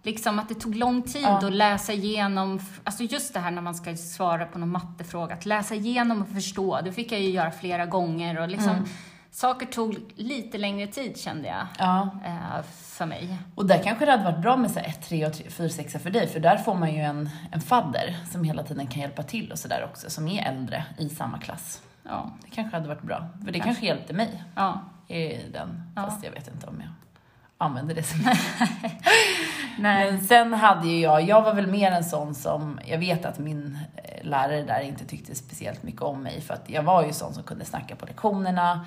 Liksom 0.03 0.39
att 0.39 0.49
det 0.49 0.55
tog 0.55 0.75
lång 0.75 1.01
tid 1.01 1.21
Ja. 1.23 1.37
att 1.47 1.53
läsa 1.53 1.93
igenom, 1.93 2.59
alltså 2.83 3.03
just 3.03 3.33
det 3.33 3.39
här 3.39 3.51
när 3.51 3.61
man 3.61 3.75
ska 3.75 3.95
svara 3.95 4.45
på 4.45 4.59
någon 4.59 4.69
mattefråga, 4.69 5.33
att 5.35 5.45
läsa 5.45 5.75
igenom 5.75 6.21
och 6.21 6.27
förstå, 6.29 6.79
det 6.83 6.91
fick 6.91 7.11
jag 7.11 7.19
ju 7.21 7.29
göra 7.29 7.51
flera 7.51 7.85
gånger 7.85 8.39
och 8.41 8.47
liksom 8.49 8.69
Mm. 8.75 8.85
saker 9.31 9.65
tog 9.65 9.97
lite 10.15 10.57
längre 10.57 10.87
tid 10.87 11.17
kände 11.17 11.47
jag, 11.47 11.67
Ja. 11.79 12.09
eh, 12.25 12.63
för 12.71 13.05
mig. 13.05 13.37
Och 13.55 13.65
där 13.65 13.83
kanske 13.83 14.05
det 14.05 14.11
hade 14.11 14.23
varit 14.23 14.41
bra 14.41 14.57
med 14.57 14.77
1, 14.77 15.01
3 15.09 15.25
och 15.25 15.35
4, 15.49 15.69
6 15.69 15.93
för 16.03 16.09
dig, 16.09 16.27
för 16.27 16.39
där 16.39 16.57
får 16.57 16.75
man 16.75 16.93
ju 16.93 16.99
en, 17.01 17.29
en 17.51 17.61
fadder 17.61 18.17
som 18.31 18.43
hela 18.43 18.63
tiden 18.63 18.87
kan 18.87 19.01
hjälpa 19.01 19.23
till 19.23 19.51
och 19.51 19.59
sådär 19.59 19.87
också, 19.91 20.09
som 20.09 20.27
är 20.27 20.45
äldre 20.51 20.85
i 20.97 21.09
samma 21.09 21.37
klass. 21.39 21.81
Ja, 22.03 22.31
Det 22.43 22.49
kanske 22.49 22.75
hade 22.77 22.87
varit 22.87 23.01
bra, 23.03 23.27
för 23.39 23.45
det 23.45 23.51
Kanske. 23.51 23.59
kanske 23.65 23.85
hjälpte 23.85 24.13
mig 24.13 24.43
ja. 24.55 24.79
i 25.07 25.37
den, 25.53 25.91
fast 25.95 26.23
jag 26.23 26.31
vet 26.31 26.47
inte 26.47 26.67
om 26.67 26.75
jag 26.81 26.89
använder 27.61 27.95
det 27.95 28.03
som 28.03 28.19
Nej. 28.23 30.11
Men 30.11 30.21
sen 30.21 30.53
hade 30.53 30.87
ju 30.87 30.99
jag, 30.99 31.21
jag 31.21 31.41
var 31.41 31.53
väl 31.53 31.67
mer 31.67 31.91
en 31.91 32.03
sån 32.03 32.35
som, 32.35 32.79
jag 32.85 32.97
vet 32.97 33.25
att 33.25 33.39
min 33.39 33.77
eh, 33.95 34.25
lärare 34.25 34.63
där 34.63 34.81
inte 34.81 35.05
tyckte 35.05 35.35
speciellt 35.35 35.83
mycket 35.83 36.01
om 36.01 36.23
mig, 36.23 36.41
för 36.41 36.53
att 36.53 36.69
jag 36.69 36.83
var 36.83 37.05
ju 37.05 37.13
sån 37.13 37.33
som 37.33 37.43
kunde 37.43 37.65
snacka 37.65 37.95
på 37.95 38.05
lektionerna. 38.05 38.85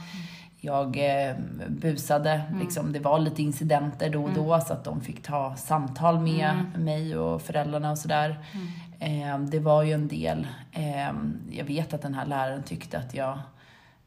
Jag 0.61 0.97
eh, 0.97 1.37
busade, 1.69 2.43
liksom, 2.61 2.93
det 2.93 2.99
var 2.99 3.19
lite 3.19 3.43
incidenter 3.43 4.11
då 4.11 4.25
och 4.25 4.33
då, 4.33 4.61
så 4.61 4.73
att 4.73 4.85
de 4.85 5.01
fick 5.01 5.23
ta 5.23 5.57
samtal 5.57 6.19
med 6.19 6.65
mig 6.79 7.17
och 7.17 7.43
föräldrarna 7.43 7.91
och 7.91 7.99
sådär. 7.99 8.39
Eh, 8.99 9.39
det 9.39 9.59
var 9.59 9.83
ju 9.83 9.93
en 9.93 10.09
del, 10.09 10.47
eh, 10.73 11.13
jag 11.51 11.65
vet 11.65 11.95
att 11.95 12.03
den 12.03 12.15
här 12.15 12.27
läraren 12.27 12.63
tyckte 12.63 12.99
att 12.99 13.15
jag 13.15 13.39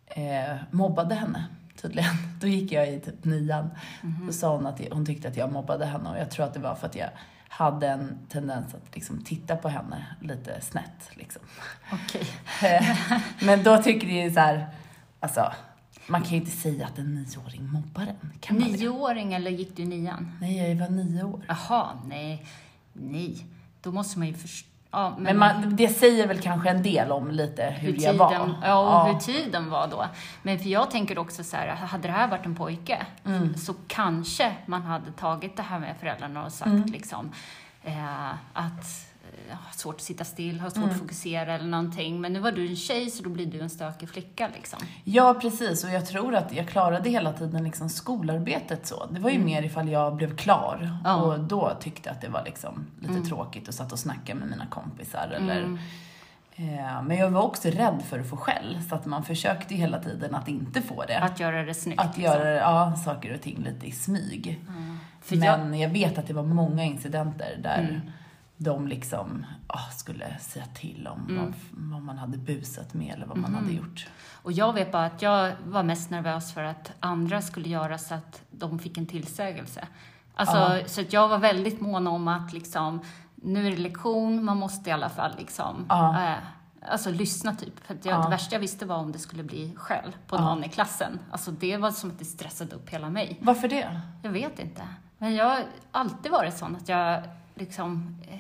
eh, 0.06 0.56
mobbade 0.72 1.16
henne 1.16 1.46
tydligen. 1.82 2.16
Då 2.42 2.48
gick 2.48 2.72
jag 2.72 2.94
i 2.94 3.00
typ 3.00 3.26
nian. 3.26 3.70
Då 4.26 4.34
sa 4.34 4.56
hon 4.56 4.66
att 4.66 4.82
hon 4.92 5.06
tyckte 5.06 5.28
att 5.28 5.38
jag 5.38 5.52
mobbade 5.52 5.86
henne 5.86 6.10
och 6.10 6.18
jag 6.18 6.32
tror 6.32 6.46
att 6.46 6.54
det 6.54 6.60
var 6.60 6.76
för 6.76 6.88
att 6.88 6.96
jag 6.96 7.10
hade 7.50 7.88
en 7.88 8.18
tendens 8.30 8.74
att 8.74 8.96
liksom 8.96 9.24
titta 9.24 9.56
på 9.56 9.70
henne 9.70 10.06
lite 10.22 10.62
snett. 10.62 11.10
Liksom. 11.14 11.42
Okej. 11.92 12.28
Men 13.42 13.64
då 13.64 13.84
tycker 13.84 14.08
ju 14.08 14.32
så 14.32 14.40
här, 14.40 14.68
alltså, 15.20 15.54
man 16.08 16.22
kan 16.22 16.32
ju 16.32 16.38
inte 16.38 16.52
säga 16.52 16.86
att 16.86 16.98
en 16.98 17.16
nioåring 17.16 17.72
mobbar 17.72 18.02
en. 18.02 18.34
Kan? 18.40 18.58
Nioåring 18.58 19.34
eller 19.34 19.52
gick 19.52 19.76
du 19.76 19.84
i 19.84 19.86
nian? 19.86 20.38
Nej, 20.42 20.70
jag 20.70 20.76
var 20.76 20.90
nio 20.90 21.24
år. 21.24 21.42
Jaha, 21.48 21.88
nej. 22.08 22.46
Nej. 22.94 23.46
Då 23.82 23.92
måste 23.92 24.20
man 24.20 24.28
ju 24.28 24.34
förstå. 24.34 24.77
Ja, 24.98 25.10
men, 25.10 25.24
Men 25.24 25.38
man, 25.38 25.76
det 25.76 25.88
säger 25.88 26.28
väl 26.28 26.40
kanske 26.42 26.70
en 26.70 26.84
del 26.84 27.12
om 27.12 27.32
lite 27.32 27.64
hur, 27.64 27.94
hur 27.94 28.02
jag 28.02 28.14
var. 28.14 28.54
Ja, 28.64 29.02
och 29.02 29.14
hur 29.14 29.20
tiden 29.20 29.70
var 29.70 29.88
då. 29.88 30.06
Men 30.44 30.60
för 30.60 30.70
jag 30.70 30.92
tänker 30.92 31.18
också 31.18 31.44
så 31.44 31.58
här, 31.58 31.68
hade 31.68 32.08
det 32.08 32.12
här 32.12 32.28
varit 32.28 32.46
en 32.46 32.56
pojke 32.56 33.06
Mm. 33.26 33.58
så 33.58 33.74
kanske 33.88 34.52
man 34.66 34.82
hade 34.82 35.12
tagit 35.12 35.58
det 35.58 35.64
här 35.64 35.80
med 35.80 35.96
föräldrarna 36.00 36.46
och 36.46 36.52
sagt 36.52 36.68
Mm. 36.68 36.86
liksom 36.86 37.32
eh, 37.84 38.30
att 38.54 38.86
eh, 39.50 39.56
ha 39.56 39.72
svårt 39.72 39.96
att 39.96 40.02
sitta 40.02 40.24
still, 40.24 40.60
ha 40.60 40.70
svårt 40.70 40.78
Mm. 40.78 40.90
att 40.90 41.00
fokusera 41.00 41.54
eller 41.56 41.68
någonting. 41.68 42.22
Men 42.22 42.34
nu 42.34 42.40
var 42.40 42.52
du 42.52 42.68
en 42.68 42.76
tjej 42.76 43.10
så 43.10 43.24
då 43.24 43.30
blir 43.30 43.46
du 43.46 43.60
en 43.62 43.70
stökig 43.70 44.10
flicka 44.10 44.50
liksom. 44.56 44.80
Ja, 45.04 45.34
precis. 45.42 45.84
Och 45.84 45.90
jag 45.90 46.06
tror 46.06 46.36
att 46.36 46.54
jag 46.54 46.68
klarade 46.68 47.10
hela 47.10 47.34
tiden 47.34 47.64
liksom 47.64 47.90
skolarbetet 47.90 48.88
så. 48.88 49.06
Det 49.06 49.20
var 49.20 49.30
ju 49.30 49.40
mer 49.40 49.64
ifall 49.64 49.90
jag 49.90 50.16
blev 50.16 50.36
klar. 50.38 50.78
Mm. 50.82 50.96
Ja. 51.04 51.16
Och 51.16 51.40
då 51.40 51.72
tyckte 51.80 52.10
jag 52.10 52.16
att 52.16 52.22
det 52.22 52.30
var 52.30 52.44
liksom 52.46 52.86
lite 53.00 53.14
Mm. 53.14 53.26
tråkigt 53.26 53.68
och 53.68 53.74
satt 53.74 53.92
och 53.92 54.00
snackade 54.00 54.40
med 54.40 54.50
mina 54.50 54.66
kompisar. 54.66 55.32
Eller, 55.36 55.78
eh, 56.56 57.02
men 57.04 57.18
jag 57.18 57.30
var 57.30 57.42
också 57.42 57.70
rädd 57.70 58.04
för 58.10 58.20
att 58.20 58.30
få 58.30 58.38
skäll. 58.38 58.80
Så 58.90 58.96
att 58.96 59.06
man 59.06 59.24
försökte 59.24 59.76
hela 59.76 60.00
tiden 60.00 60.36
att 60.36 60.48
inte 60.48 60.82
få 60.82 61.04
det. 61.08 61.20
Att 61.20 61.40
göra 61.40 61.64
det 61.64 61.74
snyggt. 61.74 62.02
Att 62.02 62.18
göra 62.18 62.50
ja, 62.54 62.96
saker 63.06 63.34
och 63.34 63.42
ting 63.42 63.64
lite 63.64 63.86
i 63.88 63.92
smyg. 63.92 64.60
Jag- 65.30 65.60
Men 65.60 65.80
jag... 65.80 65.90
vet 65.90 66.18
att 66.18 66.28
det 66.28 66.34
var 66.34 66.44
många 66.44 66.84
incidenter 66.84 67.60
där 67.64 67.80
Mm. 67.80 68.02
De 68.58 68.88
liksom 68.88 69.46
ah, 69.68 69.90
skulle 69.92 70.38
säga 70.40 70.66
till 70.66 71.08
om 71.08 71.26
Mm. 71.30 71.36
vad, 71.46 71.54
vad 71.92 72.02
man 72.02 72.18
hade 72.18 72.38
busat 72.38 72.94
med 72.94 73.14
eller 73.14 73.26
vad 73.26 73.38
man 73.38 73.56
hade 73.56 73.72
gjort. 73.72 74.08
Och 74.44 74.52
jag 74.52 74.74
vet 74.74 74.92
bara 74.92 75.06
att 75.06 75.22
jag 75.22 75.54
var 75.66 75.84
mest 75.84 76.10
nervös 76.10 76.54
för 76.54 76.64
att 76.64 76.92
andra 77.00 77.42
skulle 77.42 77.70
göra 77.70 77.98
så 77.98 78.14
att 78.14 78.42
de 78.52 78.80
fick 78.80 78.98
en 78.98 79.06
tillsägelse. 79.06 79.88
Alltså, 80.36 80.58
Ja. 80.58 80.80
så 80.88 81.02
att 81.02 81.14
jag 81.14 81.28
var 81.28 81.38
väldigt 81.38 81.82
mån 81.82 82.08
om 82.08 82.28
att 82.28 82.54
liksom, 82.54 83.02
nu 83.36 83.68
är 83.68 83.72
det 83.72 83.78
lektion, 83.78 84.44
man 84.46 84.58
måste 84.58 84.90
i 84.90 84.94
alla 84.94 85.10
fall 85.10 85.32
liksom, 85.38 85.86
Ja. 85.90 86.24
eh, 86.24 86.36
alltså 86.92 87.12
lyssna 87.12 87.56
typ. 87.56 87.86
För 87.88 87.98
jag, 88.04 88.18
Ja. 88.20 88.24
det 88.24 88.30
värsta 88.30 88.56
jag 88.56 88.60
visste 88.60 88.86
var 88.86 88.98
om 88.98 89.12
det 89.12 89.20
skulle 89.20 89.44
bli 89.44 89.74
skäll 89.76 90.16
på 90.28 90.38
någon 90.38 90.64
i 90.64 90.70
klassen. 90.70 91.20
Alltså 91.32 91.52
det 91.52 91.78
var 91.78 91.92
som 91.92 92.10
att 92.12 92.20
det 92.20 92.26
stressade 92.26 92.76
upp 92.76 92.90
hela 92.90 93.10
mig. 93.10 93.38
Varför 93.42 93.68
det? 93.68 94.02
Jag 94.24 94.32
vet 94.32 94.60
inte. 94.60 94.82
Men 95.18 95.36
jag 95.36 95.46
har 95.46 95.64
alltid 95.92 96.32
varit 96.32 96.58
sån 96.58 96.76
att 96.76 96.90
jag 96.90 97.24
liksom, 97.60 98.18
eh, 98.32 98.38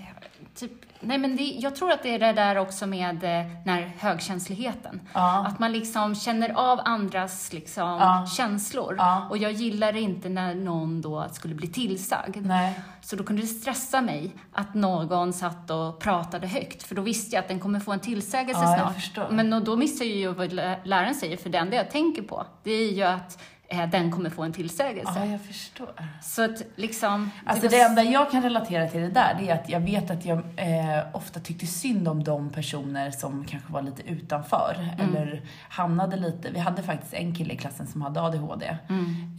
typ, 0.55 0.71
nej 0.99 1.17
men 1.17 1.35
det, 1.35 1.43
jag 1.43 1.75
tror 1.75 1.91
att 1.91 2.03
det 2.03 2.09
är 2.15 2.19
det 2.19 2.33
där 2.33 2.55
också 2.57 2.87
med 2.87 3.15
eh, 3.23 3.51
den 3.65 3.73
här 3.73 3.91
högkänsligheten. 3.99 5.01
Ja. 5.13 5.45
Att 5.47 5.59
man 5.59 5.71
liksom 5.71 6.15
känner 6.15 6.49
av 6.49 6.79
andras 6.85 7.53
liksom 7.53 7.83
Ja. 7.87 8.25
känslor. 8.37 8.95
Ja. 8.97 9.27
Och 9.29 9.37
jag 9.37 9.51
gillar 9.51 9.95
inte 9.95 10.29
när 10.29 10.55
någon 10.55 11.01
då 11.01 11.27
skulle 11.31 11.55
bli 11.55 11.67
tillsagd. 11.67 12.45
Nej. 12.45 12.79
Så 13.01 13.15
då 13.15 13.23
kunde 13.23 13.41
det 13.41 13.47
stressa 13.47 14.01
mig 14.01 14.31
att 14.53 14.73
någon 14.73 15.33
satt 15.33 15.69
och 15.69 15.99
pratade 15.99 16.47
högt, 16.47 16.83
för 16.83 16.95
då 16.95 17.01
visste 17.01 17.35
jag 17.35 17.41
att 17.43 17.47
den 17.47 17.59
kommer 17.59 17.79
få 17.79 17.91
en 17.91 17.99
tillsägelse 17.99 18.61
snart. 19.13 19.31
Men 19.31 19.49
då- 19.49 19.59
då 19.59 19.75
missar 19.75 20.05
jag 20.05 20.15
ju 20.15 20.33
vad 20.33 20.53
lä- 20.53 20.79
läraren 20.83 21.15
säger, 21.15 21.37
för 21.37 21.49
det 21.49 21.57
enda 21.57 21.75
jag 21.75 21.91
tänker 21.91 22.21
på, 22.21 22.45
det 22.63 22.71
är 22.71 22.91
ju 22.91 23.03
att 23.03 23.41
den 23.69 24.11
kommer 24.11 24.29
få 24.29 24.43
en 24.43 24.53
tillsägelse. 24.53 25.13
Ja, 25.15 25.25
jag 25.25 25.41
förstår. 25.41 25.89
Så 26.21 26.43
att 26.43 26.61
liksom... 26.75 27.31
Alltså 27.45 27.63
var 27.63 27.69
det 27.71 27.81
enda 27.81 28.03
jag 28.03 28.31
kan 28.31 28.43
relatera 28.43 28.87
till 28.87 29.01
det 29.01 29.09
där, 29.09 29.35
det 29.39 29.49
är 29.49 29.53
att 29.55 29.69
jag 29.69 29.79
vet 29.79 30.11
att 30.11 30.25
jag 30.25 30.37
eh, 30.37 31.03
ofta 31.13 31.39
tyckte 31.39 31.67
synd 31.67 32.07
om 32.07 32.23
de 32.23 32.49
personer 32.49 33.11
som 33.11 33.45
kanske 33.45 33.73
var 33.73 33.81
lite 33.81 34.09
utanför. 34.09 34.95
Eller 34.99 35.41
hamnade 35.69 36.17
lite, 36.17 36.51
vi 36.51 36.59
hade 36.59 36.83
faktiskt 36.83 37.13
en 37.13 37.35
kille 37.35 37.53
i 37.53 37.57
klassen 37.57 37.87
som 37.87 38.01
hade 38.01 38.21
ADHD. 38.21 38.77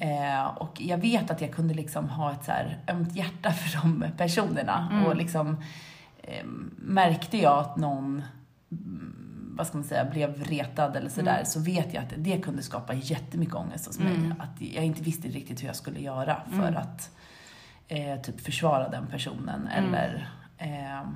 Eh, 0.01 0.47
och 0.57 0.81
jag 0.81 0.99
vet 0.99 1.31
att 1.31 1.41
jag 1.41 1.53
kunde 1.53 1.75
liksom 1.75 2.09
ha 2.09 2.33
ett 2.33 2.45
så 2.45 2.53
här 2.53 2.79
ömt 2.89 3.17
hjärta 3.17 3.53
för 3.53 3.81
de 3.81 4.05
personerna. 4.17 5.05
Och 5.07 5.17
liksom 5.17 5.63
eh, 6.23 6.45
märkte 6.77 7.39
jag 7.39 7.59
att 7.59 7.77
någon 7.77 8.23
mm, 8.73 9.28
vad 9.59 9.67
ska 9.67 9.79
man 9.79 9.85
säga, 9.85 10.05
blev 10.05 10.45
retad 10.45 10.97
eller 10.97 11.11
sådär, 11.11 11.43
så 11.45 11.61
vet 11.61 11.95
jag 11.95 12.03
att 12.05 12.13
det 12.17 12.39
kunde 12.39 12.63
skapa 12.63 12.95
jättemycket 12.95 13.55
ångest 13.55 13.87
hos 13.87 13.99
mig. 13.99 14.33
Att 14.39 14.61
jag 14.61 14.85
inte 14.85 15.03
visste 15.03 15.29
riktigt 15.29 15.63
hur 15.63 15.67
jag 15.67 15.77
skulle 15.77 16.01
göra 16.01 16.37
för 16.51 16.73
att 16.73 17.11
eh, 17.89 18.21
typ 18.21 18.41
försvara 18.41 18.89
den 18.89 19.07
personen. 19.07 19.67
Eller, 19.69 20.29
eh, 20.59 21.09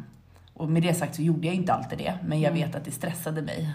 och 0.54 0.68
med 0.68 0.82
det 0.82 0.94
sagt 0.94 1.14
så 1.14 1.22
gjorde 1.22 1.46
jag 1.46 1.56
inte 1.56 1.72
alltid 1.72 1.98
det, 1.98 2.18
men 2.26 2.40
jag 2.40 2.50
Mm. 2.52 2.66
vet 2.66 2.76
att 2.76 2.84
det 2.84 2.90
stressade 2.90 3.42
mig. 3.42 3.72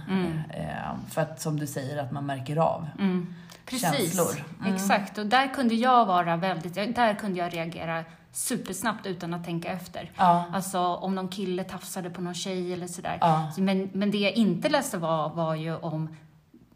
Eh, 0.53 0.95
för 1.09 1.21
att 1.21 1.41
som 1.41 1.59
du 1.59 1.67
säger, 1.67 1.97
att 1.97 2.11
man 2.11 2.25
märker 2.25 2.57
av 2.57 2.87
Mm. 2.99 3.33
Precis, 3.65 3.81
känslor. 3.97 4.45
Mm. 4.61 4.73
exakt. 4.75 5.17
Och 5.17 5.25
där 5.25 5.53
kunde 5.53 5.75
jag 5.75 6.05
vara 6.05 6.37
väldigt, 6.37 6.73
där 6.95 7.13
kunde 7.13 7.39
jag 7.39 7.53
reagera 7.53 8.03
supersnabbt 8.37 9.05
utan 9.05 9.33
att 9.33 9.45
tänka 9.45 9.67
efter. 9.71 10.11
Ja, 10.17 10.45
Alltså 10.53 10.79
om 10.79 11.15
någon 11.15 11.27
kille 11.27 11.63
tafsade 11.63 12.09
på 12.09 12.21
någon 12.21 12.33
tjej 12.33 12.73
eller 12.73 12.87
sådär. 12.87 13.17
ja, 13.21 13.51
Men, 13.57 13.89
men 13.93 14.11
det 14.11 14.17
jag 14.17 14.31
inte 14.33 14.69
läste 14.69 14.97
var, 14.97 15.29
var 15.29 15.55
ju 15.55 15.75
om 15.75 16.15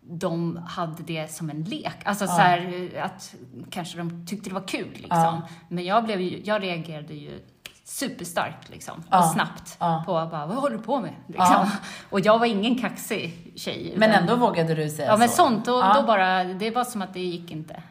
de 0.01 0.57
hade 0.67 1.03
det 1.03 1.31
som 1.31 1.49
en 1.49 1.63
lek. 1.63 1.95
Alltså 2.05 2.23
Ja. 2.25 2.27
så 2.27 2.41
här, 2.41 2.91
att 3.03 3.35
kanske 3.69 3.97
de 3.97 4.25
tyckte 4.27 4.49
det 4.49 4.53
var 4.53 4.67
kul 4.67 4.87
liksom. 4.93 5.09
Ja. 5.17 5.41
Men 5.69 5.83
jag, 5.85 6.03
blev 6.03 6.21
ju, 6.21 6.41
jag 6.45 6.63
reagerade 6.63 7.13
ju 7.13 7.39
superstarkt 7.85 8.69
liksom. 8.69 9.03
Ja. 9.09 9.19
Och 9.19 9.25
snabbt 9.33 9.79
på 9.79 10.13
bara, 10.31 10.45
vad 10.45 10.57
håller 10.57 10.77
du 10.77 10.83
på 10.83 11.01
med? 11.01 11.13
Liksom. 11.27 11.69
Och 12.09 12.19
jag 12.19 12.39
var 12.39 12.45
ingen 12.45 12.77
kaxig 12.79 13.53
tjej. 13.55 13.93
men 13.97 14.11
ändå 14.11 14.35
vågade 14.35 14.75
du 14.75 14.89
säga 14.89 15.07
Ja 15.07 15.17
men 15.17 15.29
så. 15.29 15.35
sånt, 15.35 15.65
då, 15.65 15.93
då 15.95 16.03
bara, 16.03 16.43
det 16.43 16.71
var 16.71 16.83
som 16.83 17.01
att 17.01 17.13
det 17.13 17.19
gick 17.19 17.51
inte 17.51 17.83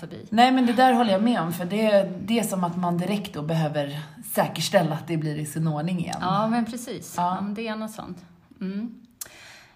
förbi. 0.00 0.26
Nej 0.30 0.52
men 0.52 0.66
det 0.66 0.72
där 0.72 0.92
håller 0.92 1.12
jag 1.12 1.22
med 1.22 1.40
om, 1.40 1.52
för 1.52 1.64
det, 1.64 2.10
det 2.20 2.38
är 2.38 2.42
som 2.42 2.64
att 2.64 2.76
man 2.76 2.98
direkt 2.98 3.34
då 3.34 3.42
behöver 3.42 4.00
säkerställa 4.34 4.94
att 4.94 5.06
det 5.06 5.16
blir 5.16 5.36
i 5.36 5.46
sin 5.46 5.68
ordning 5.68 5.98
igen. 5.98 6.18
Ja, 6.20 6.48
men 6.48 6.64
precis. 6.64 7.14
Ja. 7.16 7.44
Det 7.50 7.68
är 7.68 7.76
något 7.76 7.90
sånt. 7.90 8.24
Mm. 8.60 8.94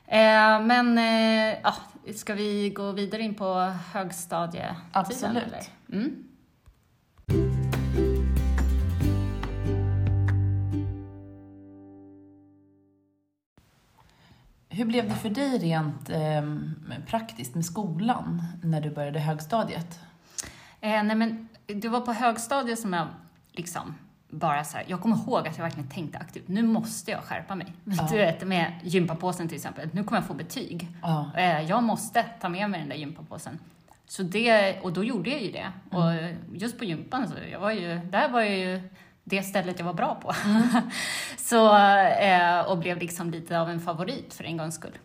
Eh, 0.07 0.66
men 0.66 0.98
eh, 0.98 1.59
ja, 1.62 1.74
ska 2.16 2.35
vi 2.35 2.70
gå 2.70 2.92
vidare 2.92 3.22
in 3.22 3.35
på 3.35 3.74
högstadietiden? 3.92 4.74
Absolut. 4.92 5.42
Eller? 5.42 5.62
Mm. 5.92 6.24
Hur 14.74 14.85
blev 14.85 15.08
det 15.08 15.14
för 15.14 15.30
dig 15.30 15.58
rent 15.58 16.11
eh, 16.11 16.42
praktiskt 17.06 17.54
med 17.54 17.64
skolan 17.64 18.42
när 18.62 18.80
du 18.80 18.90
började 18.90 19.20
högstadiet? 19.20 20.00
Eh, 20.80 21.02
nej, 21.02 21.16
men 21.16 21.48
det 21.66 21.88
var 21.88 22.00
på 22.00 22.12
högstadiet 22.12 22.78
som 22.78 22.92
jag 22.92 23.06
liksom 23.52 23.94
bara 24.30 24.64
så 24.64 24.76
här, 24.76 24.85
jag 24.88 25.00
kommer 25.00 25.16
ihåg 25.16 25.48
att 25.48 25.56
jag 25.56 25.64
verkligen 25.64 25.88
tänkte 25.88 26.18
aktivt, 26.18 26.48
nu 26.48 26.62
måste 26.62 27.11
jag 27.11 27.20
skärpa 27.20 27.54
mig. 27.54 27.72
Ja. 27.85 28.08
Du 28.11 28.16
vet, 28.16 28.46
med 28.46 28.72
gympapåsen 28.82 29.48
till 29.48 29.56
exempel, 29.56 29.88
nu 29.92 30.04
kommer 30.04 30.20
jag 30.20 30.28
få 30.28 30.35
betyg. 30.35 30.88
Ja. 31.02 31.30
Eh, 31.37 31.61
jag 31.61 31.82
måste 31.82 32.22
ta 32.22 32.48
med 32.48 32.70
mig 32.70 32.80
den 32.80 32.88
där 32.88 32.96
gympapåsen. 32.96 33.58
Så 34.06 34.22
det, 34.22 34.80
och 34.80 34.92
då 34.92 35.04
gjorde 35.04 35.30
jag 35.30 35.42
ju 35.42 35.52
det. 35.52 35.66
Och 35.90 36.12
just 36.54 36.78
på 36.78 36.85
gympan, 36.85 37.28
så 37.28 37.35
jag 37.52 37.61
var 37.61 37.70
ju, 37.70 37.98
där 37.98 38.28
var 38.28 38.40
jag 38.40 38.58
ju 38.58 38.82
det 39.24 39.42
stället 39.42 39.78
jag 39.78 39.87
var 39.87 39.94
bra 39.94 40.14
på. 40.14 40.35
så, 41.37 41.76
eh, 42.08 42.61
och 42.61 42.78
blev 42.78 42.98
liksom 42.98 43.30
lite 43.30 43.61
av 43.61 43.70
en 43.70 43.80
favorit 43.80 44.35
för 44.35 44.44
en 44.44 44.56
gångs 44.56 44.74
skull. 44.74 44.98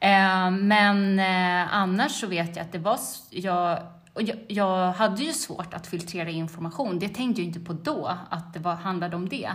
Eh, 0.00 0.50
men 0.50 1.18
eh, 1.18 1.74
annars 1.74 2.20
så 2.20 2.26
vet 2.26 2.56
jag 2.56 2.64
att 2.64 2.72
det 2.72 2.78
var, 2.78 2.98
jag, 3.30 3.78
och 4.14 4.22
jag, 4.22 4.36
jag 4.48 4.92
hade 4.92 5.22
ju 5.22 5.32
svårt 5.32 5.74
att 5.74 5.86
filtrera 5.86 6.30
information. 6.30 6.98
Det 6.98 7.08
tänkte 7.08 7.42
jag 7.42 7.48
inte 7.48 7.60
på 7.60 7.72
då, 7.72 8.18
att 8.30 8.54
det 8.54 8.60
var, 8.60 8.74
handlade 8.74 9.16
om 9.16 9.28
det. 9.28 9.50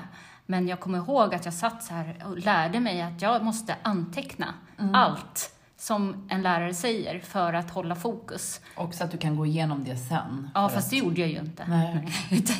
Men 0.46 0.68
jag 0.68 0.80
kommer 0.80 0.98
ihåg 0.98 1.36
att 1.36 1.46
jag 1.46 1.54
satt 1.54 1.84
så 1.84 1.94
här 1.94 2.24
och 2.26 2.38
lärde 2.38 2.80
mig 2.80 3.02
att 3.02 3.22
jag 3.22 3.44
måste 3.44 3.76
anteckna 3.82 4.54
allt 4.94 5.57
som 5.80 6.28
en 6.30 6.42
lärare 6.42 6.74
säger 6.74 7.20
för 7.20 7.54
att 7.54 7.70
hålla 7.72 7.96
fokus. 7.96 8.62
Och 8.76 8.94
så 8.94 9.04
att 9.04 9.12
du 9.12 9.18
kan 9.18 9.36
gå 9.36 9.46
igenom 9.46 9.84
det 9.84 9.98
sen. 9.98 10.50
Ja, 10.56 10.70
fast 10.70 10.86
att- 10.88 10.90
det 10.92 10.98
gjorde 10.98 11.22
jag 11.22 11.30
ju 11.30 11.38
inte. 11.40 11.66
Nej. 11.68 12.08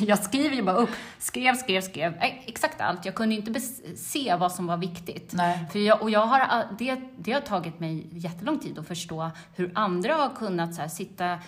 Jag 0.00 0.18
skriver 0.18 0.56
ju 0.56 0.62
bara 0.62 0.76
upp, 0.76 0.90
skrev, 1.18 1.54
skrev, 1.54 1.80
skrev, 1.80 2.16
exakt 2.20 2.80
allt. 2.80 3.04
Jag 3.04 3.14
kunde 3.14 3.34
inte 3.34 3.60
se 3.96 4.36
vad 4.36 4.52
som 4.52 4.66
var 4.66 4.76
viktigt. 4.76 5.32
Nej. 5.32 5.66
För 5.72 5.78
jag, 5.78 6.02
och 6.02 6.10
jag 6.10 6.26
har, 6.26 6.64
det, 6.78 7.00
det 7.18 7.32
har 7.32 7.40
tagit 7.40 7.80
mig 7.80 8.06
jättelång 8.12 8.58
tid 8.58 8.78
att 8.78 8.86
förstå 8.88 9.30
hur 9.54 9.72
andra 9.74 10.14
har 10.14 10.30
kunnat 10.36 10.74
så 10.74 10.80
här, 10.80 10.88
sitta 10.88 11.38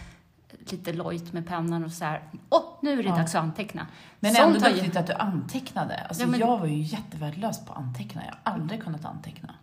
lite 0.70 0.92
lojt 0.92 1.33
med 1.33 1.46
pennan 1.48 1.85
och 1.85 1.92
så 1.92 2.04
här, 2.04 2.22
åh, 2.50 2.62
nu 2.83 2.92
är 2.92 3.02
det 3.02 3.09
Ja. 3.09 3.16
dags 3.16 3.35
att 3.35 3.42
anteckna. 3.42 3.87
Men 4.20 4.35
Sånt 4.35 4.46
ändå 4.56 4.61
har 4.61 4.68
ju- 4.70 4.74
duktigt 4.76 4.96
att 4.96 5.06
du 5.06 5.12
antecknade. 5.12 5.96
Alltså, 6.09 6.22
Ja, 6.22 6.28
men- 6.28 6.40
Jag 6.40 6.59
var 6.59 6.66
ju 6.66 6.78
jättevärdelös 6.83 7.64
på 7.64 7.72
att 7.72 7.78
anteckna. 7.78 8.22
Jag 8.24 8.52
har 8.52 8.61
aldrig 8.61 8.83
kunnat 8.83 9.04
anteckna. 9.04 9.54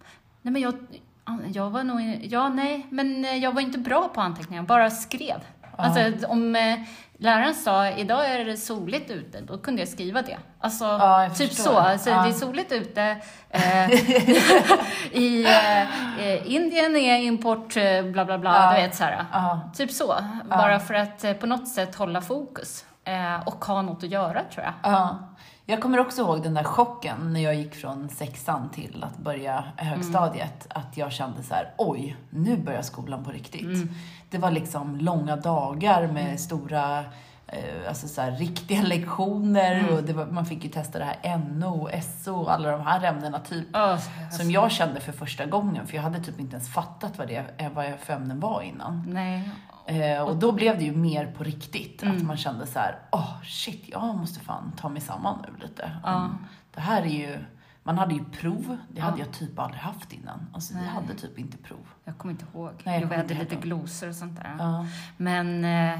Nej, 0.41 0.51
men 0.51 0.61
jag, 0.61 0.73
jag 1.53 1.69
var 1.69 1.83
nog, 1.83 2.19
ja 2.23 2.49
nej, 2.49 2.85
men 2.89 3.25
eh, 3.25 3.35
jag 3.35 3.51
var 3.51 3.61
inte 3.61 3.77
bra 3.77 4.07
på 4.13 4.21
anteckningar, 4.21 4.63
bara 4.63 4.89
skrev. 4.89 5.35
Alltså 5.79 6.27
om 6.27 6.55
eh, 6.55 6.79
läraren 7.17 7.53
sa, 7.53 7.87
idag 7.89 8.25
är 8.31 8.45
det 8.45 8.57
soligt 8.57 9.11
ute, 9.11 9.41
då 9.41 9.57
kunde 9.57 9.81
jag 9.81 9.89
skriva 9.89 10.21
det. 10.21 10.37
Alltså, 10.59 10.85
Ja, 10.85 11.29
typ 11.35 11.49
förstår. 11.49 11.63
så. 11.63 11.77
Alltså, 11.77 12.09
Ja. 12.09 12.21
Det 12.23 12.29
är 12.29 12.33
soligt 12.33 12.71
ute. 12.71 13.17
Eh, 13.49 13.89
I 15.11 15.45
eh, 15.45 15.81
eh, 16.27 16.53
Indien 16.53 16.95
är 16.95 17.17
import, 17.17 17.73
bla 18.13 18.25
bla 18.25 18.37
bla, 18.37 18.55
Ja. 18.55 18.75
du 18.75 18.81
vet 18.81 18.95
så 18.95 19.03
här. 19.03 19.25
Typ 19.73 19.91
så. 19.91 20.15
Bara 20.49 20.79
för 20.79 20.93
att 20.93 21.39
på 21.39 21.45
något 21.45 21.67
sätt 21.67 21.95
hålla 21.95 22.21
fokus. 22.21 22.85
Eh, 23.03 23.47
och 23.47 23.65
ha 23.65 23.81
något 23.81 24.03
att 24.03 24.09
göra, 24.09 24.41
tror 24.53 24.65
jag. 24.65 24.73
Ja. 25.67 25.73
Jag 25.73 25.81
kommer 25.81 25.99
också 25.99 26.21
ihåg 26.21 26.43
den 26.43 26.53
där 26.53 26.63
chocken 26.63 27.33
när 27.33 27.39
jag 27.39 27.55
gick 27.55 27.75
från 27.75 28.09
sexan 28.09 28.69
till 28.69 29.03
att 29.03 29.17
börja 29.17 29.63
högstadiet. 29.75 30.67
Att 30.69 30.97
jag 30.97 31.11
kände 31.11 31.43
så 31.43 31.53
här, 31.53 31.73
oj, 31.77 32.15
nu 32.29 32.57
börjar 32.57 32.81
skolan 32.81 33.23
på 33.23 33.31
riktigt. 33.31 33.91
Det 34.29 34.37
var 34.37 34.51
liksom 34.51 34.95
långa 34.95 35.35
dagar 35.35 36.07
med 36.07 36.39
stora, 36.39 36.99
eh, 37.47 37.87
alltså 37.87 38.07
så 38.07 38.21
här, 38.21 38.31
riktiga 38.31 38.81
lektioner. 38.81 39.91
Och 39.93 40.03
det 40.03 40.13
var, 40.13 40.25
man 40.25 40.45
fick 40.45 40.63
ju 40.63 40.69
testa 40.69 40.99
det 40.99 41.05
här 41.05 41.37
NO, 41.37 41.89
SO 42.23 42.35
och 42.35 42.53
alla 42.53 42.71
de 42.71 42.81
här 42.81 43.03
ämnena 43.03 43.39
typ. 43.39 43.75
Oh, 43.75 43.97
Som 44.31 44.51
jag 44.51 44.71
kände 44.71 44.99
för 44.99 45.11
första 45.11 45.45
gången, 45.45 45.87
för 45.87 45.95
jag 45.95 46.03
hade 46.03 46.19
typ 46.19 46.39
inte 46.39 46.55
ens 46.55 46.69
fattat 46.73 47.17
vad 47.17 47.27
det 47.27 47.45
eh, 47.57 47.71
vad 47.71 47.85
jag 47.85 47.99
för 47.99 48.13
ämnen 48.13 48.39
var 48.39 48.61
innan. 48.61 49.03
nej. 49.07 49.49
Eh, 49.87 50.21
och 50.21 50.35
då 50.35 50.51
blev 50.51 50.77
det 50.77 50.83
ju 50.83 50.91
mer 50.95 51.25
på 51.25 51.43
riktigt. 51.43 52.03
Mm. 52.03 52.17
Att 52.17 52.23
man 52.23 52.37
kände 52.37 52.67
så 52.67 52.79
här, 52.79 52.99
åh 53.11 53.43
shit, 53.43 53.83
jag 53.87 54.15
måste 54.15 54.39
fan 54.39 54.71
ta 54.77 54.89
mig 54.89 55.01
samman 55.01 55.45
nu 55.47 55.67
lite. 55.67 55.91
Ja. 56.03 56.17
Mm. 56.17 56.35
Det 56.75 56.81
här 56.81 57.01
är 57.01 57.05
ju, 57.07 57.37
man 57.83 57.97
hade 57.97 58.13
ju 58.13 58.23
prov, 58.25 58.77
det 58.93 59.01
hade 59.01 59.19
Ja. 59.19 59.25
jag 59.25 59.33
typ 59.33 59.59
aldrig 59.59 59.81
haft 59.81 60.13
innan. 60.13 60.47
Alltså 60.53 60.73
Nej. 60.73 60.87
hade 60.87 61.13
typ 61.13 61.39
inte 61.39 61.57
prov. 61.57 61.87
Jag 62.03 62.17
kommer 62.17 62.31
inte 62.31 62.45
ihåg. 62.53 62.71
Nej, 62.83 62.93
jag 62.93 63.03
kommer 63.03 63.17
hade 63.17 63.33
lite 63.33 63.55
glosor 63.55 64.09
och 64.09 64.15
sånt 64.15 64.35
där. 64.35 64.55
Ja. 64.59 64.85
Men, 65.17 65.65
eh, 65.65 65.99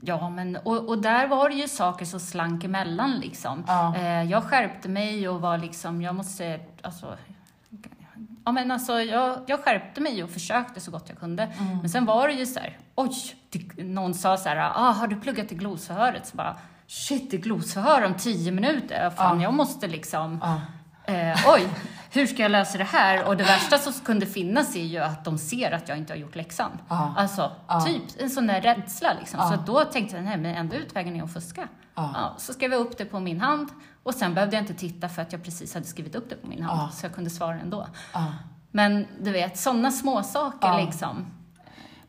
ja, 0.00 0.30
men 0.30 0.56
och, 0.56 0.88
och 0.88 1.02
där 1.02 1.28
var 1.28 1.48
det 1.48 1.54
ju 1.54 1.68
saker 1.68 2.04
som 2.04 2.20
slank 2.20 2.64
emellan 2.64 3.10
liksom. 3.12 3.64
Ja. 3.66 3.96
Eh, 3.96 4.22
jag 4.22 4.42
skärpte 4.44 4.88
mig 4.88 5.28
och 5.28 5.40
var 5.40 5.58
liksom, 5.58 6.02
jag 6.02 6.14
måste, 6.14 6.60
alltså, 6.82 7.16
ja 8.44 8.52
men 8.52 8.70
alltså 8.70 9.00
jag, 9.00 9.38
jag 9.46 9.64
skärpte 9.64 10.00
mig 10.00 10.24
och 10.24 10.30
försökte 10.30 10.80
så 10.80 10.90
gott 10.90 11.04
jag 11.08 11.18
kunde. 11.18 11.42
Mm. 11.42 11.78
Men 11.78 11.90
sen 11.90 12.04
var 12.06 12.28
det 12.28 12.34
ju 12.34 12.46
så 12.46 12.60
här, 12.60 12.78
oj, 12.94 13.12
någon 13.76 14.14
sa 14.14 14.36
så 14.36 14.48
här, 14.48 14.56
ah, 14.74 14.90
har 14.92 15.06
du 15.06 15.16
pluggat 15.20 15.48
till 15.48 15.58
glosförhöret? 15.58 16.26
Så 16.26 16.36
bara, 16.36 16.56
shit, 16.86 17.30
det 17.30 17.36
är 17.36 17.40
glosförhör 17.40 18.04
om 18.04 18.14
tio 18.14 18.52
minuter, 18.52 19.10
fan 19.10 19.36
Ja. 19.40 19.42
jag 19.42 19.54
måste 19.54 19.86
liksom, 19.86 20.40
Ja. 20.42 20.60
eh, 21.14 21.38
oj, 21.46 21.68
hur 22.10 22.26
ska 22.26 22.42
jag 22.42 22.50
lösa 22.50 22.78
det 22.78 22.84
här? 22.84 23.24
Och 23.28 23.36
det 23.36 23.44
värsta 23.44 23.78
som 23.78 23.92
kunde 23.92 24.26
finnas 24.26 24.76
är 24.76 24.84
ju 24.84 24.98
att 24.98 25.24
de 25.24 25.38
ser 25.38 25.72
att 25.72 25.88
jag 25.88 25.98
inte 25.98 26.12
har 26.12 26.18
gjort 26.18 26.34
läxan. 26.36 26.70
Ja. 26.88 27.14
Alltså, 27.16 27.52
typ 27.86 28.02
en 28.20 28.30
sån 28.30 28.46
där 28.46 28.60
rädsla 28.60 29.12
liksom. 29.20 29.40
Så 29.40 29.72
då 29.72 29.84
tänkte 29.84 30.16
jag, 30.16 30.24
nej 30.24 30.36
men 30.36 30.54
enda 30.56 30.76
utvägen 30.76 31.16
är 31.16 31.22
att 31.24 31.32
fuska. 31.32 31.68
Så 32.36 32.52
skrev 32.52 32.72
jag 32.72 32.80
upp 32.80 32.98
det 32.98 33.04
på 33.04 33.20
min 33.20 33.40
hand 33.40 33.68
och 34.02 34.14
sen 34.14 34.34
behövde 34.34 34.56
jag 34.56 34.62
inte 34.62 34.74
titta 34.74 35.08
för 35.08 35.22
att 35.22 35.32
jag 35.32 35.42
precis 35.44 35.74
hade 35.74 35.86
skrivit 35.86 36.14
upp 36.14 36.30
det 36.30 36.36
på 36.36 36.46
min 36.46 36.62
hand. 36.62 36.80
Ja. 36.80 36.88
Så 36.88 37.06
jag 37.06 37.14
kunde 37.14 37.30
svara 37.30 37.60
ändå. 37.60 37.86
Ja. 38.14 38.26
Men 38.70 39.06
du 39.20 39.30
vet, 39.32 39.58
sådana 39.58 39.90
små 39.90 40.22
saker 40.22 40.68
Ja. 40.68 40.80
liksom. 40.84 41.26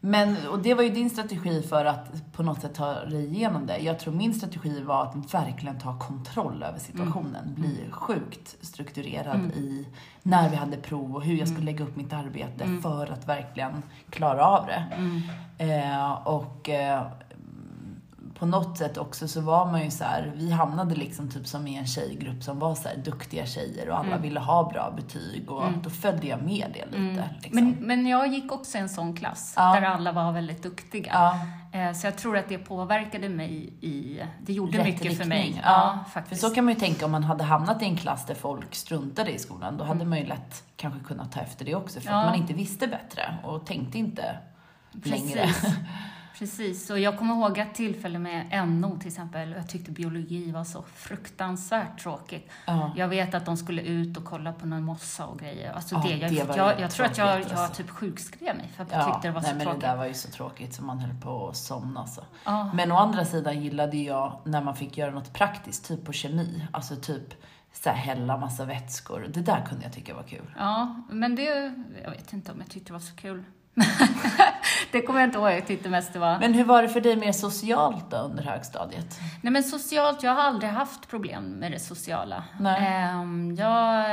Men, 0.05 0.47
och 0.47 0.59
det 0.59 0.73
var 0.73 0.83
ju 0.83 0.89
din 0.89 1.09
strategi 1.09 1.61
för 1.61 1.85
att 1.85 2.33
på 2.33 2.43
något 2.43 2.61
sätt 2.61 2.75
ta 2.75 3.05
dig 3.05 3.25
igenom 3.25 3.65
det. 3.65 3.77
Jag 3.77 3.99
tror 3.99 4.13
min 4.13 4.33
strategi 4.33 4.81
var 4.81 5.03
att 5.03 5.33
verkligen 5.33 5.79
ta 5.79 5.99
kontroll 5.99 6.63
över 6.63 6.79
situationen. 6.79 7.53
Bli 7.55 7.87
sjukt 7.91 8.55
strukturerad 8.61 9.51
i 9.55 9.87
när 10.23 10.49
vi 10.49 10.55
hade 10.55 10.77
prov 10.77 11.15
och 11.15 11.23
hur 11.23 11.35
jag 11.35 11.47
skulle 11.47 11.65
lägga 11.65 11.83
upp 11.85 11.95
mitt 11.95 12.13
arbete 12.13 12.67
för 12.83 13.11
att 13.11 13.27
verkligen 13.27 13.83
klara 14.09 14.45
av 14.45 14.65
det. 14.67 14.83
Eh, 15.57 16.11
och 16.11 16.69
eh, 16.69 17.03
på 18.43 18.47
något 18.47 18.77
sätt 18.77 18.97
också 18.97 19.27
så 19.27 19.41
var 19.41 19.65
man 19.71 19.83
ju 19.83 19.91
så 19.91 20.03
här, 20.03 20.31
vi 20.35 20.51
hamnade 20.51 20.95
liksom 20.95 21.29
typ 21.31 21.47
som 21.47 21.67
i 21.67 21.77
en 21.77 21.87
tjejgrupp 21.87 22.43
som 22.43 22.59
var 22.59 22.75
så 22.75 22.87
här 22.87 22.97
duktiga 22.97 23.45
tjejer 23.45 23.89
och 23.89 23.97
alla 23.99 24.17
ville 24.17 24.39
ha 24.39 24.69
bra 24.69 24.91
betyg 24.95 25.51
och 25.51 25.63
då 25.83 25.89
följde 25.89 26.27
jag 26.27 26.41
med 26.41 26.71
det 26.73 26.97
lite. 26.97 27.29
Liksom. 27.41 27.63
Men, 27.65 27.75
men 27.79 28.07
jag 28.07 28.27
gick 28.27 28.51
också 28.51 28.77
i 28.77 28.81
en 28.81 28.89
sån 28.89 29.15
klass 29.15 29.53
Ja. 29.57 29.73
där 29.73 29.81
alla 29.81 30.11
var 30.11 30.31
väldigt 30.31 30.63
duktiga. 30.63 31.11
ja. 31.13 31.39
Eh, 31.79 31.93
Så 31.93 32.07
jag 32.07 32.15
tror 32.17 32.37
att 32.37 32.49
det 32.49 32.57
påverkade 32.57 33.29
mig 33.29 33.73
i... 33.81 34.21
Det 34.41 34.53
gjorde 34.53 34.83
mycket 34.83 35.17
för 35.17 35.25
mig. 35.25 35.61
Ja, 35.65 35.99
För 36.05 36.11
faktiskt. 36.11 36.41
så 36.41 36.49
kan 36.49 36.65
man 36.65 36.73
ju 36.73 36.79
tänka 36.79 37.05
om 37.05 37.11
man 37.11 37.23
hade 37.23 37.43
hamnat 37.43 37.81
i 37.81 37.85
en 37.85 37.97
klass 37.97 38.25
där 38.25 38.35
folk 38.35 38.75
struntade 38.75 39.31
i 39.31 39.39
skolan, 39.39 39.77
då 39.77 39.83
hade 39.83 40.05
man 40.05 40.17
ju 40.19 40.25
lätt 40.25 40.63
kanske 40.75 40.99
kunnat 40.99 41.31
ta 41.31 41.39
efter 41.39 41.65
det 41.65 41.75
också 41.75 41.99
för 41.99 42.07
Mm. 42.09 42.19
Ja. 42.19 42.25
att 42.25 42.31
man 42.31 42.41
inte 42.41 42.53
visste 42.53 42.87
bättre 42.87 43.21
och 43.43 43.65
tänkte 43.65 43.97
inte 43.97 44.35
längre. 45.03 45.49
Precis. 46.39 46.89
Och 46.89 46.99
jag 46.99 47.17
kommer 47.17 47.33
ihåg 47.35 47.57
ett 47.57 47.73
tillfälle 47.75 48.19
med 48.19 48.67
NO 48.67 48.97
till 48.99 49.07
exempel. 49.07 49.51
Jag 49.51 49.69
tyckte 49.69 49.91
biologi 49.91 50.51
var 50.51 50.63
så 50.63 50.83
fruktansvärt 50.95 51.99
tråkigt. 52.03 52.49
Ja. 52.65 52.91
Jag 52.95 53.07
vet 53.07 53.33
att 53.33 53.45
de 53.45 53.57
skulle 53.57 53.81
ut 53.81 54.17
och 54.17 54.25
kolla 54.25 54.53
på 54.53 54.65
någon 54.67 54.83
mossa 54.83 55.25
och 55.25 55.39
grejer. 55.39 55.73
Alltså 55.73 55.95
Ja, 55.95 56.01
det, 56.01 56.15
jag, 56.17 56.31
det 56.31 56.43
var 56.43 56.57
jag, 56.57 56.79
jag 56.79 56.91
tror 56.91 57.05
att 57.05 57.17
jag, 57.17 57.27
jag 57.41 57.51
alltså. 57.51 57.83
typ 57.83 57.89
sjukskrev 57.89 58.55
mig 58.57 58.67
för 58.75 58.83
att 58.83 58.91
jag 58.91 59.01
Ja, 59.01 59.13
tyckte 59.13 59.27
det 59.27 59.31
var 59.31 59.41
nej, 59.41 59.49
så 59.51 59.55
men 59.57 59.65
tråkigt. 59.65 59.81
det 59.81 59.87
där 59.87 59.95
var 59.95 60.05
ju 60.05 60.13
så 60.13 60.29
tråkigt 60.29 60.73
så 60.73 60.83
man 60.83 60.99
höll 60.99 61.15
på 61.21 61.49
att 61.49 61.57
somna. 61.57 61.99
Alltså. 61.99 62.25
Ja. 62.45 62.71
Men 62.73 62.91
å 62.91 62.95
andra 62.97 63.25
sidan 63.25 63.61
gillade 63.61 63.97
jag 63.97 64.39
när 64.45 64.61
man 64.63 64.75
fick 64.75 64.97
göra 64.97 65.11
något 65.11 65.33
praktiskt, 65.33 65.87
typ 65.87 66.05
på 66.05 66.11
kemi. 66.13 66.67
Alltså 66.71 66.95
typ 66.95 67.33
så 67.73 67.89
här, 67.89 67.95
hälla 67.95 68.37
massa 68.37 68.65
vätskor. 68.65 69.27
Det 69.33 69.41
där 69.41 69.65
kunde 69.69 69.83
jag 69.83 69.93
tycka 69.93 70.15
var 70.15 70.23
kul. 70.23 70.53
Ja, 70.57 70.95
men 71.09 71.35
det, 71.35 71.73
jag 72.03 72.11
vet 72.11 72.33
inte 72.33 72.51
om 72.51 72.57
jag 72.59 72.69
tyckte 72.69 72.89
det 72.89 72.93
var 72.93 72.99
så 72.99 73.15
kul. 73.15 73.43
det 74.91 75.01
kommer 75.01 75.19
jag 75.19 75.27
inte 75.27 75.37
ihåg, 75.37 75.51
jag 75.51 75.67
tyckte 75.67 75.89
mest 75.89 76.13
det 76.13 76.19
var... 76.19 76.39
Men 76.39 76.53
hur 76.53 76.63
var 76.63 76.81
det 76.81 76.89
för 76.89 77.01
dig 77.01 77.15
mer 77.15 77.31
socialt 77.31 78.11
då 78.11 78.17
under 78.17 78.43
högstadiet? 78.43 79.19
Nej 79.41 79.53
men 79.53 79.63
socialt, 79.63 80.23
jag 80.23 80.31
har 80.31 80.41
aldrig 80.41 80.71
haft 80.71 81.09
problem 81.09 81.43
med 81.43 81.71
det 81.71 81.79
sociala. 81.79 82.43
Nej. 82.59 82.87
Ehm, 82.87 83.55
jag, 83.55 84.05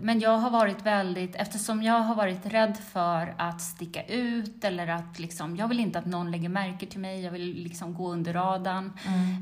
men 0.00 0.20
jag 0.20 0.38
har 0.38 0.50
varit 0.50 0.86
väldigt, 0.86 1.36
eftersom 1.36 1.82
jag 1.82 2.00
har 2.00 2.14
varit 2.14 2.46
rädd 2.46 2.76
för 2.92 3.34
att 3.38 3.60
sticka 3.60 4.02
ut 4.02 4.64
eller 4.64 4.88
att 4.88 5.18
liksom, 5.18 5.56
jag 5.56 5.68
vill 5.68 5.80
inte 5.80 5.98
att 5.98 6.06
någon 6.06 6.30
lägger 6.30 6.48
märke 6.48 6.86
till 6.86 7.00
mig, 7.00 7.24
jag 7.24 7.30
vill 7.30 7.54
liksom 7.54 7.94
gå 7.94 8.12
under 8.12 8.32
radarn 8.32 8.92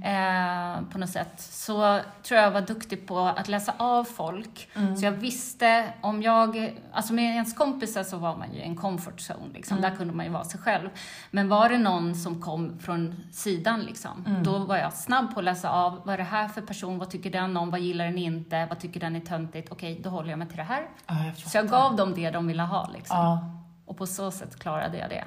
eh, 0.04 0.90
på 0.92 0.98
något 0.98 1.10
sätt. 1.10 1.40
Så 1.40 2.00
tror 2.22 2.40
jag 2.40 2.46
jag 2.46 2.50
var 2.50 2.60
duktig 2.60 3.06
på 3.06 3.18
att 3.18 3.48
läsa 3.48 3.74
av 3.78 4.04
folk. 4.04 4.68
Så 4.98 5.04
jag 5.04 5.12
visste 5.12 5.84
om 6.00 6.22
jag, 6.22 6.76
alltså 6.92 7.12
med 7.12 7.24
ens 7.24 7.54
kompisar 7.54 8.02
så 8.02 8.16
var 8.16 8.36
man 8.36 8.52
ju 8.54 8.58
i 8.58 8.62
en 8.62 8.76
comfort 8.76 9.20
zone 9.20 9.49
liksom, 9.52 9.80
där 9.80 9.90
kunde 9.90 10.14
man 10.14 10.26
ju 10.26 10.32
vara 10.32 10.44
sig 10.44 10.60
själv. 10.60 10.88
Men 11.30 11.48
var 11.48 11.68
det 11.68 11.78
någon 11.78 12.14
som 12.14 12.40
kom 12.40 12.78
från 12.78 13.16
sidan 13.32 13.80
liksom, 13.80 14.24
då 14.44 14.58
var 14.58 14.76
jag 14.76 14.92
snabb 14.92 15.34
på 15.34 15.40
att 15.40 15.44
läsa 15.44 15.70
av, 15.70 16.00
vad 16.04 16.14
är 16.14 16.18
det 16.18 16.24
här 16.24 16.48
för 16.48 16.60
person, 16.62 16.98
vad 16.98 17.10
tycker 17.10 17.30
den 17.30 17.56
om, 17.56 17.70
vad 17.70 17.80
gillar 17.80 18.04
den 18.04 18.18
inte, 18.18 18.66
vad 18.66 18.78
tycker 18.80 19.00
den 19.00 19.16
är 19.16 19.20
töntigt, 19.20 19.72
okej 19.72 20.00
då 20.04 20.10
håller 20.10 20.30
jag 20.30 20.38
mig 20.38 20.48
till 20.48 20.56
det 20.56 20.62
här. 20.62 20.82
Ja, 21.06 21.24
jag 21.26 21.36
Så 21.36 21.56
jag 21.56 21.68
gav 21.68 21.96
dem 21.96 22.14
det 22.14 22.30
de 22.30 22.46
ville 22.46 22.62
ha 22.62 22.90
liksom. 22.94 23.16
Ja, 23.16 23.44
Och 23.86 23.96
på 23.96 24.06
så 24.06 24.30
sätt 24.30 24.58
klarade 24.58 24.98
jag 24.98 25.10
det. 25.10 25.24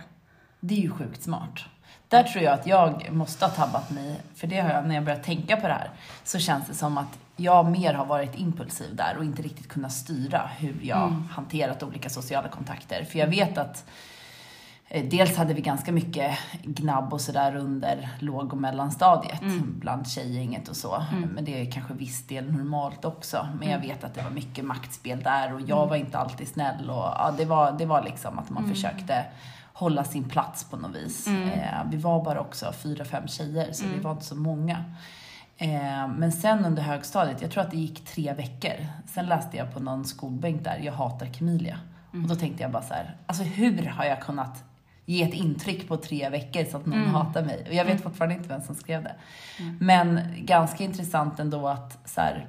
det 0.59 0.75
är 0.75 0.79
ju 0.81 0.91
sjukt 0.91 1.23
smart. 1.23 1.59
Där 2.07 2.23
tror 2.23 2.43
jag 2.43 2.53
att 2.53 2.67
jag 2.67 3.11
måste 3.11 3.45
ha 3.45 3.51
tabbat 3.51 3.91
mig, 3.91 4.21
för 4.35 4.47
det 4.47 4.59
har 4.59 4.69
jag, 4.69 4.87
när 4.87 4.95
jag 4.95 5.03
börjar 5.03 5.19
tänka 5.19 5.55
på 5.57 5.67
det 5.67 5.73
här, 5.73 5.89
så 6.23 6.39
känns 6.39 6.67
det 6.67 6.73
som 6.73 6.97
att 6.97 7.19
jag 7.35 7.71
mer 7.71 7.93
har 7.93 8.05
varit 8.05 8.35
impulsiv 8.35 8.95
där 8.95 9.15
och 9.17 9.23
inte 9.23 9.41
riktigt 9.41 9.67
kunnat 9.67 9.91
styra 9.93 10.49
hur 10.57 10.79
jag 10.81 11.09
hanterat 11.31 11.83
olika 11.83 12.09
sociala 12.09 12.47
kontakter. 12.47 13.03
För 13.03 13.19
jag 13.19 13.27
vet 13.27 13.57
att 13.57 13.85
Dels 15.01 15.37
hade 15.37 15.53
vi 15.53 15.61
ganska 15.61 15.91
mycket 15.91 16.37
gnabb 16.63 17.13
och 17.13 17.21
sådär 17.21 17.55
under 17.55 18.09
låg 18.19 18.53
och 18.53 18.59
mellanstadiet 18.59 19.41
bland 19.65 20.07
tjejgänget 20.07 20.67
och 20.67 20.75
så. 20.75 21.03
Men 21.33 21.45
det 21.45 21.61
är 21.61 21.71
kanske 21.71 21.93
viss 21.93 22.27
del 22.27 22.51
normalt 22.51 23.05
också. 23.05 23.47
Men 23.59 23.69
jag 23.69 23.79
vet 23.79 24.03
att 24.03 24.13
det 24.13 24.21
var 24.21 24.29
mycket 24.29 24.65
maktspel 24.65 25.23
där 25.23 25.53
och 25.53 25.61
jag 25.61 25.87
var 25.87 25.95
inte 25.95 26.17
alltid 26.17 26.47
snäll. 26.47 26.89
Och, 26.89 26.95
ja, 26.95 27.33
det, 27.37 27.45
var, 27.45 27.71
det 27.71 27.85
var 27.85 28.03
liksom 28.03 28.39
att 28.39 28.49
man 28.49 28.67
försökte 28.69 29.25
hålla 29.73 30.03
sin 30.03 30.23
plats 30.29 30.63
på 30.63 30.77
något 30.77 30.95
vis. 30.95 31.27
Eh, 31.27 31.89
vi 31.91 31.97
var 31.97 32.23
bara 32.23 32.39
också 32.41 32.73
fyra, 32.73 33.05
fem 33.05 33.27
tjejer 33.27 33.71
så 33.71 33.85
vi 33.87 33.99
var 33.99 34.11
inte 34.11 34.25
så 34.25 34.35
många. 34.35 34.83
Eh, 35.57 36.07
men 36.07 36.31
sen 36.31 36.65
under 36.65 36.83
högstadiet, 36.83 37.41
jag 37.41 37.51
tror 37.51 37.63
att 37.63 37.71
det 37.71 37.77
gick 37.77 38.05
tre 38.05 38.33
veckor. 38.33 38.85
Sen 39.07 39.25
läste 39.25 39.57
jag 39.57 39.73
på 39.73 39.79
någon 39.79 40.05
skolbänk 40.05 40.63
där, 40.63 40.79
jag 40.83 40.93
hatar 40.93 41.25
Kemilia. 41.33 41.79
Och 42.11 42.27
då 42.27 42.35
tänkte 42.35 42.63
jag 42.63 42.71
bara 42.71 42.83
så 42.83 42.93
här, 42.93 43.15
alltså 43.25 43.43
hur 43.43 43.85
har 43.85 44.05
jag 44.05 44.21
kunnat 44.21 44.63
ge 45.05 45.23
ett 45.23 45.33
intryck 45.33 45.87
på 45.87 45.97
tre 45.97 46.29
veckor 46.29 46.65
så 46.71 46.77
att 46.77 46.85
någon 46.85 47.05
hatar 47.05 47.43
mig? 47.43 47.65
Och 47.67 47.73
jag 47.73 47.85
vet 47.85 48.03
fortfarande 48.03 48.35
inte 48.35 48.49
vem 48.49 48.61
som 48.61 48.75
skrev 48.75 49.03
det. 49.03 49.15
Men 49.79 50.21
ganska 50.37 50.83
intressant 50.83 51.39
ändå 51.39 51.67
att 51.67 52.09
så 52.09 52.21
här, 52.21 52.47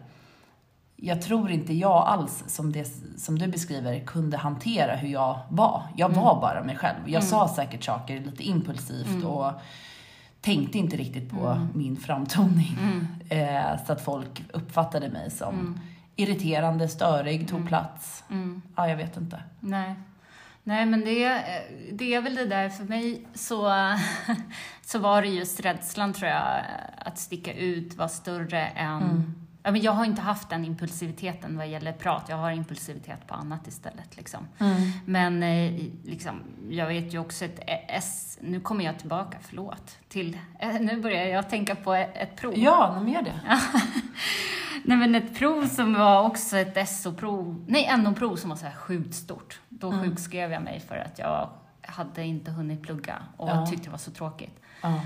jag 0.97 1.23
tror 1.23 1.51
inte 1.51 1.75
jag 1.75 2.07
alls, 2.07 2.45
som, 2.47 2.73
det, 2.73 2.89
som 3.17 3.39
du 3.39 3.47
beskriver, 3.47 4.01
kunde 4.01 4.37
hantera 4.37 4.97
hur 4.97 5.09
jag 5.09 5.39
var. 5.49 5.83
Jag 5.97 6.09
var 6.09 6.41
bara 6.41 6.65
mig 6.65 6.77
själv. 6.77 6.99
Jag 7.07 7.25
sa 7.25 7.49
säkert 7.49 7.85
saker 7.85 8.21
lite 8.21 8.43
impulsivt 8.43 9.25
och 9.25 9.53
tänkte 10.41 10.79
inte 10.79 10.97
riktigt 10.97 11.31
på 11.31 11.69
min 11.75 11.97
framtoning. 11.97 12.79
Eh, 13.29 13.85
så 13.87 13.93
att 13.93 14.01
folk 14.01 14.43
uppfattade 14.53 15.09
mig 15.09 15.31
som 15.31 15.81
irriterande, 16.17 16.89
störig, 16.89 17.49
tog 17.49 17.69
plats. 17.69 18.25
Ja, 18.77 18.89
jag 18.89 18.97
vet 18.97 19.17
inte. 19.17 19.43
Nej. 19.61 19.95
Nej, 20.67 20.87
men 20.87 21.01
det, 21.01 21.25
eh, 21.25 21.43
det 21.93 22.15
är 22.15 22.21
väl 22.21 22.35
det 22.35 22.47
där, 22.47 22.69
för 22.69 22.85
mig 22.85 23.27
så, 23.35 23.73
så 24.83 24.99
var 24.99 25.23
det 25.23 25.29
just 25.29 25.61
rädslan 25.61 26.13
tror 26.13 26.31
jag, 26.31 26.65
att 26.99 27.19
sticka 27.19 27.55
ut 27.55 27.95
vara 27.95 28.09
större 28.09 28.67
än... 28.67 29.03
Mm. 29.03 29.44
Ja, 29.67 29.71
men 29.71 29.81
jag 29.83 29.93
har 29.93 30.05
inte 30.05 30.23
haft 30.23 30.51
den 30.51 30.65
impulsiviteten 30.65 31.57
vad 31.57 31.69
gäller 31.69 31.93
prat, 31.93 32.25
jag 32.29 32.37
har 32.37 32.51
impulsivitet 32.51 33.27
på 33.27 33.35
annat 33.35 33.67
istället. 33.67 34.17
Liksom. 34.17 34.49
Men 35.05 35.43
eh, 35.43 35.73
liksom, 36.05 36.41
jag 36.71 36.87
vet 36.87 37.15
ju 37.15 37.19
också 37.19 37.45
ett 37.45 37.61
S, 37.89 38.39
nu 38.41 38.61
kommer 38.61 38.85
jag 38.85 38.99
tillbaka, 38.99 39.39
förlåt, 39.43 39.99
till, 40.09 40.39
eh, 40.59 40.75
nu 40.81 41.01
börjar 41.01 41.25
jag 41.25 41.51
tänka 41.51 41.75
på 41.75 41.95
ett, 41.95 42.11
ett 42.17 42.37
prov. 42.37 42.53
Ja, 42.57 42.93
de 42.95 43.09
gör 43.09 43.23
det. 43.23 43.41
Nej 44.85 44.97
men 44.97 45.15
ett 45.15 45.39
prov 45.39 45.67
som 45.67 45.95
var 45.95 46.23
också 46.23 46.57
ett 46.57 46.89
SO-prov, 46.89 47.65
nej 47.69 47.97
NO-prov 47.99 48.37
som 48.37 48.51
var 48.51 48.57
så 48.57 48.67
här 48.67 48.75
sjukt 48.75 49.15
stort. 49.15 49.61
Då 49.69 49.93
sjukskrev 49.93 50.53
jag 50.53 50.63
mig 50.63 50.81
för 50.81 50.97
att 50.97 51.19
jag 51.19 51.51
hade 51.83 52.25
inte 52.25 52.51
hunnit 52.51 52.83
plugga 52.83 53.23
och 53.37 53.49
Ja. 53.49 53.67
tyckte 53.67 53.85
det 53.85 53.91
var 53.91 53.99
så 53.99 54.11
tråkigt. 54.11 54.61
Ja. 54.83 55.01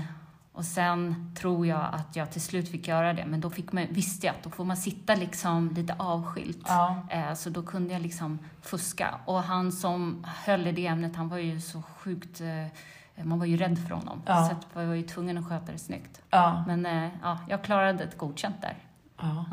Och 0.59 0.65
sen 0.65 1.31
tror 1.39 1.67
jag 1.67 1.81
att 1.91 2.15
jag 2.15 2.31
till 2.31 2.41
slut 2.41 2.69
fick 2.69 2.87
göra 2.87 3.13
det, 3.13 3.25
men 3.25 3.41
då 3.41 3.49
fick 3.49 3.71
man, 3.71 3.87
visste 3.89 4.27
jag 4.27 4.35
att 4.35 4.43
då 4.43 4.49
får 4.49 4.65
man 4.65 4.77
sitta 4.77 5.15
liksom 5.15 5.69
lite 5.69 5.95
avskilt. 5.99 6.65
Ja. 6.67 6.95
Eh, 7.09 7.33
Så 7.33 7.49
då 7.49 7.63
kunde 7.63 7.93
jag 7.93 8.01
liksom 8.01 8.39
fuska. 8.61 9.15
Och 9.25 9.43
han 9.43 9.71
som 9.71 10.25
höll 10.45 10.67
i 10.67 10.71
det 10.71 10.87
ämnet, 10.87 11.15
han 11.15 11.29
var 11.29 11.37
ju 11.37 11.61
så 11.61 11.81
sjukt, 11.81 12.41
eh, 12.41 13.23
man 13.25 13.39
var 13.39 13.45
ju 13.45 13.57
rädd 13.57 13.79
för 13.87 13.95
honom. 13.95 14.21
Ja. 14.25 14.49
Så 14.73 14.79
jag 14.79 14.87
var 14.87 14.93
ju 14.93 15.03
tvungen 15.03 15.37
att 15.37 15.47
sköta 15.47 15.71
det 15.71 15.77
snyggt. 15.79 16.21
Ja. 16.29 16.63
Men 16.67 16.85
eh, 16.85 17.09
ja, 17.23 17.37
jag 17.49 17.63
klarade 17.63 18.03
ett 18.03 18.17
godkänt 18.17 18.61
där. 18.61 18.77
Ja. 19.21 19.45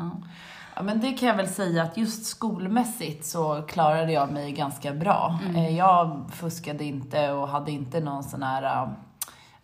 Ja. 0.75 0.83
Men 0.83 0.99
det 1.01 1.13
kan 1.13 1.29
jag 1.29 1.35
väl 1.35 1.47
säga 1.47 1.83
att 1.83 1.97
just 1.97 2.25
skolmässigt 2.25 3.25
så 3.25 3.61
klarade 3.61 4.11
jag 4.11 4.31
mig 4.31 4.51
ganska 4.51 4.93
bra. 4.93 5.39
Eh, 5.55 5.69
Jag 5.77 6.25
fuskade 6.31 6.83
inte 6.83 7.31
och 7.31 7.47
hade 7.47 7.71
inte 7.71 7.99
någon 7.99 8.23
sån 8.23 8.43
här, 8.43 8.89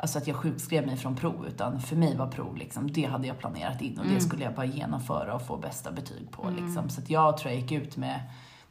alltså 0.04 0.18
att 0.18 0.28
jag 0.28 0.36
sjukskrev 0.36 0.86
mig 0.86 0.98
från 0.98 1.16
prov, 1.16 1.48
utan 1.48 1.82
för 1.82 1.96
mig 1.96 2.16
var 2.18 2.28
prov 2.28 2.58
liksom, 2.58 2.92
det 2.92 3.04
hade 3.06 3.28
jag 3.28 3.40
planerat 3.40 3.82
in 3.82 4.00
och 4.00 4.06
det 4.06 4.20
skulle 4.22 4.44
jag 4.44 4.54
bara 4.54 4.66
genomföra 4.66 5.34
och 5.34 5.48
få 5.48 5.58
bästa 5.58 5.92
betyg 5.92 6.32
på 6.32 6.50
liksom. 6.50 6.90
Så 6.90 7.02
att 7.02 7.10
jag 7.10 7.38
tror 7.38 7.52
jag 7.54 7.62
gick 7.62 7.72
ut 7.72 7.98
med 7.98 8.20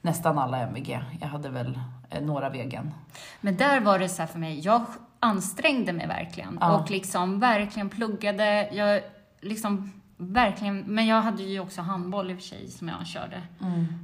nästan 0.00 0.38
alla 0.38 0.58
MVG. 0.58 1.00
Jag 1.20 1.28
hade 1.28 1.48
väl 1.48 1.78
eh, 2.10 2.20
några 2.22 2.48
vägen. 2.50 2.94
Men 3.40 3.56
där 3.56 3.80
var 3.80 3.98
det 3.98 4.08
så 4.08 4.22
här 4.22 4.26
för 4.26 4.38
mig, 4.38 4.60
jag 4.60 4.84
ansträngde 5.20 5.92
mig 5.92 6.06
verkligen 6.06 6.58
Ja. 6.60 6.78
och 6.78 6.90
liksom 6.90 7.40
verkligen 7.40 7.88
pluggade. 7.88 8.68
Jag 8.72 9.02
liksom 9.40 10.01
verkligen, 10.26 10.80
men 10.80 11.06
jag 11.06 11.22
hade 11.22 11.42
ju 11.42 11.60
också 11.60 11.82
handboll 11.82 12.30
i 12.30 12.34
och 12.34 12.38
för 12.38 12.44
sig 12.44 12.68
som 12.70 12.88
jag 12.88 13.06
körde. 13.06 13.42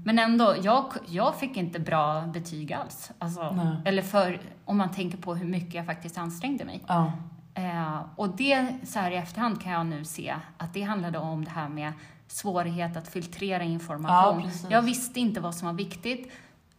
Men 0.04 0.18
ändå, 0.18 0.54
jag, 0.62 0.92
jag 1.06 1.38
fick 1.38 1.56
inte 1.56 1.80
bra 1.80 2.20
betyg 2.20 2.72
alls. 2.72 3.10
Alltså, 3.18 3.50
Nej. 3.50 3.76
eller 3.84 4.02
för, 4.02 4.40
om 4.64 4.76
man 4.76 4.90
tänker 4.90 5.18
på 5.18 5.34
hur 5.34 5.46
mycket 5.46 5.74
jag 5.74 5.86
faktiskt 5.86 6.18
ansträngde 6.18 6.64
mig. 6.64 6.82
Ja. 6.86 7.12
Eh, 7.54 8.00
och 8.16 8.28
det, 8.28 8.76
så 8.84 8.98
här 8.98 9.10
i 9.10 9.16
efterhand 9.16 9.62
kan 9.62 9.72
jag 9.72 9.86
nu 9.86 10.04
se 10.04 10.34
att 10.56 10.74
det 10.74 10.82
handlade 10.82 11.18
om 11.18 11.44
det 11.44 11.50
här 11.50 11.68
med 11.68 11.92
svårighet 12.26 12.96
att 12.96 13.08
filtrera 13.08 13.62
information. 13.62 14.42
Ja, 14.62 14.68
jag 14.70 14.82
visste 14.82 15.20
inte 15.20 15.40
vad 15.40 15.54
som 15.54 15.68
var 15.68 15.74
viktigt 15.74 16.32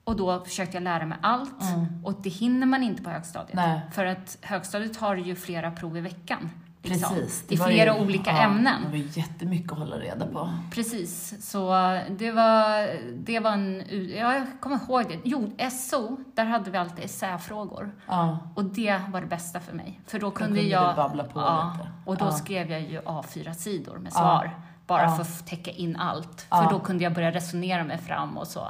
och 0.03 0.15
då 0.15 0.45
försökte 0.45 0.77
jag 0.77 0.83
lära 0.83 1.05
mig 1.05 1.17
allt. 1.21 1.61
Mm. 1.61 2.05
Och 2.05 2.21
det 2.21 2.29
hinner 2.29 2.67
man 2.67 2.83
inte 2.83 3.03
på 3.03 3.09
högstadiet. 3.09 3.55
Nej. 3.55 3.81
För 3.91 4.05
att 4.05 4.37
högstadiet 4.41 4.97
har 4.97 5.15
ju 5.15 5.35
flera 5.35 5.71
prov 5.71 5.97
i 5.97 6.01
veckan. 6.01 6.49
Liksom. 6.81 7.15
Precis. 7.15 7.45
I 7.51 7.57
flera 7.57 7.95
ju- 7.97 8.01
olika 8.03 8.31
ja, 8.31 8.41
ämnen. 8.41 8.81
Det 8.83 8.89
var 8.89 9.17
jättemycket 9.17 9.71
att 9.71 9.77
hålla 9.77 9.95
reda 9.95 10.27
på. 10.27 10.49
Precis, 10.71 11.35
så 11.51 11.69
det 12.09 12.31
var, 12.31 12.89
det 13.25 13.39
var 13.39 13.51
en... 13.51 13.83
Ja, 14.17 14.33
jag 14.33 14.47
kommer 14.59 14.79
ihåg 14.87 15.07
det. 15.09 15.19
Jo, 15.23 15.51
SO, 15.71 16.17
där 16.35 16.45
hade 16.45 16.71
vi 16.71 16.77
alltid 16.77 17.05
essäfrågor. 17.05 17.91
Ja. 18.07 18.39
Och 18.55 18.63
det 18.65 19.01
var 19.09 19.21
det 19.21 19.27
bästa 19.27 19.59
för 19.59 19.73
mig. 19.73 20.01
För 20.07 20.19
då 20.19 20.31
kunde, 20.31 20.47
kunde 20.47 20.61
du 20.61 20.67
jag... 20.67 20.95
babbla 20.95 21.23
på 21.23 21.39
ja, 21.39 21.73
lite. 21.77 21.89
Och 22.05 22.17
då 22.17 22.25
Ja. 22.25 22.31
skrev 22.31 22.71
jag 22.71 22.81
ju 22.81 23.01
A4-sidor 23.01 23.97
med 23.97 24.13
svar. 24.13 24.51
Bara 24.87 25.09
för 25.15 25.21
att 25.21 25.47
täcka 25.47 25.71
in 25.71 25.95
allt. 25.95 26.41
För 26.49 26.69
då 26.69 26.79
kunde 26.79 27.03
jag 27.03 27.13
börja 27.13 27.31
resonera 27.31 27.83
mig 27.83 27.97
fram 27.97 28.37
och 28.37 28.47
så. 28.47 28.61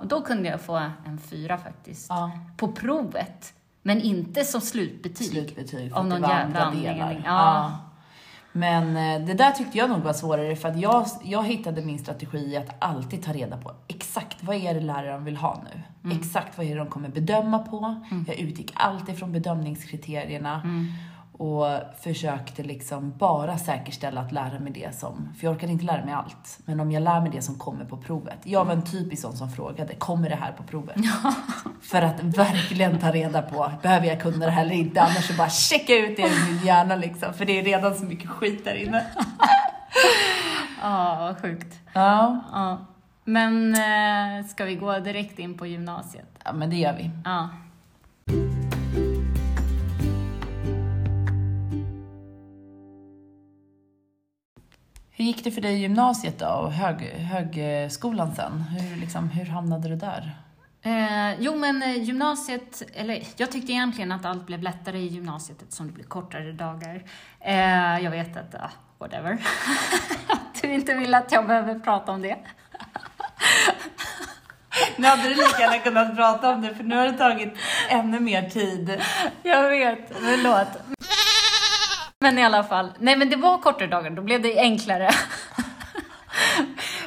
Och 0.00 0.06
då 0.06 0.20
kunde 0.22 0.48
jag 0.48 0.60
få 0.60 0.76
en 1.06 1.18
fyra 1.18 1.58
faktiskt. 1.58 2.10
På 2.56 2.72
provet. 2.72 3.54
Men 3.86 4.00
inte 4.00 4.44
som 4.44 4.60
slutbetyg. 4.60 5.26
Slutbetyg 5.26 5.90
för 5.90 5.98
Av 5.98 6.06
någon 6.06 6.22
var 6.22 6.28
jävla 6.28 6.60
anledning. 6.60 7.22
Ja. 7.24 7.72
Men 8.52 8.96
eh, 8.96 9.26
det 9.26 9.34
där 9.34 9.50
tyckte 9.50 9.78
jag 9.78 9.90
nog 9.90 10.00
var 10.00 10.12
svårare 10.12 10.56
för 10.56 10.68
att 10.68 10.80
jag, 10.80 11.06
jag 11.24 11.44
hittade 11.44 11.82
min 11.82 11.98
strategi 11.98 12.38
i 12.38 12.56
att 12.56 12.74
alltid 12.78 13.22
ta 13.22 13.32
reda 13.32 13.56
på 13.56 13.72
exakt 13.88 14.42
vad 14.42 14.56
är 14.56 14.74
det 14.74 14.80
läraren 14.80 15.24
vill 15.24 15.36
ha 15.36 15.64
nu. 15.64 16.10
Exakt 16.16 16.58
vad 16.58 16.66
är 16.66 16.70
det 16.70 16.78
de 16.78 16.86
kommer 16.86 17.08
bedöma 17.08 17.58
på. 17.58 18.02
Jag 18.26 18.38
utgick 18.38 18.72
alltid 18.74 19.18
från 19.18 19.32
bedömningskriterierna. 19.32 20.62
Och 21.38 21.66
försökte 22.00 22.62
liksom 22.62 23.18
bara 23.18 23.58
säkerställa 23.58 24.20
att 24.20 24.32
lära 24.32 24.58
mig 24.58 24.72
det 24.72 24.98
som, 24.98 25.28
för 25.38 25.46
jag 25.46 25.54
orkade 25.54 25.72
inte 25.72 25.84
lära 25.84 26.04
mig 26.04 26.14
allt, 26.14 26.58
men 26.64 26.80
om 26.80 26.92
jag 26.92 27.02
lär 27.02 27.20
mig 27.20 27.30
det 27.30 27.42
som 27.42 27.54
kommer 27.54 27.84
på 27.84 27.96
provet. 27.96 28.38
Jag 28.42 28.64
var 28.64 28.72
en 28.72 28.82
typisk 28.84 29.22
sån 29.22 29.36
som 29.36 29.50
frågade, 29.50 29.94
kommer 29.94 30.30
det 30.30 30.36
här 30.36 30.52
på 30.52 30.62
provet? 30.62 30.96
För 31.82 32.02
att 32.02 32.22
verkligen 32.22 32.98
ta 32.98 33.12
reda 33.12 33.42
på, 33.42 33.72
behöver 33.82 34.06
jag 34.06 34.20
kunna 34.20 34.46
det 34.46 34.52
här 34.52 34.64
eller 34.64 34.74
inte? 34.74 35.00
Annars 35.02 35.28
så 35.28 35.34
bara 35.34 35.50
checka 35.50 35.94
ut 35.96 36.16
det 36.16 36.22
i 36.22 36.52
min 36.52 36.66
hjärna 36.66 36.96
liksom, 36.96 37.34
för 37.34 37.44
det 37.44 37.58
är 37.58 37.64
redan 37.64 37.94
så 37.94 38.04
mycket 38.04 38.30
skit 38.30 38.64
där 38.64 38.74
inne. 38.74 39.04
Ja, 40.82 41.16
vad 41.20 41.38
sjukt. 41.42 41.80
Ja, 41.92 42.40
Ja. 42.52 42.86
Men 43.24 43.74
eh, 43.74 44.46
ska 44.46 44.64
vi 44.64 44.74
gå 44.74 44.98
direkt 44.98 45.38
in 45.38 45.58
på 45.58 45.66
gymnasiet? 45.66 46.26
ja 46.44 46.52
men 46.52 46.70
det 46.70 46.76
gör 46.76 46.92
vi. 46.92 47.10
Ja. 47.24 47.48
Hur 55.24 55.28
gick 55.28 55.44
det 55.44 55.50
för 55.50 55.60
dig 55.60 55.74
i 55.74 55.78
gymnasiet 55.78 56.38
då 56.38 56.46
och 56.46 56.72
hög, 56.72 57.02
högskolan 57.02 58.34
sen? 58.34 58.60
Hur, 58.60 58.96
liksom, 58.96 59.28
hur 59.28 59.44
hamnade 59.44 59.88
du 59.88 59.96
där? 59.96 60.36
Eh, 60.82 61.40
jo, 61.40 61.56
men 61.56 61.82
eh, 61.82 62.02
gymnasiet, 62.02 62.82
eller 62.94 63.22
jag 63.36 63.52
tyckte 63.52 63.72
egentligen 63.72 64.12
att 64.12 64.24
allt 64.24 64.46
blev 64.46 64.62
lättare 64.62 64.98
i 64.98 65.06
gymnasiet 65.06 65.62
eftersom 65.62 65.86
det 65.86 65.92
blev 65.92 66.04
kortare 66.04 66.52
dagar. 66.52 67.04
Eh, 67.40 68.04
jag 68.04 68.10
vet 68.10 68.36
att, 68.36 68.54
ah, 68.54 68.70
whatever. 68.98 69.32
att 70.28 70.62
du 70.62 70.72
inte 70.72 70.94
vill 70.94 71.14
att 71.14 71.32
jag 71.32 71.46
behöver 71.46 71.78
prata 71.78 72.12
om 72.12 72.22
det. 72.22 72.36
Nu 74.96 75.06
hade 75.06 75.22
du 75.22 75.28
lika 75.28 75.60
gärna 75.60 75.78
kunnat 75.78 76.16
prata 76.16 76.50
om 76.50 76.62
det 76.62 76.74
för 76.74 76.84
nu 76.84 76.96
har 76.96 77.06
det 77.06 77.18
tagit 77.18 77.54
ännu 77.88 78.20
mer 78.20 78.50
tid. 78.50 79.00
Jag 79.42 79.68
vet, 79.70 80.12
förlåt. 80.20 80.93
Men 82.24 82.38
i 82.38 82.44
alla 82.44 82.62
fall, 82.62 82.92
nej 82.98 83.16
men 83.16 83.30
det 83.30 83.36
var 83.36 83.58
kortare 83.58 83.88
dagar, 83.88 84.10
då 84.10 84.22
blev 84.22 84.42
det 84.42 84.58
enklare. 84.58 85.10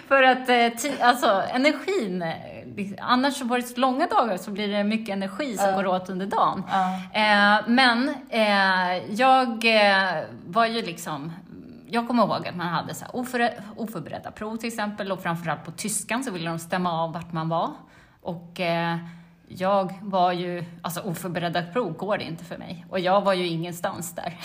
För 0.07 0.23
att 0.23 0.49
eh, 0.49 1.07
alltså, 1.07 1.43
energin, 1.53 2.21
eh, 2.21 2.87
annars 3.01 3.41
var 3.41 3.57
det 3.59 3.77
långa 3.77 4.07
dagar 4.07 4.37
så 4.37 4.51
blir 4.51 4.67
det 4.67 4.83
mycket 4.83 5.13
energi 5.13 5.57
som 5.57 5.69
Ja. 5.69 5.75
går 5.75 5.87
åt 5.87 6.09
under 6.09 6.25
dagen. 6.25 6.63
Ja. 6.71 6.93
Eh, 7.21 7.61
men 7.67 8.09
eh, 8.29 8.97
jag 9.13 9.65
eh, 9.65 10.23
var 10.47 10.65
ju 10.65 10.81
liksom, 10.81 11.33
jag 11.87 12.07
kommer 12.07 12.23
ihåg 12.23 12.47
att 12.47 12.55
man 12.55 12.67
hade 12.67 12.93
så 12.93 13.05
här 13.05 13.15
oför, 13.15 13.49
oförberedda 13.75 14.31
prov 14.31 14.55
till 14.57 14.67
exempel 14.67 15.11
och 15.11 15.23
framförallt 15.23 15.65
på 15.65 15.71
tyskan 15.71 16.23
så 16.23 16.31
ville 16.31 16.49
de 16.49 16.59
stämma 16.59 17.03
av 17.03 17.13
vart 17.13 17.33
man 17.33 17.49
var. 17.49 17.71
Och 18.21 18.59
eh, 18.59 18.97
jag 19.47 19.93
var 20.01 20.31
ju, 20.31 20.65
alltså 20.81 21.01
oförberedda 21.01 21.63
prov 21.63 21.93
går 21.93 22.17
det 22.17 22.23
inte 22.23 22.43
för 22.43 22.57
mig. 22.57 22.85
Och 22.89 22.99
jag 22.99 23.21
var 23.21 23.33
ju 23.33 23.47
ingenstans 23.47 24.15
där. 24.15 24.37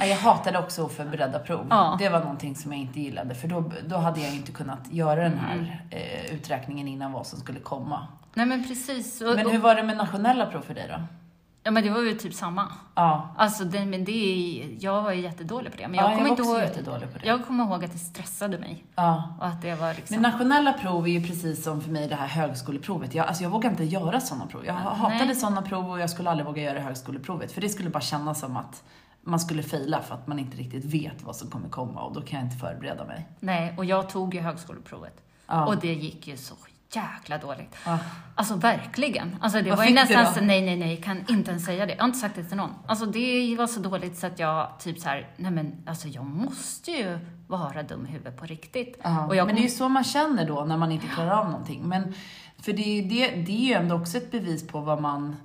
Jag 0.00 0.16
hatade 0.16 0.58
också 0.58 0.84
oförberedda 0.84 1.38
prov. 1.38 1.66
Ja. 1.70 1.96
Det 1.98 2.08
var 2.08 2.20
någonting 2.20 2.56
som 2.56 2.72
jag 2.72 2.80
inte 2.80 3.00
gillade 3.00 3.34
för 3.34 3.48
då, 3.48 3.72
då 3.86 3.96
hade 3.96 4.20
jag 4.20 4.34
inte 4.34 4.52
kunnat 4.52 4.92
göra 4.92 5.22
den 5.22 5.38
här 5.38 5.82
eh, 5.90 6.34
uträkningen 6.34 6.88
innan 6.88 7.12
vad 7.12 7.26
som 7.26 7.40
skulle 7.40 7.60
komma. 7.60 8.06
nej 8.34 8.46
men 8.46 8.68
precis. 8.68 9.20
Och, 9.20 9.34
Men 9.34 9.50
hur 9.50 9.58
var 9.58 9.74
det 9.74 9.82
med 9.82 9.96
nationella 9.96 10.46
prov 10.46 10.60
för 10.60 10.74
dig 10.74 10.86
då? 10.88 11.02
Ja 11.62 11.70
men 11.70 11.82
det 11.84 11.90
var 11.90 12.00
ju 12.02 12.14
typ 12.14 12.34
samma. 12.34 12.72
Ja, 12.94 13.34
Alltså 13.36 13.64
det, 13.64 13.86
men 13.86 14.04
det, 14.04 14.12
är- 14.12 14.76
jag 14.84 15.02
var 15.02 15.12
ju 15.12 15.20
jättedålig 15.22 15.72
på 15.72 15.78
det. 15.78 15.88
Men 15.88 15.94
jag 15.94 16.04
ja 16.04 16.08
jag 16.08 16.16
kommer 16.18 16.28
var 16.30 16.30
inte 16.30 16.42
också 16.42 16.52
ihåg, 16.54 16.62
jättedålig 16.62 17.12
på 17.12 17.18
det. 17.18 17.26
jag 17.26 17.46
kommer 17.46 17.64
ihåg 17.64 17.84
att 17.84 17.92
det 17.92 17.98
stressade 17.98 18.58
mig. 18.58 18.84
Ja. 18.94 19.34
Och 19.40 19.46
att 19.46 19.62
det 19.62 19.74
var 19.74 19.94
liksom... 19.94 20.14
Men 20.20 20.30
nationella 20.32 20.72
prov 20.72 21.04
är 21.06 21.10
ju 21.10 21.26
precis 21.26 21.64
som 21.64 21.80
för 21.80 21.90
mig 21.90 22.08
det 22.08 22.14
här 22.14 22.26
högskoleprovet. 22.26 23.14
Jag, 23.14 23.26
alltså 23.26 23.42
jag 23.42 23.50
vågar 23.50 23.70
inte 23.70 23.84
göra 23.84 24.20
sådana 24.20 24.46
prov. 24.46 24.64
Jag 24.66 24.74
hatade 24.74 25.34
sådana 25.34 25.62
prov 25.62 25.90
och 25.90 26.00
jag 26.00 26.10
skulle 26.10 26.30
aldrig 26.30 26.46
våga 26.46 26.62
göra 26.62 26.80
högskoleprovet. 26.80 27.52
För 27.52 27.60
det 27.60 27.68
skulle 27.68 27.90
bara 27.90 28.00
kännas 28.00 28.40
som 28.40 28.56
att 28.56 28.82
man 29.22 29.40
skulle 29.40 29.62
fejla 29.62 30.00
för 30.02 30.14
att 30.14 30.26
man 30.26 30.38
inte 30.38 30.56
riktigt 30.56 30.84
vet 30.84 31.22
vad 31.22 31.36
som 31.36 31.50
kommer 31.50 31.68
komma 31.68 32.02
och 32.02 32.14
då 32.14 32.20
kan 32.22 32.38
jag 32.38 32.46
inte 32.46 32.56
förbereda 32.58 33.04
mig. 33.04 33.28
Nej, 33.40 33.74
och 33.76 33.84
jag 33.84 34.08
tog 34.10 34.34
ju 34.34 34.40
högskoleprovet. 34.40 35.20
Ja. 35.46 35.66
Och 35.66 35.76
det 35.76 35.94
gick 35.94 36.26
ju 36.26 36.36
så 36.36 36.54
jäkla 36.92 37.38
dåligt. 37.38 37.76
Ja. 37.86 37.98
Alltså 38.34 38.54
verkligen. 38.54 39.36
Alltså 39.40 39.62
det 39.62 39.68
Vad 39.70 39.78
var 39.78 39.84
ju 39.84 39.94
nästan 39.94 40.34
så, 40.34 40.40
nej, 40.40 40.62
nej, 40.62 40.76
nej, 40.76 40.96
kan 40.96 41.24
inte 41.28 41.50
ens 41.50 41.64
säga 41.64 41.86
det. 41.86 41.92
Jag 41.92 42.00
har 42.00 42.06
inte 42.06 42.18
sagt 42.18 42.34
det 42.36 42.44
till 42.44 42.56
någon. 42.56 42.74
Alltså 42.86 43.06
det 43.06 43.56
var 43.58 43.66
så 43.66 43.80
dåligt 43.80 44.18
så 44.18 44.26
att 44.26 44.38
jag 44.38 44.68
typ 44.80 44.98
så 44.98 45.08
här, 45.08 45.28
nej 45.36 45.50
men 45.50 45.82
alltså 45.86 46.08
jag 46.08 46.24
måste 46.24 46.90
ju 46.90 47.18
vara 47.46 47.82
dum 47.82 48.06
i 48.06 48.10
huvudet 48.10 48.36
på 48.36 48.46
riktigt. 48.46 48.98
Ja, 49.02 49.26
Och 49.26 49.36
jag 49.36 49.46
men 49.46 49.54
det 49.54 49.60
är 49.60 49.64
ju 49.64 49.68
så 49.68 49.88
man 49.88 50.04
känner 50.04 50.46
då 50.46 50.64
när 50.64 50.76
man 50.76 50.92
inte 50.92 51.06
klarar 51.06 51.30
av 51.30 51.50
någonting. 51.50 51.88
Men, 51.88 52.14
för 52.58 52.72
det, 52.72 52.82
är- 52.98 53.02
det, 53.02 53.26
det 53.42 53.52
är 53.52 53.66
ju 53.68 53.72
ändå 53.72 53.94
också 53.94 54.16
ett 54.16 54.30
bevis 54.30 54.66
på 54.68 54.80
vad 54.80 55.02
man, 55.02 55.36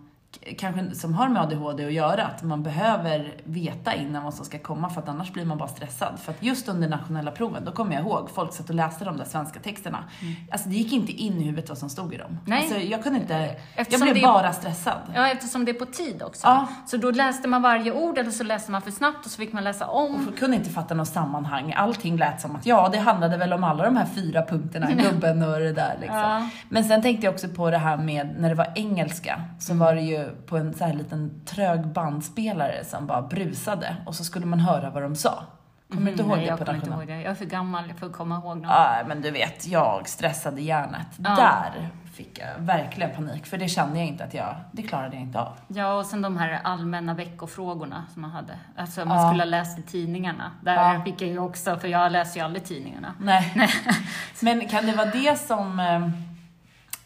kanske 0.57 0.95
som 0.95 1.13
har 1.13 1.29
med 1.29 1.41
ADHD 1.41 1.85
att 1.85 1.93
göra, 1.93 2.25
att 2.25 2.43
man 2.43 2.63
behöver 2.63 3.33
veta 3.43 3.93
innan 3.93 4.23
vad 4.23 4.33
som 4.33 4.45
ska 4.45 4.59
komma 4.59 4.89
för 4.89 5.01
att 5.01 5.09
annars 5.09 5.31
blir 5.33 5.45
man 5.45 5.57
bara 5.57 5.67
stressad. 5.69 6.19
För 6.19 6.31
att 6.31 6.43
just 6.43 6.67
under 6.69 6.89
nationella 6.89 7.31
proven, 7.31 7.65
då 7.65 7.71
kommer 7.71 7.93
jag 7.95 8.01
ihåg, 8.03 8.29
folk 8.33 8.53
satt 8.53 8.69
och 8.69 8.75
läste 8.75 9.05
de 9.05 9.17
där 9.17 9.25
svenska 9.25 9.59
texterna. 9.59 10.03
Alltså 10.51 10.69
det 10.69 10.75
gick 10.75 10.93
inte 10.93 11.11
in 11.11 11.41
i 11.41 11.43
huvudet 11.43 11.69
vad 11.69 11.77
som 11.77 11.89
stod 11.89 12.13
i 12.13 12.17
dem. 12.17 12.27
Mm. 12.29 12.39
Nej. 12.45 12.59
Alltså 12.59 12.77
jag 12.77 13.03
kunde 13.03 13.19
inte, 13.19 13.33
jag 13.33 13.55
Eftersom 13.75 14.01
blev 14.01 14.15
det- 14.15 14.21
bara 14.21 14.53
stressad. 14.53 14.97
Ja, 15.15 15.27
eftersom 15.29 15.65
det 15.65 15.71
är 15.71 15.73
på 15.73 15.85
tid 15.85 16.23
också. 16.23 16.47
Ja. 16.47 16.67
Så 16.85 16.97
då 16.97 17.11
läste 17.11 17.47
man 17.47 17.61
varje 17.61 17.91
ord 17.91 18.17
eller 18.17 18.31
så 18.31 18.43
läste 18.43 18.71
man 18.71 18.81
för 18.81 18.91
snabbt 18.91 19.25
och 19.25 19.31
så 19.31 19.37
fick 19.37 19.53
man 19.53 19.63
läsa 19.63 19.87
om. 19.87 20.25
Jag 20.29 20.37
kunde 20.39 20.57
inte 20.57 20.69
fatta 20.69 20.93
något 20.93 21.07
sammanhang. 21.07 21.73
Allting 21.77 22.17
lät 22.17 22.41
som 22.41 22.55
att 22.55 22.65
ja, 22.65 22.89
det 22.91 22.97
handlade 22.97 23.37
väl 23.37 23.53
om 23.53 23.63
alla 23.63 23.83
de 23.85 23.97
här 23.97 24.05
fyra 24.15 24.45
punkterna, 24.45 24.91
gubben 24.91 25.43
och 25.43 25.59
det 25.59 25.73
där 25.73 25.95
liksom. 25.99 26.17
Ja. 26.17 26.49
Men 26.69 26.83
sen 26.83 27.01
tänkte 27.01 27.25
jag 27.25 27.33
också 27.33 27.47
på 27.47 27.69
det 27.71 27.77
här 27.77 27.97
med 27.97 28.35
när 28.39 28.49
det 28.49 28.55
var 28.55 28.67
engelska 28.75 29.41
så 29.59 29.71
Mm. 29.71 29.85
var 29.85 29.95
det 29.95 30.01
ju 30.01 30.34
på 30.45 30.57
en 30.57 30.73
så 30.73 30.85
här 30.85 30.93
liten 30.93 31.41
trög 31.45 31.87
bandspelare 31.87 32.83
som 32.85 33.07
bara 33.07 33.21
brusade 33.21 33.95
och 34.05 34.15
så 34.15 34.23
skulle 34.23 34.45
man 34.45 34.59
höra 34.59 34.89
vad 34.89 35.03
de 35.03 35.15
sa. 35.15 35.43
Kommer 35.89 36.05
du 36.05 36.11
inte 36.11 36.23
ihåg 36.23 36.31
Mm, 36.31 36.37
Nej, 36.39 36.45
det 36.45 36.49
jag 36.49 36.59
på 36.59 36.65
kommer 36.65 36.77
inte 36.77 36.89
ihåg 36.89 37.07
det. 37.07 37.15
Jag 37.21 37.31
är 37.31 37.35
för 37.35 37.45
gammal 37.45 37.93
för 37.99 38.05
att 38.07 38.13
komma 38.13 38.35
ihåg 38.35 38.57
något. 38.57 38.65
Ja, 38.69 39.03
men 39.07 39.21
du 39.21 39.31
vet, 39.31 39.67
jag 39.67 40.09
stressade 40.09 40.61
hjärnet. 40.61 41.07
Ja. 41.17 41.35
Där 41.35 41.89
fick 42.13 42.39
jag 42.39 42.47
verkligen 42.65 43.15
panik 43.15 43.45
för 43.45 43.57
det 43.57 43.67
kände 43.67 43.97
jag 43.99 44.07
inte 44.07 44.23
att 44.23 44.33
jag, 44.33 44.55
det 44.71 44.81
klarade 44.83 45.15
jag 45.15 45.21
inte 45.23 45.39
av. 45.39 45.53
Ja, 45.67 45.93
och 45.93 46.05
sen 46.05 46.21
de 46.21 46.37
här 46.37 46.59
allmänna 46.63 47.13
veckofrågorna 47.13 48.03
som 48.13 48.21
man 48.21 48.31
hade. 48.31 48.53
Alltså 48.77 49.05
man 49.05 49.17
Ja. 49.17 49.27
skulle 49.29 49.43
ha 49.43 49.49
läst 49.49 49.79
i 49.79 49.81
tidningarna. 49.81 50.51
Där 50.61 50.93
Ja. 50.93 51.01
fick 51.05 51.21
jag 51.21 51.29
ju 51.29 51.39
också, 51.39 51.77
för 51.77 51.87
jag 51.87 52.11
läser 52.11 52.39
ju 52.39 52.45
aldrig 52.45 52.65
tidningarna. 52.65 53.13
Nej. 53.19 53.53
Men 54.41 54.67
kan 54.67 54.85
det 54.85 54.91
vara 54.93 55.09
det 55.11 55.39
som... 55.39 55.79
eh, 55.79 56.09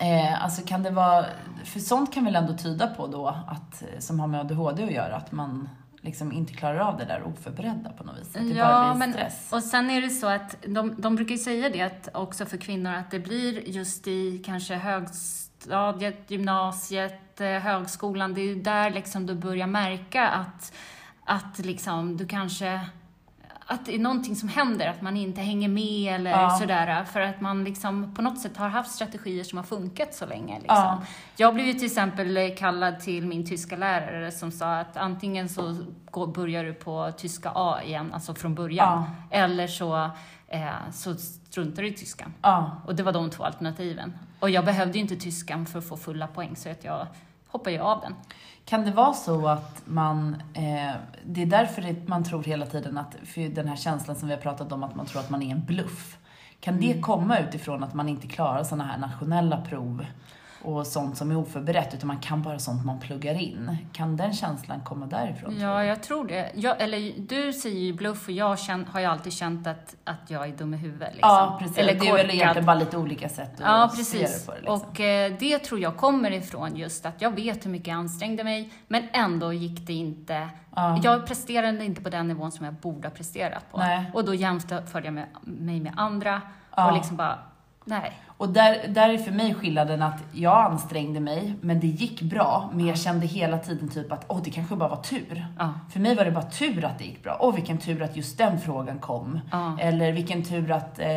Eh, 0.01 0.43
alltså 0.43 0.61
kan 0.67 0.83
det 0.83 0.89
vara... 0.89 1.25
För 1.65 1.79
sånt 1.79 2.13
kan 2.13 2.25
väl 2.25 2.35
ändå 2.35 2.57
tyda 2.57 2.87
på 2.87 3.07
då 3.07 3.27
att, 3.27 3.81
eh, 3.81 3.99
som 3.99 4.19
har 4.19 4.27
med 4.27 4.39
ADHD 4.39 4.83
att 4.83 4.91
göra, 4.91 5.15
att 5.15 5.31
man 5.31 5.69
liksom 6.01 6.31
inte 6.31 6.53
klarar 6.53 6.79
av 6.79 6.97
det 6.97 7.05
där 7.05 7.23
oförberedda 7.23 7.89
på 7.89 8.03
något 8.03 8.19
vis. 8.19 8.27
Att 8.35 8.41
det 8.49 8.53
bara 8.55 8.57
Ja, 8.57 8.89
blir 8.93 8.99
men 8.99 9.13
stress. 9.13 9.47
och 9.51 9.63
sen 9.63 9.89
är 9.89 10.01
det 10.01 10.09
så 10.09 10.27
att 10.27 10.55
de, 10.67 10.95
de 11.01 11.15
brukar 11.15 11.31
ju 11.31 11.37
säga 11.37 11.69
det 11.69 11.81
att 11.81 12.09
också 12.13 12.45
för 12.45 12.57
kvinnor 12.57 12.93
att 12.93 13.11
det 13.11 13.19
blir 13.19 13.69
just 13.69 14.07
i 14.07 14.43
kanske 14.45 14.75
högstadiet, 14.75 16.31
gymnasiet, 16.31 17.41
eh, 17.41 17.47
högskolan, 17.47 18.33
det 18.33 18.41
är 18.41 18.45
ju 18.45 18.61
där 18.61 18.89
liksom 18.89 19.25
du 19.25 19.35
börjar 19.35 19.67
märka 19.67 20.27
att, 20.27 20.73
att 21.25 21.59
liksom 21.59 22.17
du 22.17 22.27
kanske 22.27 22.81
att 23.71 23.85
det 23.85 23.95
är 23.95 23.99
någonting 23.99 24.35
som 24.35 24.49
händer, 24.49 24.87
att 24.87 25.01
man 25.01 25.17
inte 25.17 25.41
hänger 25.41 25.67
med 25.69 26.15
eller 26.15 26.31
Ja. 26.31 26.49
sådär. 26.49 27.03
För 27.03 27.21
att 27.21 27.41
man 27.41 27.63
liksom 27.63 28.13
på 28.15 28.21
något 28.21 28.39
sätt 28.39 28.57
har 28.57 28.69
haft 28.69 28.91
strategier 28.91 29.43
som 29.43 29.57
har 29.57 29.63
funkat 29.65 30.13
så 30.15 30.25
länge. 30.25 30.53
Liksom. 30.59 30.75
Ja. 30.77 31.01
Jag 31.35 31.53
blev 31.53 31.67
ju 31.67 31.73
till 31.73 31.85
exempel 31.85 32.55
kallad 32.57 32.99
till 32.99 33.27
min 33.27 33.45
tyska 33.47 33.77
lärare 33.77 34.31
som 34.31 34.51
sa 34.51 34.75
att 34.79 34.97
antingen 34.97 35.49
så 35.49 35.77
går, 36.11 36.27
börjar 36.27 36.63
du 36.63 36.73
på 36.73 37.11
tyska 37.17 37.51
A 37.55 37.79
igen, 37.85 38.13
alltså 38.13 38.33
från 38.35 38.55
början, 38.55 39.03
eller 39.31 39.67
så, 39.67 40.09
eh, 40.47 40.69
så 40.91 41.15
struntar 41.15 41.83
du 41.83 41.87
i 41.89 41.93
tyskan. 41.93 42.33
Ja. 42.41 42.81
Och 42.85 42.95
det 42.95 43.03
var 43.03 43.11
de 43.11 43.29
två 43.29 43.43
alternativen. 43.43 44.13
Och 44.39 44.49
jag 44.49 44.65
behövde 44.65 44.93
ju 44.93 44.99
inte 45.01 45.15
tyskan 45.15 45.65
för 45.65 45.79
att 45.79 45.87
få 45.87 45.97
fulla 45.97 46.27
poäng, 46.27 46.55
så 46.55 46.69
att 46.69 46.83
jag 46.83 47.07
hoppade 47.47 47.71
ju 47.75 47.81
av 47.81 48.01
den. 48.01 48.15
Kan 48.69 48.85
det 48.85 48.91
vara 48.91 49.13
så 49.13 49.47
att 49.47 49.81
man, 49.85 50.35
eh, 50.53 50.95
det 51.25 51.41
är 51.41 51.45
därför 51.45 51.95
man 52.09 52.23
tror 52.23 52.43
hela 52.43 52.65
tiden 52.65 52.97
att, 52.97 53.15
för 53.25 53.41
den 53.55 53.67
här 53.67 53.75
känslan 53.75 54.15
som 54.15 54.27
vi 54.27 54.33
har 54.33 54.41
pratat 54.41 54.71
om, 54.71 54.83
att 54.83 54.95
man 54.95 55.05
tror 55.05 55.21
att 55.21 55.29
man 55.29 55.41
är 55.43 55.51
en 55.51 55.65
bluff. 55.65 56.17
Kan 56.59 56.73
Mm. 56.73 56.87
det 56.87 57.01
komma 57.01 57.39
utifrån 57.39 57.83
att 57.83 57.93
man 57.93 58.09
inte 58.09 58.27
klarar 58.27 58.63
sådana 58.63 58.83
här 58.83 58.97
nationella 58.97 59.61
prov 59.61 60.05
och 60.63 60.87
sånt 60.87 61.17
som 61.17 61.31
är 61.31 61.37
oförberett, 61.37 61.93
utan 61.93 62.07
man 62.07 62.19
kan 62.19 62.41
bara 62.41 62.59
sånt 62.59 62.85
man 62.85 62.99
pluggar 62.99 63.41
in? 63.41 63.77
Kan 63.93 64.17
den 64.17 64.33
känslan 64.33 64.81
komma 64.81 65.05
därifrån? 65.05 65.59
Ja, 65.59 65.79
du? 65.79 65.85
jag 65.85 66.03
tror 66.03 66.27
det. 66.27 66.51
Jag, 66.55 66.81
eller 66.81 67.13
du 67.19 67.53
säger 67.53 67.79
ju 67.79 67.93
bluff 67.93 68.27
och 68.27 68.33
jag 68.33 68.59
känn, 68.59 68.85
har 68.91 68.99
ju 68.99 69.05
alltid 69.05 69.33
känt 69.33 69.67
att, 69.67 69.95
att 70.03 70.29
jag 70.31 70.47
är 70.49 70.51
dum 70.57 70.73
i 70.73 70.77
huvudet. 70.77 71.13
Liksom. 71.13 71.29
Ja, 71.29 71.57
precis. 71.61 71.77
Eller 71.77 71.93
det 71.93 72.07
är 72.07 72.33
egentligen 72.33 72.65
bara 72.65 72.75
lite 72.75 72.97
olika 72.97 73.29
sätt 73.29 73.53
att 73.53 73.59
Ja, 73.59 73.89
se 73.91 73.97
precis. 73.97 74.39
det 74.39 74.45
på 74.45 74.51
det. 74.51 74.59
Liksom. 74.59 74.89
Och 74.89 74.99
eh, 74.99 75.33
det 75.39 75.59
tror 75.59 75.79
jag 75.79 75.97
kommer 75.97 76.31
ifrån 76.31 76.75
just 76.75 77.05
att 77.05 77.21
jag 77.21 77.31
vet 77.35 77.65
hur 77.65 77.71
mycket 77.71 77.87
jag 77.87 77.97
ansträngde 77.97 78.43
mig, 78.43 78.73
men 78.87 79.03
ändå 79.13 79.53
gick 79.53 79.87
det 79.87 79.93
inte. 79.93 80.47
Ja. 80.75 80.99
Jag 81.03 81.25
presterade 81.27 81.85
inte 81.85 82.01
på 82.01 82.09
den 82.09 82.27
nivån 82.27 82.51
som 82.51 82.65
jag 82.65 82.73
borde 82.73 83.07
ha 83.07 83.15
presterat 83.15 83.71
på. 83.71 83.77
Nej. 83.77 84.11
Och 84.13 84.25
då 84.25 84.33
jämförde 84.33 85.05
jag 85.05 85.13
mig 85.13 85.79
med 85.79 85.93
andra 85.97 86.41
Ja. 86.75 86.87
och 86.87 86.93
liksom 86.97 87.17
bara, 87.17 87.39
nej. 87.85 88.19
Och 88.39 88.49
där, 88.49 88.87
där 88.87 89.09
är 89.09 89.17
för 89.17 89.31
mig 89.31 89.53
skillnaden 89.53 90.01
att 90.01 90.23
jag 90.31 90.71
ansträngde 90.71 91.19
mig, 91.19 91.53
men 91.61 91.79
det 91.79 91.87
gick 91.87 92.21
bra, 92.21 92.69
men 92.73 92.85
jag 92.87 92.97
kände 92.97 93.27
hela 93.27 93.57
tiden 93.57 93.89
typ 93.89 94.11
att 94.11 94.25
åh, 94.27 94.41
det 94.43 94.49
kanske 94.51 94.75
bara 94.75 94.89
var 94.89 95.01
tur. 95.03 95.47
Ja. 95.59 95.73
För 95.91 95.99
mig 95.99 96.15
var 96.15 96.25
det 96.25 96.31
bara 96.31 96.43
tur 96.43 96.85
att 96.85 96.97
det 96.97 97.03
gick 97.03 97.23
bra. 97.23 97.37
Åh, 97.39 97.55
vilken 97.55 97.77
tur 97.77 98.01
att 98.01 98.15
just 98.17 98.37
den 98.37 98.59
frågan 98.59 98.99
kom. 98.99 99.39
Ja. 99.51 99.77
Eller 99.79 100.11
vilken 100.11 100.43
tur 100.43 100.71
att 100.71 100.99
eh, 100.99 101.07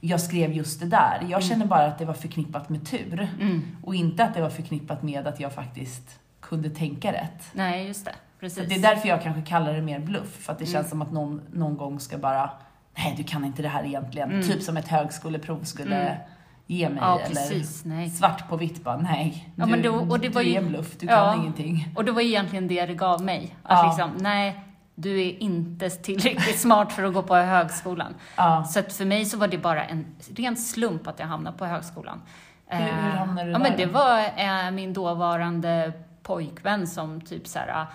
jag 0.00 0.20
skrev 0.20 0.52
just 0.52 0.80
det 0.80 0.86
där. 0.86 1.26
Jag 1.28 1.42
känner 1.42 1.66
bara 1.66 1.86
att 1.86 1.98
det 1.98 2.04
var 2.04 2.14
förknippat 2.14 2.68
med 2.68 2.86
tur. 2.90 3.28
Mm. 3.40 3.76
Och 3.82 3.94
inte 3.94 4.24
att 4.24 4.34
det 4.34 4.42
var 4.42 4.50
förknippat 4.50 5.02
med 5.02 5.26
att 5.26 5.40
jag 5.40 5.52
faktiskt 5.52 6.18
kunde 6.40 6.70
tänka 6.70 7.12
rätt. 7.12 7.42
Nej, 7.52 7.86
just 7.86 8.04
det. 8.04 8.12
Så 8.12 8.40
Precis. 8.40 8.68
det 8.68 8.74
är 8.74 8.82
därför 8.82 9.08
jag 9.08 9.22
kanske 9.22 9.42
kallar 9.42 9.72
det 9.72 9.82
mer 9.82 9.98
bluff, 10.00 10.36
för 10.40 10.52
att 10.52 10.58
det 10.58 10.64
Mm. 10.64 10.72
känns 10.72 10.90
som 10.90 11.02
att 11.02 11.12
någon, 11.12 11.40
någon 11.52 11.76
gång 11.76 12.00
ska 12.00 12.18
bara, 12.18 12.50
nej 12.98 13.14
du 13.16 13.24
kan 13.24 13.44
inte 13.44 13.62
det 13.62 13.68
här 13.68 13.84
egentligen. 13.84 14.30
Mm. 14.30 14.42
Typ 14.42 14.62
som 14.62 14.76
ett 14.76 14.88
högskoleprov 14.88 15.64
skulle 15.64 15.96
Mm. 15.96 16.18
Ge 16.66 16.88
mig. 16.88 16.98
Ja, 17.00 17.18
eller 17.18 17.26
precis. 17.34 17.84
Nej. 17.84 18.10
svart 18.10 18.48
på 18.48 18.56
vitt 18.56 18.84
bara, 18.84 18.96
nej. 18.96 19.48
Ja, 19.56 19.66
du, 19.66 19.82
då- 19.82 19.94
och 20.10 20.20
det 20.20 20.28
var 20.28 20.42
du 20.42 20.48
ju- 20.48 20.54
är 20.54 20.58
en 20.58 20.68
bluff, 20.68 20.96
du 20.98 21.06
Ja. 21.06 21.32
kan 21.32 21.40
ingenting. 21.40 21.88
Och 21.96 22.04
det 22.04 22.12
var 22.12 22.22
egentligen 22.22 22.68
det 22.68 22.86
det 22.86 22.94
gav 22.94 23.22
mig. 23.22 23.56
Att 23.62 23.78
Ja. 23.78 23.86
liksom, 23.86 24.10
nej, 24.24 24.60
du 24.94 25.20
är 25.20 25.42
inte 25.42 25.90
tillräckligt 25.90 26.60
smart 26.60 26.92
för 26.92 27.02
att 27.02 27.14
gå 27.14 27.22
på 27.22 27.34
högskolan. 27.34 28.14
Ja. 28.36 28.64
Så 28.64 28.78
att 28.78 28.92
för 28.92 29.04
mig 29.04 29.24
så 29.24 29.38
var 29.38 29.48
det 29.48 29.58
bara 29.58 29.84
en 29.84 30.06
ren 30.36 30.56
slump 30.56 31.06
att 31.06 31.18
jag 31.20 31.26
hamnade 31.26 31.58
på 31.58 31.64
högskolan. 31.66 32.22
Hur- 32.66 32.80
hur 32.84 32.88
Eh, 33.12 33.18
hamnade 33.18 33.44
du 33.48 33.52
ja, 33.52 33.58
där 33.58 33.68
men 33.70 33.76
Det 33.78 33.86
var 33.86 34.18
eh, 34.66 34.70
min 34.70 34.92
dåvarande 34.92 35.92
pojkvän 36.22 36.86
som 36.86 37.20
typ 37.20 37.46
så 37.46 37.58
här, 37.58 37.86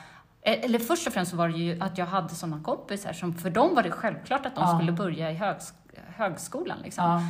eh, 0.41 0.63
eller 0.65 0.79
först 0.79 1.07
och 1.07 1.13
främst 1.13 1.31
så 1.31 1.37
var 1.37 1.49
det 1.49 1.57
ju 1.57 1.81
att 1.81 1.97
jag 1.97 2.05
hade 2.05 2.29
sådana 2.29 2.63
kompisar 2.63 3.13
som, 3.13 3.33
för 3.33 3.49
dem 3.49 3.75
var 3.75 3.83
det 3.83 3.91
självklart 3.91 4.45
att 4.45 4.55
de 4.55 4.63
Ja. 4.67 4.77
skulle 4.77 4.91
börja 4.91 5.31
i 5.31 5.35
högs 5.35 5.73
högskolan. 6.15 6.77
Liksom. 6.83 7.03
Ja. 7.05 7.21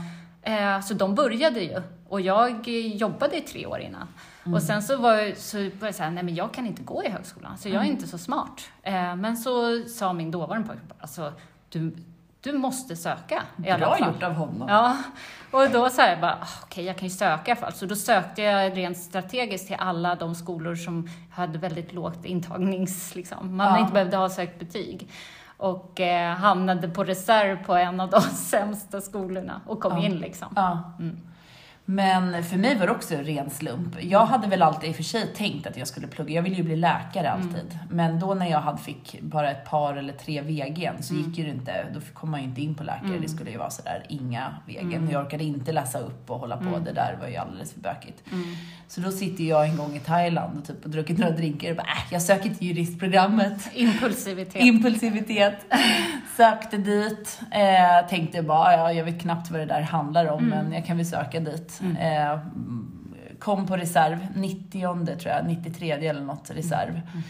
Eh, 0.41 0.79
så 0.81 0.93
de 0.93 1.15
började 1.15 1.59
ju 1.59 1.81
och 2.09 2.21
jag 2.21 2.51
eh, 2.67 2.95
jobbade 2.95 3.37
i 3.37 3.41
tre 3.41 3.65
år 3.65 3.79
innan. 3.79 4.07
Mm. 4.45 4.53
Och 4.55 4.63
sen 4.63 4.83
så 4.83 4.97
var 4.97 5.13
jag, 5.13 5.37
så 5.37 5.57
var 5.57 5.87
jag 5.87 5.93
här, 5.93 6.11
nej 6.11 6.23
men 6.23 6.35
jag 6.35 6.53
kan 6.53 6.65
inte 6.67 6.83
gå 6.83 7.03
i 7.03 7.09
högskolan, 7.09 7.57
så 7.57 7.67
jag 7.69 7.75
är 7.75 7.79
Mm. 7.79 7.91
inte 7.91 8.07
så 8.07 8.17
smart. 8.17 8.61
Eh, 8.83 9.15
men 9.15 9.37
så 9.37 9.83
sa 9.83 10.13
min 10.13 10.31
dåvarande 10.31 10.67
pojke, 10.67 10.81
alltså 10.99 11.33
du, 11.69 11.95
du 12.41 12.53
måste 12.53 12.95
söka 12.95 13.43
i 13.65 13.69
alla 13.69 13.85
Bra 13.85 13.97
fall. 13.97 14.07
gjort 14.13 14.23
av 14.23 14.33
honom. 14.33 14.67
Ja, 14.69 14.97
och 15.51 15.69
då 15.69 15.89
så 15.89 16.01
här 16.01 16.21
bara, 16.21 16.33
ah, 16.41 16.47
okej 16.63 16.83
jag 16.85 16.97
kan 16.97 17.07
ju 17.07 17.13
söka 17.15 17.41
i 17.47 17.51
alla 17.51 17.61
fall. 17.61 17.73
Så 17.73 17.85
då 17.85 17.95
sökte 17.95 18.41
jag 18.41 18.77
rent 18.77 18.97
strategiskt 18.97 19.67
till 19.67 19.75
alla 19.79 20.15
de 20.15 20.35
skolor 20.35 20.75
som 20.75 21.09
hade 21.31 21.57
väldigt 21.59 21.93
lågt 21.93 22.25
intagnings, 22.25 23.15
liksom. 23.15 23.57
Man 23.57 23.67
Ja. 23.73 23.79
inte 23.79 23.93
behövde 23.93 24.17
ha 24.17 24.29
sökt 24.29 24.59
betyg. 24.59 25.09
Och 25.61 25.99
eh, 25.99 26.35
hamnade 26.35 26.87
på 26.89 27.03
reserv 27.03 27.65
på 27.65 27.75
en 27.75 27.99
av 27.99 28.09
de 28.09 28.21
sämsta 28.51 29.01
skolorna 29.01 29.61
och 29.67 29.79
kom 29.79 29.97
Ja. 29.97 30.05
in 30.05 30.15
liksom. 30.19 30.47
Ja. 30.55 30.93
Mm. 30.99 31.17
Men 31.95 32.43
för 32.43 32.57
mig 32.57 32.75
var 32.77 32.85
det 32.85 32.91
också 32.91 33.15
en 33.15 33.23
ren 33.23 33.49
slump. 33.49 33.95
Jag 34.03 34.25
hade 34.25 34.47
väl 34.47 34.61
alltid 34.61 34.89
i 34.89 34.91
och 34.91 34.95
för 34.95 35.03
sig 35.03 35.27
tänkt 35.35 35.67
att 35.67 35.77
jag 35.77 35.87
skulle 35.87 36.07
plugga. 36.07 36.33
Jag 36.35 36.41
ville 36.41 36.55
ju 36.55 36.63
bli 36.63 36.75
läkare 36.75 37.27
Mm. 37.27 37.41
alltid. 37.47 37.79
Men 37.89 38.19
då 38.19 38.33
när 38.33 38.49
jag 38.51 38.61
hade 38.61 38.77
fick 38.77 39.21
bara 39.21 39.51
ett 39.51 39.65
par 39.65 39.95
eller 39.95 40.13
tre 40.13 40.41
VG'n 40.41 41.01
så 41.01 41.13
Mm. 41.13 41.25
gick 41.27 41.37
ju 41.37 41.43
det 41.43 41.49
inte, 41.51 41.85
då 41.93 41.99
kom 42.13 42.31
man 42.31 42.39
ju 42.39 42.45
inte 42.45 42.61
in 42.61 42.75
på 42.75 42.83
läkare. 42.83 43.07
Mm. 43.07 43.21
Det 43.21 43.29
skulle 43.29 43.51
ju 43.51 43.57
vara 43.57 43.69
sådär, 43.69 44.05
inga 44.09 44.53
VG'n. 44.67 44.81
Mm. 44.95 45.09
Jag 45.11 45.25
orkade 45.25 45.43
inte 45.43 45.71
läsa 45.71 45.99
upp 45.99 46.29
och 46.29 46.39
hålla 46.39 46.57
på. 46.57 46.63
Mm. 46.67 46.83
Det 46.83 46.91
där 46.93 47.17
var 47.21 47.27
ju 47.27 47.35
alldeles 47.35 47.73
för 47.73 47.79
bökigt. 47.79 48.23
Mm. 48.31 48.55
Så 48.87 49.01
då 49.01 49.11
sitter 49.11 49.43
jag 49.43 49.65
en 49.69 49.77
gång 49.77 49.95
i 49.95 49.99
Thailand 49.99 50.57
och 50.57 50.65
typ 50.67 50.83
och 50.85 50.89
druckit 50.89 51.17
några 51.17 51.33
drinkar 51.35 51.69
och 51.71 51.75
bara, 51.77 51.83
äh, 51.87 52.13
jag 52.13 52.21
söker 52.21 52.49
till 52.49 52.67
juristprogrammet. 52.67 53.69
Impulsivitet. 53.73 54.61
Impulsivitet. 54.63 55.65
Sökte 56.37 56.77
dit. 56.77 57.39
Eh, 57.51 58.09
tänkte 58.09 58.41
bara, 58.43 58.73
ja, 58.73 58.93
jag 58.93 59.03
vet 59.05 59.21
knappt 59.21 59.51
vad 59.51 59.59
det 59.59 59.65
där 59.65 59.81
handlar 59.81 60.25
om, 60.25 60.43
Mm. 60.43 60.49
men 60.65 60.73
jag 60.73 60.85
kan 60.85 60.97
väl 60.97 61.05
söka 61.05 61.39
dit. 61.39 61.80
Mm. 61.81 61.97
Eh, 61.97 62.39
kom 63.39 63.67
på 63.67 63.77
reserv, 63.77 64.27
90 64.35 65.05
tror 65.05 65.33
jag, 65.33 65.45
93 65.45 65.91
eller 65.91 66.21
något 66.21 66.51
reserv. 66.51 66.89
Mm. 66.91 67.23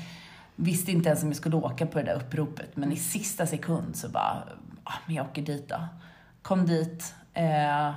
Visste 0.55 0.91
inte 0.91 1.09
ens 1.09 1.23
om 1.23 1.29
jag 1.29 1.37
skulle 1.37 1.55
åka 1.55 1.85
på 1.85 1.97
det 1.99 2.05
där 2.05 2.15
uppropet, 2.15 2.75
men 2.77 2.91
i 2.91 2.95
sista 2.95 3.45
sekund 3.45 3.95
så 3.95 4.09
bara, 4.09 4.43
ah, 4.83 4.93
men 5.05 5.15
jag 5.15 5.25
åker 5.25 5.41
dit 5.41 5.69
då. 5.69 5.87
Kom 6.41 6.65
dit. 6.65 7.13
Eh, 7.33 7.91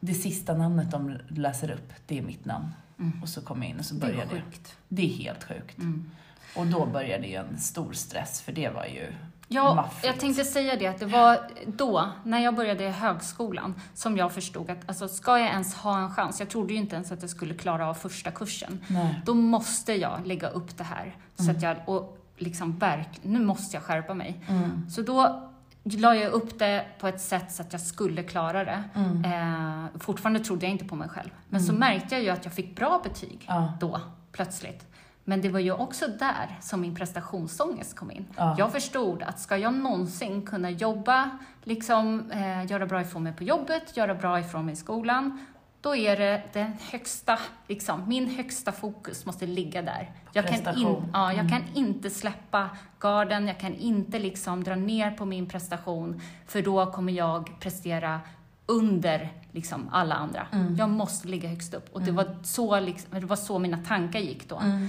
det 0.00 0.14
sista 0.14 0.54
namnet 0.54 0.90
de 0.90 1.18
läser 1.28 1.70
upp, 1.70 1.92
det 2.06 2.18
är 2.18 2.22
mitt 2.22 2.44
namn. 2.44 2.68
Mm. 2.98 3.22
Och 3.22 3.28
så 3.28 3.40
kom 3.42 3.62
jag 3.62 3.70
in 3.70 3.78
och 3.78 3.84
så 3.84 3.94
Det 3.94 4.00
började 4.00 4.20
jag. 4.22 4.30
sjukt. 4.30 4.76
Det 4.88 5.02
är 5.02 5.08
helt 5.24 5.44
sjukt. 5.44 5.78
Mm. 5.78 6.10
Och 6.56 6.66
då 6.66 6.86
började 6.86 7.26
ju 7.26 7.34
en 7.34 7.58
stor 7.58 7.92
stress, 7.92 8.40
för 8.40 8.52
det 8.52 8.68
var 8.68 8.84
ju 8.84 9.12
Ja, 9.52 9.74
maffigt. 9.74 10.04
jag 10.06 10.20
tänkte 10.20 10.44
säga 10.44 10.76
det 10.76 10.86
att 10.86 10.98
det 10.98 11.06
var 11.06 11.38
då, 11.66 12.08
när 12.24 12.38
jag 12.38 12.54
började 12.54 12.84
i 12.84 12.90
högskolan, 12.90 13.74
som 13.94 14.16
jag 14.16 14.32
förstod 14.32 14.70
att 14.70 14.78
alltså, 14.88 15.08
ska 15.08 15.38
jag 15.38 15.48
ens 15.48 15.74
ha 15.74 15.98
en 15.98 16.14
chans, 16.14 16.40
jag 16.40 16.48
trodde 16.48 16.72
ju 16.72 16.78
inte 16.78 16.94
ens 16.96 17.12
att 17.12 17.20
jag 17.22 17.30
skulle 17.30 17.54
klara 17.54 17.88
av 17.88 17.94
första 17.94 18.30
kursen, 18.30 18.80
Nej. 18.88 19.22
då 19.24 19.34
måste 19.34 19.92
jag 19.94 20.26
lägga 20.26 20.48
upp 20.48 20.78
det 20.78 20.84
här. 20.84 21.16
Så 21.36 21.42
Mm. 21.42 21.56
att 21.56 21.62
jag, 21.62 21.76
och 21.88 22.18
liksom 22.36 22.78
verk, 22.78 23.20
nu 23.22 23.40
måste 23.40 23.76
jag 23.76 23.82
skärpa 23.82 24.14
mig. 24.14 24.40
Mm. 24.48 24.90
Så 24.90 25.02
då 25.02 25.48
la 25.84 26.14
jag 26.14 26.32
upp 26.32 26.58
det 26.58 26.86
på 27.00 27.08
ett 27.08 27.20
sätt 27.20 27.52
så 27.52 27.62
att 27.62 27.72
jag 27.72 27.80
skulle 27.82 28.22
klara 28.22 28.64
det. 28.64 28.82
Mm. 28.94 29.24
Eh, 29.24 30.00
fortfarande 30.00 30.40
trodde 30.40 30.66
jag 30.66 30.70
inte 30.72 30.84
på 30.84 30.96
mig 30.96 31.08
själv. 31.08 31.30
Men 31.48 31.60
så 31.62 31.68
Mm. 31.72 31.80
märkte 31.80 32.14
jag 32.14 32.24
ju 32.24 32.30
att 32.30 32.44
jag 32.44 32.54
fick 32.54 32.76
bra 32.76 33.00
betyg 33.04 33.44
Ja. 33.48 33.72
då, 33.80 34.00
plötsligt. 34.32 34.86
Men 35.24 35.40
det 35.40 35.48
var 35.48 35.60
ju 35.60 35.72
också 35.72 36.06
där 36.08 36.58
som 36.60 36.80
min 36.80 36.94
prestationsångest 36.94 37.96
kom 37.96 38.10
in. 38.10 38.26
Ja. 38.36 38.54
Jag 38.58 38.72
förstod 38.72 39.22
att 39.22 39.40
ska 39.40 39.56
jag 39.56 39.74
någonsin 39.74 40.42
kunna 40.46 40.70
jobba, 40.70 41.30
liksom, 41.64 42.30
eh, 42.30 42.70
göra 42.70 42.86
bra 42.86 43.00
ifrån 43.00 43.22
mig 43.22 43.32
på 43.32 43.44
jobbet, 43.44 43.96
göra 43.96 44.14
bra 44.14 44.40
ifrån 44.40 44.64
mig 44.66 44.72
i 44.72 44.76
skolan, 44.76 45.46
då 45.80 45.96
är 45.96 46.16
det 46.16 46.42
den 46.52 46.72
högsta, 46.92 47.38
liksom, 47.68 48.08
min 48.08 48.26
högsta 48.30 48.72
fokus 48.72 49.26
måste 49.26 49.46
ligga 49.46 49.82
där. 49.82 50.10
Jag 50.32 50.48
kan, 50.48 50.76
in, 50.78 50.86
ja, 51.12 51.32
jag 51.32 51.38
Mm. 51.44 51.48
kan 51.50 51.62
inte 51.74 52.10
släppa 52.10 52.70
garden, 53.00 53.46
jag 53.46 53.60
kan 53.60 53.74
inte 53.74 54.18
liksom 54.18 54.64
dra 54.64 54.74
ner 54.76 55.10
på 55.10 55.24
min 55.24 55.48
prestation, 55.48 56.20
för 56.46 56.62
då 56.62 56.86
kommer 56.92 57.12
jag 57.12 57.56
prestera 57.60 58.20
under 58.66 59.32
liksom, 59.52 59.88
alla 59.92 60.14
andra. 60.14 60.46
Mm. 60.52 60.76
Jag 60.76 60.88
måste 60.90 61.28
ligga 61.28 61.48
högst 61.48 61.74
upp. 61.74 61.88
Och 61.94 62.00
det, 62.00 62.10
Mm. 62.10 62.16
var 62.16 62.36
så, 62.42 62.80
liksom, 62.80 63.20
det 63.20 63.26
var 63.26 63.36
så 63.36 63.58
mina 63.58 63.78
tankar 63.78 64.20
gick 64.20 64.48
då. 64.48 64.56
Mm. 64.58 64.88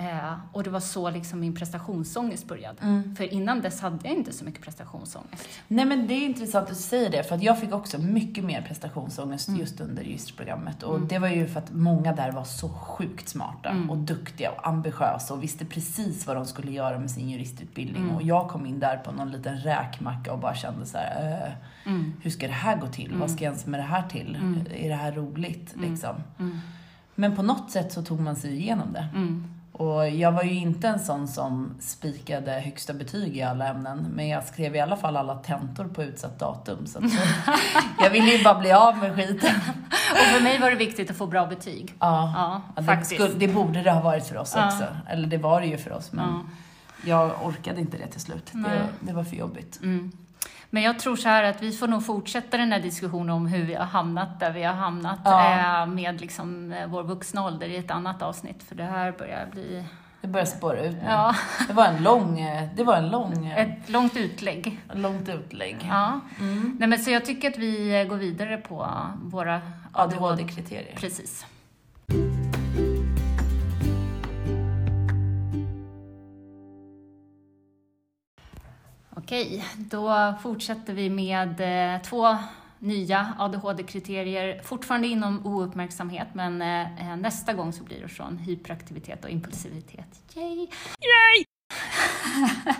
Eh, 0.00 0.32
och 0.52 0.62
det 0.62 0.70
var 0.70 0.80
så 0.80 1.10
liksom 1.10 1.40
min 1.40 1.54
prestationsångest 1.54 2.48
började. 2.48 2.82
Mm. 2.82 3.16
För 3.16 3.32
innan 3.34 3.60
dess 3.60 3.80
hade 3.80 4.08
jag 4.08 4.16
inte 4.16 4.32
så 4.32 4.44
mycket 4.44 4.62
prestationsångest. 4.64 5.48
Nej 5.68 5.84
men 5.84 6.06
det 6.06 6.14
är 6.14 6.24
intressant 6.26 6.62
att 6.62 6.68
du 6.68 6.74
säger 6.74 7.10
det, 7.10 7.22
för 7.24 7.34
att 7.34 7.42
jag 7.42 7.60
fick 7.60 7.72
också 7.72 7.98
mycket 7.98 8.44
mer 8.44 8.62
prestationsångest 8.62 9.48
Mm. 9.48 9.60
just 9.60 9.80
under 9.80 10.02
juristprogrammet. 10.02 10.82
Och 10.82 10.96
Mm. 10.96 11.08
det 11.08 11.18
var 11.18 11.28
ju 11.28 11.46
för 11.48 11.58
att 11.60 11.72
många 11.72 12.12
där 12.12 12.32
var 12.32 12.44
så 12.44 12.68
sjukt 12.68 13.28
smarta 13.28 13.68
Mm. 13.68 13.90
och 13.90 13.96
duktiga 13.96 14.50
och 14.50 14.68
ambitiösa 14.68 15.34
och 15.34 15.42
visste 15.42 15.64
precis 15.64 16.26
vad 16.26 16.36
de 16.36 16.46
skulle 16.46 16.72
göra 16.72 16.98
med 16.98 17.10
sin 17.10 17.28
juristutbildning. 17.30 18.02
Mm. 18.02 18.16
Och 18.16 18.22
jag 18.22 18.48
kom 18.48 18.66
in 18.66 18.80
där 18.80 18.96
på 18.96 19.12
någon 19.12 19.30
liten 19.30 19.56
räkmacka 19.58 20.32
och 20.32 20.38
bara 20.38 20.54
kände 20.54 20.86
så 20.86 20.98
här, 20.98 21.42
eh, 21.46 21.52
Mm. 21.92 22.12
hur 22.22 22.30
ska 22.30 22.46
det 22.46 22.52
här 22.52 22.76
gå 22.76 22.86
till? 22.86 23.14
Vad 23.16 23.30
ska 23.30 23.44
jag 23.44 23.50
ens 23.52 23.66
med 23.66 23.80
det 23.80 23.84
här 23.84 24.08
till? 24.08 24.38
Är 24.74 24.88
det 24.88 24.94
här 24.94 25.12
roligt? 25.12 25.74
Liksom. 25.80 26.14
Men 27.14 27.36
på 27.36 27.42
något 27.42 27.70
sätt 27.70 27.92
så 27.92 28.02
tog 28.02 28.20
man 28.20 28.36
sig 28.36 28.54
igenom 28.56 28.92
det. 28.92 29.08
Och 29.80 30.08
jag 30.10 30.32
var 30.32 30.42
ju 30.42 30.54
inte 30.54 30.88
en 30.88 30.98
sån 30.98 31.28
som 31.28 31.70
spikade 31.80 32.52
högsta 32.52 32.92
betyg 32.92 33.36
i 33.36 33.42
alla 33.42 33.68
ämnen, 33.68 34.06
men 34.14 34.28
jag 34.28 34.44
skrev 34.44 34.76
i 34.76 34.80
alla 34.80 34.96
fall 34.96 35.16
alla 35.16 35.34
tentor 35.34 35.84
på 35.84 36.02
utsatt 36.02 36.38
datum. 36.38 36.86
Så 36.86 36.98
jag 38.02 38.10
ville 38.12 38.26
ju 38.36 38.44
bara 38.44 38.58
bli 38.60 38.72
av 38.72 38.96
med 38.98 39.14
skiten. 39.14 39.54
Och 40.12 40.18
för 40.34 40.42
mig 40.42 40.58
var 40.58 40.70
det 40.70 40.76
viktigt 40.76 41.10
att 41.10 41.16
få 41.16 41.26
bra 41.26 41.46
betyg. 41.46 41.94
Ja, 41.98 42.32
Ja, 42.36 42.62
det, 42.76 42.82
faktiskt. 42.86 43.14
skulle, 43.14 43.34
det 43.34 43.48
borde 43.48 43.82
det 43.82 43.90
ha 43.90 44.00
varit 44.00 44.26
för 44.26 44.36
oss 44.36 44.52
Ja. 44.56 44.66
också. 44.66 44.84
Eller 45.08 45.28
det 45.28 45.38
var 45.38 45.60
det 45.60 45.66
ju 45.66 45.78
för 45.78 45.92
oss, 45.92 46.12
men 46.12 46.24
Ja. 46.24 46.44
jag 47.08 47.46
orkade 47.46 47.80
inte 47.80 47.96
det 47.98 48.06
till 48.06 48.20
slut. 48.20 48.50
Det, 48.52 48.86
det 49.00 49.12
var 49.12 49.24
för 49.24 49.36
jobbigt. 49.36 49.78
Mm. 49.82 50.12
Men 50.72 50.82
jag 50.82 50.98
tror 50.98 51.16
så 51.16 51.28
här 51.28 51.44
att 51.44 51.62
vi 51.62 51.72
får 51.72 51.88
nog 51.88 52.06
fortsätta 52.06 52.56
den 52.56 52.72
här 52.72 52.80
diskussionen 52.80 53.30
om 53.30 53.46
hur 53.46 53.64
vi 53.64 53.74
har 53.74 53.84
hamnat 53.84 54.40
där 54.40 54.52
vi 54.52 54.62
har 54.62 54.74
hamnat 54.74 55.18
Ja. 55.24 55.80
eh, 55.82 55.86
med 55.86 56.20
liksom 56.20 56.72
eh, 56.72 56.86
vår 56.86 57.02
vuxna 57.02 57.44
ålder 57.46 57.66
i 57.68 57.76
ett 57.76 57.90
annat 57.90 58.22
avsnitt. 58.22 58.62
För 58.62 58.74
det 58.74 58.84
här 58.84 59.12
börjar 59.12 59.46
bli 59.52 59.84
Det 60.20 60.28
börjar 60.28 60.46
spåra 60.46 60.80
ut 60.84 60.92
nu. 60.92 61.02
ja, 61.06 61.34
Det 61.68 61.72
var 61.72 61.86
en 61.86 62.02
lång, 62.02 62.40
eh, 62.40 62.68
det 62.76 62.84
var 62.84 62.96
en 62.96 63.08
lång, 63.10 63.46
ett 63.46 63.88
långt 63.88 64.16
utlägg. 64.16 64.80
långt 64.94 65.28
utlägg. 65.28 65.76
Ja. 65.88 66.20
Mm. 66.40 66.76
Nej, 66.80 66.88
men 66.88 66.98
så 66.98 67.10
jag 67.10 67.24
tycker 67.24 67.50
att 67.50 67.58
vi 67.58 68.06
går 68.08 68.16
vidare 68.16 68.56
på 68.56 68.88
våra 69.22 69.60
ADHD-kriterier. 69.92 70.94
Precis. 70.96 71.46
Okej, 79.30 79.64
då 79.76 80.34
fortsätter 80.42 80.92
vi 80.94 81.10
med 81.10 81.60
eh, 81.94 82.02
två 82.02 82.36
nya 82.78 83.34
ADHD-kriterier, 83.38 84.62
fortfarande 84.62 85.08
inom 85.08 85.46
ouppmärksamhet, 85.46 86.28
men 86.32 86.62
eh, 86.62 87.16
nästa 87.16 87.52
gång 87.52 87.72
så 87.72 87.84
blir 87.84 88.00
det 88.00 88.08
från 88.08 88.38
hyperaktivitet 88.38 89.24
och 89.24 89.30
impulsivitet. 89.30 90.22
Yay! 90.34 90.56
Yay! 90.56 91.44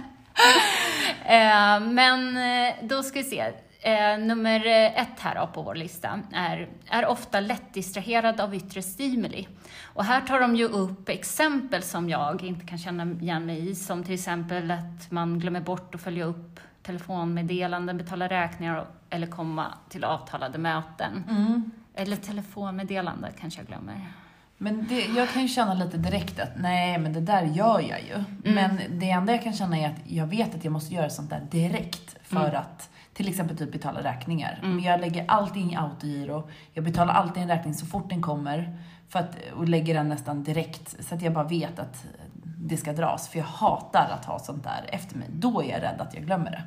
Eh, 1.24 1.80
men 1.80 2.36
eh, 2.36 2.74
då 2.82 3.03
ska 3.03 3.18
vi 3.18 3.24
se. 3.24 3.53
Eh, 3.82 4.18
nummer 4.18 4.66
ett 4.96 5.20
här 5.20 5.46
på 5.46 5.62
vår 5.62 5.74
lista 5.74 6.20
är, 6.32 6.68
är 6.88 7.06
ofta 7.06 7.40
lättdistraherad 7.40 8.40
av 8.40 8.54
yttre 8.54 8.82
stimuli. 8.82 9.48
Och 9.82 10.04
här 10.04 10.20
tar 10.20 10.40
de 10.40 10.56
ju 10.56 10.64
upp 10.64 11.08
exempel 11.08 11.82
som 11.82 12.08
jag 12.08 12.42
inte 12.42 12.66
kan 12.66 12.78
känna 12.78 13.12
igen 13.20 13.46
mig 13.46 13.70
i, 13.70 13.74
som 13.74 14.04
till 14.04 14.14
exempel 14.14 14.70
att 14.70 15.10
man 15.10 15.38
glömmer 15.38 15.60
bort 15.60 15.94
att 15.94 16.00
följa 16.00 16.24
upp 16.24 16.60
telefonmeddelanden, 16.82 17.98
betala 17.98 18.28
räkningar 18.28 18.86
eller 19.10 19.26
komma 19.26 19.74
till 19.88 20.04
avtalade 20.04 20.58
möten. 20.58 21.24
Mm. 21.30 21.70
Eller 21.94 22.16
telefonmeddelande 22.16 23.28
kanske 23.40 23.60
jag 23.60 23.66
glömmer. 23.66 24.06
Men 24.58 24.86
det, 24.88 25.00
jag 25.00 25.30
kan 25.30 25.42
ju 25.42 25.48
känna 25.48 25.74
lite 25.74 25.96
direkt 25.96 26.40
att 26.40 26.52
nej, 26.56 26.98
men 26.98 27.12
det 27.12 27.20
där 27.20 27.42
gör 27.42 27.80
jag 27.80 28.00
ju. 28.02 28.24
Men 28.54 28.80
det 28.90 29.10
enda 29.10 29.32
jag 29.32 29.42
kan 29.42 29.52
känna 29.52 29.78
är 29.78 29.86
att 29.86 30.00
jag 30.06 30.26
vet 30.26 30.54
att 30.54 30.64
jag 30.64 30.72
måste 30.72 30.94
göra 30.94 31.10
sånt 31.10 31.30
där 31.30 31.46
direkt 31.50 32.16
för 32.22 32.54
att 32.54 32.90
till 33.20 33.28
exempel 33.28 33.56
typ 33.56 33.72
betala 33.72 34.02
räkningar. 34.02 34.58
Men 34.62 34.80
jag 34.80 35.00
lägger 35.00 35.24
allting 35.28 35.72
i 35.72 35.76
autogiro. 35.76 36.48
Jag 36.72 36.84
betalar 36.84 37.14
alltid 37.14 37.42
en 37.42 37.48
räkning 37.48 37.74
så 37.74 37.86
fort 37.86 38.10
den 38.10 38.22
kommer. 38.22 38.78
För 39.08 39.18
att, 39.18 39.36
och 39.56 39.68
lägger 39.68 39.94
den 39.94 40.08
nästan 40.08 40.42
direkt 40.44 41.04
så 41.04 41.14
att 41.14 41.22
jag 41.22 41.32
bara 41.32 41.44
vet 41.44 41.78
att 41.78 42.04
det 42.42 42.76
ska 42.76 42.92
dras. 42.92 43.28
För 43.28 43.38
jag 43.38 43.44
hatar 43.44 44.10
att 44.10 44.24
ha 44.24 44.38
sånt 44.38 44.64
där 44.64 44.84
efter 44.88 45.16
mig. 45.16 45.28
Då 45.32 45.62
är 45.62 45.68
jag 45.68 45.82
rädd 45.82 46.00
att 46.00 46.14
jag 46.14 46.24
glömmer 46.24 46.50
det. 46.50 46.62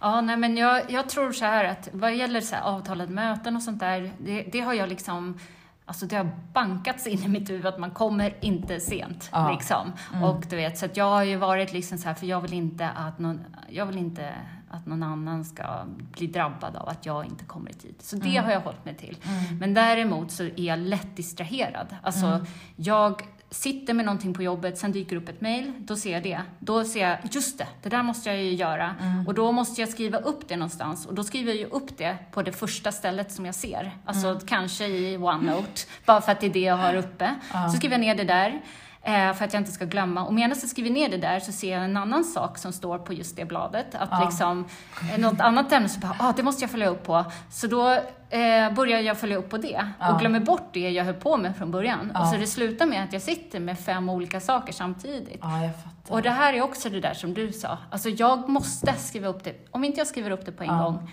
Ja, 0.00 0.20
nej, 0.20 0.36
men 0.36 0.56
jag, 0.56 0.90
jag 0.90 1.08
tror 1.08 1.32
så 1.32 1.44
här 1.44 1.64
att 1.64 1.88
vad 1.92 2.14
gäller 2.14 2.40
så 2.40 2.54
här 2.54 2.62
avtalade 2.62 3.12
möten 3.12 3.56
och 3.56 3.62
sånt 3.62 3.80
där, 3.80 4.12
det, 4.18 4.42
det 4.52 4.60
har 4.60 4.74
jag 4.74 4.88
liksom 4.88 5.38
Alltså 5.86 6.06
det 6.06 6.16
har 6.16 6.30
bankats 6.52 7.06
in 7.06 7.22
i 7.22 7.28
mitt 7.28 7.50
huvud 7.50 7.66
att 7.66 7.78
man 7.78 7.90
kommer 7.90 8.34
inte 8.40 8.80
sent. 8.80 9.28
Ja. 9.32 9.50
Liksom. 9.50 9.92
Och 10.22 10.44
du 10.50 10.56
vet, 10.56 10.78
så 10.78 10.86
att 10.86 10.96
jag 10.96 11.10
har 11.10 11.22
ju 11.22 11.36
varit 11.36 11.72
liksom 11.72 11.98
så 11.98 12.08
här, 12.08 12.14
för 12.14 12.26
jag 12.26 12.40
vill 12.40 12.52
inte 12.52 12.88
att 12.88 13.18
någon, 13.18 13.44
jag 13.68 13.86
vill 13.86 13.98
inte 13.98 14.32
att 14.74 14.86
någon 14.86 15.02
annan 15.02 15.44
ska 15.44 15.64
bli 16.12 16.26
drabbad 16.26 16.76
av 16.76 16.88
att 16.88 17.06
jag 17.06 17.24
inte 17.24 17.44
kommer 17.44 17.70
i 17.70 17.74
tid. 17.74 17.94
Så 17.98 18.16
det 18.16 18.36
har 18.36 18.52
jag 18.52 18.60
hållit 18.60 18.84
mig 18.84 18.94
till. 18.94 19.16
Men 19.60 19.74
däremot 19.74 20.30
så 20.30 20.42
är 20.42 20.60
jag 20.60 20.78
lätt 20.78 21.16
distraherad. 21.16 21.96
Alltså, 22.02 22.46
jag 22.76 23.22
sitter 23.50 23.94
med 23.94 24.04
någonting 24.04 24.34
på 24.34 24.42
jobbet, 24.42 24.78
sen 24.78 24.92
dyker 24.92 25.16
upp 25.16 25.28
ett 25.28 25.40
mail, 25.40 25.72
då 25.78 25.96
ser 25.96 26.12
jag 26.12 26.22
det. 26.22 26.40
Då 26.58 26.84
ser 26.84 27.08
jag, 27.08 27.18
just 27.30 27.58
det, 27.58 27.66
det 27.82 27.88
där 27.88 28.02
måste 28.02 28.30
jag 28.30 28.42
ju 28.42 28.54
göra. 28.54 28.94
Och 29.26 29.34
då 29.34 29.52
måste 29.52 29.80
jag 29.80 29.90
skriva 29.90 30.18
upp 30.18 30.48
det 30.48 30.56
någonstans. 30.56 31.06
Och 31.06 31.14
då 31.14 31.24
skriver 31.24 31.52
jag 31.52 31.58
ju 31.58 31.66
upp 31.66 31.98
det 31.98 32.16
på 32.32 32.42
det 32.42 32.52
första 32.52 32.92
stället 32.92 33.32
som 33.32 33.46
jag 33.46 33.54
ser. 33.54 33.96
Alltså 34.04 34.40
kanske 34.46 34.86
i 34.86 35.16
OneNote, 35.16 35.80
bara 36.06 36.20
för 36.20 36.32
att 36.32 36.40
det 36.40 36.46
är 36.46 36.52
det 36.52 36.60
jag 36.60 36.76
har 36.76 36.94
uppe. 36.94 37.34
Så 37.70 37.76
skriver 37.76 37.94
jag 37.94 38.00
ner 38.00 38.14
det 38.14 38.24
där. 38.24 38.60
Eh, 39.06 39.32
för 39.32 39.44
att 39.44 39.52
jag 39.52 39.60
inte 39.60 39.72
ska 39.72 39.84
glömma. 39.84 40.24
Och 40.24 40.34
medan 40.34 40.50
jag 40.50 40.68
skriver 40.68 40.90
ner 40.90 41.08
det 41.08 41.16
där 41.16 41.40
så 41.40 41.52
ser 41.52 41.72
jag 41.72 41.84
en 41.84 41.96
annan 41.96 42.24
sak 42.24 42.58
som 42.58 42.72
står 42.72 42.98
på 42.98 43.12
just 43.12 43.36
det 43.36 43.44
bladet. 43.44 43.94
Att 43.94 44.24
liksom, 44.24 44.64
eh, 45.12 45.20
något 45.20 45.40
annat 45.40 45.72
ämne 45.72 45.88
så 45.88 46.00
bara, 46.00 46.16
ah, 46.18 46.32
det 46.36 46.42
måste 46.42 46.62
jag 46.62 46.70
följa 46.70 46.88
upp 46.88 47.04
på. 47.04 47.24
Så 47.50 47.66
då 47.66 47.90
eh, 48.30 48.72
börjar 48.72 49.00
jag 49.00 49.18
följa 49.18 49.36
upp 49.36 49.50
på 49.50 49.58
det 49.58 49.86
och 50.10 50.20
glömmer 50.20 50.40
bort 50.40 50.68
det 50.72 50.90
jag 50.90 51.04
höll 51.04 51.14
på 51.14 51.36
med 51.36 51.56
från 51.56 51.70
början. 51.70 52.10
Och 52.10 52.26
så 52.26 52.36
det 52.36 52.46
slutar 52.46 52.86
med 52.86 53.04
att 53.04 53.12
jag 53.12 53.22
sitter 53.22 53.60
med 53.60 53.78
fem 53.78 54.08
olika 54.08 54.40
saker 54.40 54.72
samtidigt. 54.72 55.40
Ja. 55.42 55.70
Och 56.08 56.22
det 56.22 56.30
här 56.30 56.52
är 56.52 56.62
också 56.62 56.90
det 56.90 57.00
där 57.00 57.14
som 57.14 57.34
du 57.34 57.52
sa. 57.52 57.78
Alltså 57.90 58.08
jag 58.08 58.48
måste 58.48 58.92
skriva 58.92 59.28
upp 59.28 59.44
det. 59.44 59.54
Om 59.70 59.84
inte 59.84 60.00
jag 60.00 60.06
skriver 60.06 60.30
upp 60.30 60.46
det 60.46 60.52
på 60.52 60.62
en 60.62 60.78
gång, 60.78 61.10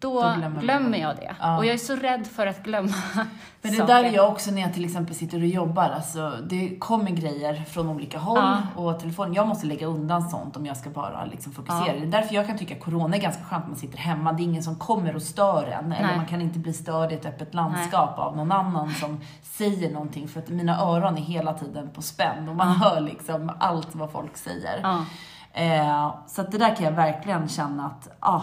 då, 0.00 0.22
Då 0.22 0.34
glömmer 0.38 0.60
glömmer, 0.60 0.98
jag 0.98 1.16
det. 1.16 1.36
Ja. 1.40 1.56
Och 1.58 1.66
jag 1.66 1.74
är 1.74 1.78
så 1.78 1.96
rädd 1.96 2.26
för 2.26 2.46
att 2.46 2.62
glömma 2.62 2.92
Men 3.62 3.72
det 3.72 3.78
saker. 3.78 3.94
där 3.94 4.04
är 4.04 4.12
jag 4.12 4.28
också 4.28 4.50
när 4.50 4.62
jag 4.62 4.74
till 4.74 4.84
exempel 4.84 5.14
sitter 5.14 5.38
och 5.40 5.46
jobbar. 5.46 5.88
Alltså, 5.88 6.32
det 6.48 6.78
kommer 6.78 7.10
grejer 7.10 7.54
från 7.64 7.88
olika 7.88 8.18
håll 8.18 8.38
Ja. 8.38 8.82
och 8.82 9.00
telefonen. 9.00 9.34
Jag 9.34 9.48
måste 9.48 9.66
lägga 9.66 9.86
undan 9.86 10.28
sånt 10.30 10.56
om 10.56 10.66
jag 10.66 10.76
ska 10.76 10.90
bara 10.90 11.24
liksom 11.24 11.52
fokusera. 11.52 11.86
Ja. 11.86 11.92
Det 11.92 12.02
är 12.02 12.06
därför 12.06 12.34
jag 12.34 12.46
kan 12.46 12.58
tycka 12.58 12.74
att 12.74 12.80
corona 12.82 13.16
är 13.16 13.20
ganska 13.20 13.44
skönt. 13.44 13.66
Man 13.66 13.76
sitter 13.76 13.98
hemma, 13.98 14.32
det 14.32 14.42
är 14.42 14.44
ingen 14.44 14.62
som 14.62 14.76
kommer 14.76 15.16
och 15.16 15.22
stör 15.22 15.64
en. 15.66 15.92
Eller 15.92 16.06
Nej. 16.06 16.16
man 16.16 16.26
kan 16.26 16.40
inte 16.42 16.58
bli 16.58 16.72
störd 16.72 17.12
i 17.12 17.14
ett 17.14 17.26
öppet 17.26 17.54
landskap 17.54 18.18
av 18.18 18.36
någon 18.36 18.52
annan 18.52 18.90
som 18.94 19.20
säger 19.42 19.92
någonting. 19.92 20.28
För 20.28 20.40
att 20.40 20.48
mina 20.48 20.80
öron 20.80 21.18
är 21.18 21.22
hela 21.22 21.54
tiden 21.54 21.88
på 21.94 22.02
spänn 22.02 22.48
och 22.48 22.56
man 22.56 22.68
hör 22.68 23.00
liksom 23.00 23.52
allt 23.58 23.94
vad 23.94 24.10
folk 24.12 24.36
säger. 24.36 24.80
Eh, 25.52 26.14
så 26.26 26.40
att 26.40 26.52
det 26.52 26.58
där 26.58 26.76
kan 26.76 26.84
jag 26.84 26.92
verkligen 26.92 27.48
känna 27.48 27.86
att, 27.86 28.08
ah, 28.20 28.40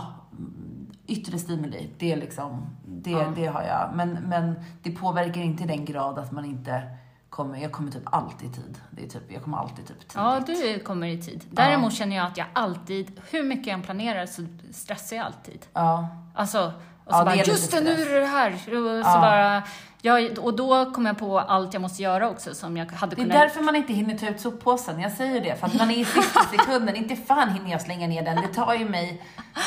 yttre 1.08 1.40
stimuli, 1.40 1.90
det 1.98 2.12
är 2.12 2.18
liksom, 2.18 2.66
det, 2.86 3.12
Ja. 3.12 3.34
det 3.36 3.46
har 3.46 3.64
jag. 3.64 3.90
Men, 3.96 4.10
men 4.14 4.56
det 4.84 4.92
påverkar 4.92 5.42
inte 5.42 5.64
i 5.64 5.68
den 5.68 5.86
grad 5.86 6.20
att 6.20 6.32
man 6.32 6.46
inte 6.46 6.82
kommer, 7.30 7.58
jag 7.58 7.72
kommer 7.72 7.92
typ 7.92 8.02
alltid 8.06 8.50
i 8.50 8.54
tid. 8.54 8.78
Det 8.92 9.04
är 9.06 9.10
typ, 9.10 9.32
jag 9.32 9.44
kommer 9.44 9.58
alltid 9.58 9.88
typ 9.88 10.00
tidigt. 10.00 10.16
Ja, 10.16 10.44
du 10.48 10.80
kommer 10.80 11.08
i 11.08 11.22
tid. 11.22 11.44
Däremot 11.50 11.94
känner 11.94 12.16
jag 12.16 12.26
att 12.26 12.38
jag 12.38 12.48
alltid, 12.54 13.22
hur 13.32 13.44
mycket 13.44 13.68
jag 13.68 13.74
än 13.74 13.82
planerar 13.82 14.26
så 14.26 14.46
stressar 14.72 15.16
jag 15.16 15.26
alltid. 15.26 15.66
Ja. 15.74 16.08
Alltså, 16.36 16.74
och 17.06 17.14
Ja, 17.14 17.18
så 17.18 17.24
det 17.24 17.32
är 17.32 17.36
bara, 17.36 17.36
lite 17.36 17.52
just 17.52 17.72
det, 17.72 17.82
nu 17.82 18.16
är 18.16 18.20
det 18.22 18.26
här. 18.28 18.52
Och, 18.54 19.06
så 19.06 19.10
Ja. 19.10 19.22
bara, 19.22 19.64
jag, 20.02 20.40
och 20.40 20.54
då 20.56 20.92
kommer 20.92 21.10
jag 21.10 21.18
på 21.18 21.40
allt 21.40 21.74
jag 21.74 21.82
måste 21.82 22.04
göra 22.04 22.30
också 22.30 22.54
som 22.56 22.78
jag 22.78 22.92
hade 22.92 23.16
Det 23.16 23.22
är 23.22 23.24
kunnat... 23.24 23.38
därför 23.40 23.62
man 23.62 23.76
inte 23.76 23.94
hinner 23.94 24.18
ta 24.18 24.28
ut 24.28 24.42
soppåsen. 24.42 25.00
Jag 25.00 25.12
säger 25.12 25.42
det, 25.42 25.56
för 25.60 25.68
att 25.68 25.74
man 25.74 25.92
är 25.92 25.96
i 25.96 26.06
sista 26.16 26.40
sekunden. 26.44 26.96
Inte 26.96 27.16
fan 27.16 27.50
hinner 27.50 27.72
jag 27.72 27.82
slänga 27.82 28.08
ner 28.08 28.24
den. 28.24 28.36
Det 28.36 28.48
tar 28.48 28.74
ju 28.74 28.90
mig 28.90 29.22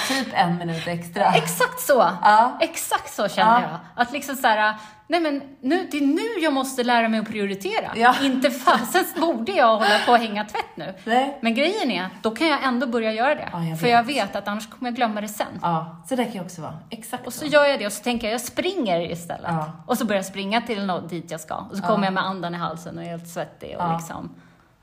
typ 0.09 0.29
en 0.33 0.59
minut 0.59 0.87
extra. 0.89 1.25
Exakt 1.35 1.81
så! 1.81 2.11
Ja. 2.23 2.59
Exakt 2.61 3.15
så 3.15 3.29
känner 3.29 3.61
Ja. 3.63 3.69
jag. 3.71 4.03
Att 4.03 4.13
liksom 4.13 4.37
så 4.37 4.47
här, 4.47 4.75
nej 5.11 5.21
men 5.21 5.43
nu, 5.61 5.89
det 5.91 5.97
är 5.97 6.07
nu 6.07 6.43
jag 6.45 6.53
måste 6.53 6.85
lära 6.85 7.09
mig 7.09 7.21
att 7.21 7.29
prioritera. 7.29 7.93
Ja. 7.97 8.15
Inte 8.23 8.51
fasen 8.51 9.05
borde 9.17 9.53
jag 9.53 9.77
hålla 9.77 9.99
på 10.07 10.13
och 10.13 10.19
hänga 10.19 10.45
tvätt 10.45 10.77
nu. 10.77 10.95
Nej. 11.05 11.39
Men 11.41 11.55
grejen 11.55 11.91
är, 11.91 12.09
då 12.23 12.31
kan 12.31 12.47
jag 12.47 12.63
ändå 12.65 12.87
börja 12.87 13.13
göra 13.13 13.35
det. 13.35 13.49
Ja, 13.53 13.65
jag 13.65 13.81
för 13.81 13.87
jag 13.87 14.03
vet 14.05 14.37
att 14.37 14.49
annars 14.49 14.71
kommer 14.71 14.91
jag 14.91 14.97
glömma 14.97 15.21
det 15.21 15.29
sen. 15.29 15.47
Ja, 15.63 16.03
så 16.09 16.17
där 16.17 16.25
kan 16.25 16.33
jag 16.35 16.45
också 16.45 16.63
vara. 16.63 16.79
Exakt 16.91 17.27
Och 17.27 17.33
så 17.33 17.47
gör 17.47 17.65
jag 17.65 17.79
det 17.79 17.87
och 17.87 17.93
så 17.93 18.03
tänker 18.03 18.27
jag, 18.27 18.35
jag 18.35 18.41
springer 18.41 19.11
istället. 19.13 19.51
Ja. 19.51 19.73
Och 19.87 19.99
så 19.99 20.05
börjar 20.05 20.19
jag 20.19 20.27
springa 20.27 20.61
till 20.61 20.87
något 20.87 21.09
dit 21.11 21.31
jag 21.31 21.41
ska. 21.41 21.55
Och 21.55 21.77
så 21.77 21.83
kommer 21.83 22.05
jag 22.05 22.15
med 22.15 22.25
andan 22.27 22.55
i 22.55 22.59
halsen 22.59 22.99
och 22.99 23.05
är 23.05 23.09
helt 23.09 23.29
svettig 23.29 23.77
och 23.77 23.83
Ja. 23.83 23.97
liksom, 23.97 24.31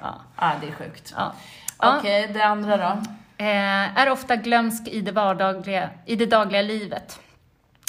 ja. 0.01 0.15
Ja, 0.39 0.51
det 0.61 0.67
är 0.67 0.71
sjukt. 0.71 1.13
ja. 1.17 1.34
Okej, 1.78 2.28
det 2.34 2.41
andra 2.45 2.78
då? 2.78 3.01
Eh, 3.38 3.99
är 3.99 4.09
ofta 4.09 4.36
glömsk 4.36 4.88
i 4.88 5.01
det 5.01 5.11
vardagliga, 5.11 5.89
i 6.05 6.15
det 6.15 6.26
dagliga 6.26 6.61
livet. 6.61 7.19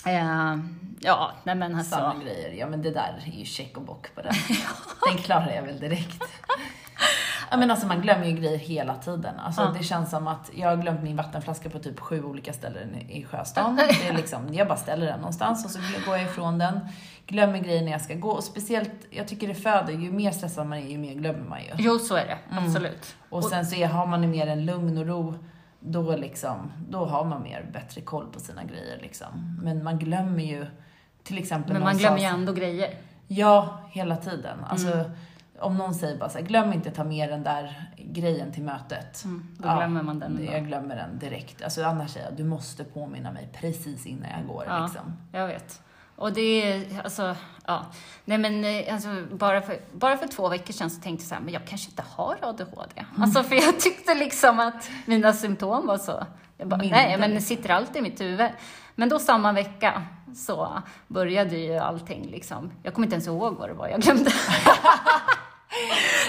Eh, 0.06 0.58
ja, 1.00 1.32
nej 1.44 1.54
men 1.54 1.74
alltså. 1.74 1.94
Samma 1.96 2.22
grejer. 2.24 2.52
Ja 2.52 2.66
men 2.66 2.82
det 2.82 2.90
där 2.90 3.24
är 3.26 3.38
ju 3.38 3.44
check 3.44 3.76
och 3.76 3.82
bock 3.82 4.14
på 4.14 4.22
den. 4.22 4.32
den 5.08 5.18
klarar 5.18 5.50
jag 5.50 5.62
väl 5.62 5.80
direkt. 5.80 6.22
Ja 7.50 7.56
men 7.56 7.70
alltså 7.70 7.86
man 7.86 8.00
glömmer 8.00 8.26
ju 8.26 8.32
grejer 8.32 8.58
hela 8.58 8.94
tiden. 8.94 9.38
Alltså 9.38 9.62
Ja. 9.62 9.74
det 9.78 9.84
känns 9.84 10.10
som 10.10 10.26
att 10.26 10.50
jag 10.54 10.68
har 10.68 10.76
glömt 10.76 11.02
min 11.02 11.16
vattenflaska 11.16 11.70
på 11.70 11.78
typ 11.78 12.00
sju 12.00 12.24
olika 12.24 12.52
ställen 12.52 12.96
i 12.96 13.24
Sjöstan. 13.24 13.76
Det 14.00 14.06
är 14.08 14.12
liksom, 14.12 14.54
jag 14.54 14.68
bara 14.68 14.78
ställer 14.78 15.06
den 15.06 15.18
någonstans 15.20 15.64
och 15.64 15.70
så 15.70 15.78
går 16.06 16.16
jag 16.16 16.26
ifrån 16.26 16.58
den. 16.58 16.80
Glömmer 17.26 17.58
grejer 17.58 17.82
när 17.82 17.92
jag 17.92 18.00
ska 18.00 18.14
gå. 18.14 18.30
Och 18.30 18.44
speciellt, 18.44 18.90
jag 19.10 19.28
tycker 19.28 19.48
det 19.48 19.54
föder, 19.54 19.92
ju 19.92 20.12
mer 20.12 20.30
stressad 20.30 20.66
man 20.66 20.78
är 20.78 20.88
ju 20.90 20.98
mer 20.98 21.14
glömmer 21.14 21.48
man 21.48 21.62
ju. 21.62 21.70
Jo, 21.78 21.98
så 21.98 22.16
är 22.16 22.26
det. 22.26 22.38
Mm. 22.52 22.64
Absolut. 22.64 23.16
Och 23.28 23.44
sen 23.44 23.66
så 23.66 23.76
är, 23.76 23.86
har 23.86 24.06
man 24.06 24.22
ju 24.22 24.28
mer 24.28 24.46
en 24.46 24.66
lugn 24.66 24.98
och 24.98 25.06
ro, 25.06 25.34
då 25.80 26.16
liksom, 26.16 26.72
då 26.88 27.04
har 27.04 27.24
man 27.24 27.42
mer 27.42 27.70
bättre 27.72 28.00
koll 28.00 28.26
på 28.32 28.40
sina 28.40 28.64
grejer 28.64 28.98
liksom. 29.02 29.60
Men 29.62 29.84
man 29.84 29.98
glömmer 29.98 30.42
ju 30.44 30.66
till 31.22 31.38
exempel 31.38 31.72
Men 31.72 31.82
man 31.82 31.98
glömmer 31.98 32.18
ju 32.18 32.24
ändå 32.24 32.52
grejer. 32.52 32.94
Ja, 33.28 33.78
hela 33.90 34.16
tiden. 34.16 34.64
Alltså, 34.64 34.88
Mm. 34.92 35.10
om 35.60 35.76
någon 35.78 35.94
säger 35.94 36.18
bara 36.18 36.28
så 36.30 36.38
här, 36.38 36.44
glöm 36.44 36.72
inte 36.72 36.90
ta 36.90 37.04
med 37.04 37.28
den 37.30 37.42
där 37.42 37.90
grejen 37.98 38.52
till 38.52 38.62
mötet. 38.62 39.24
Mm, 39.24 39.56
då 39.58 39.62
glömmer 39.76 40.02
man 40.02 40.18
den 40.18 40.36
ändå. 40.38 40.52
Jag 40.52 40.66
glömmer 40.66 40.96
den 40.96 41.18
direkt. 41.18 41.62
Alltså 41.62 41.84
annars 41.84 42.10
säger 42.10 42.26
jag, 42.26 42.36
du 42.36 42.44
måste 42.44 42.84
påminna 42.84 43.32
mig 43.32 43.48
precis 43.52 44.06
innan 44.06 44.30
jag 44.38 44.46
går 44.46 44.64
Ja. 44.68 44.82
liksom. 44.86 45.16
Jag 45.32 45.46
vet. 45.46 45.82
Och 46.16 46.32
det 46.32 46.72
är, 46.72 47.00
alltså, 47.04 47.36
ja. 47.66 47.86
Nej 48.24 48.38
men 48.38 48.64
eh, 48.64 48.94
alltså, 48.94 49.08
bara 49.32 49.62
för, 49.62 49.80
bara 49.92 50.16
för 50.16 50.26
två 50.26 50.48
veckor 50.48 50.72
sedan 50.72 50.90
så 50.90 51.00
tänkte 51.00 51.22
jag 51.22 51.28
så 51.28 51.34
här, 51.34 51.42
men 51.42 51.54
jag 51.54 51.66
kanske 51.66 51.90
inte 51.90 52.04
har 52.16 52.38
ADHD. 52.42 52.92
Mm. 52.96 53.22
Alltså 53.22 53.42
för 53.42 53.54
jag 53.54 53.80
tyckte 53.80 54.14
liksom 54.14 54.60
att 54.60 54.90
mina 55.06 55.32
symptom 55.32 55.86
var 55.86 55.98
så, 55.98 56.26
jag 56.56 56.68
bara, 56.68 56.80
Mindre. 56.80 56.96
nej 56.96 57.18
men 57.18 57.34
det 57.34 57.40
sitter 57.40 57.70
alltid 57.70 57.96
i 57.96 58.00
mitt 58.00 58.20
huvud. 58.20 58.50
Men 58.94 59.08
då 59.08 59.18
samma 59.18 59.52
vecka 59.52 60.02
så 60.36 60.82
började 61.08 61.56
ju 61.56 61.76
allting 61.76 62.26
liksom, 62.30 62.72
jag 62.82 62.94
kommer 62.94 63.06
inte 63.06 63.14
ens 63.14 63.26
ihåg 63.26 63.56
vad 63.56 63.68
det 63.68 63.74
var 63.74 63.88
jag 63.88 64.00
glömde. 64.00 64.30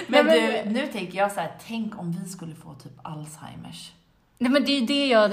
Men, 0.07 0.25
Nej, 0.25 0.63
du, 0.65 0.69
nu 0.69 0.87
tänker 0.87 1.17
jag 1.17 1.31
så 1.31 1.39
här, 1.39 1.51
tänk 1.67 1.99
om 1.99 2.11
vi 2.11 2.29
skulle 2.29 2.55
få 2.55 2.73
typ 2.73 2.91
Alzheimers. 3.01 3.91
Nej 4.39 4.51
men 4.51 4.65
det 4.65 4.71
är 4.71 4.87
det, 4.87 5.07
jag, 5.07 5.31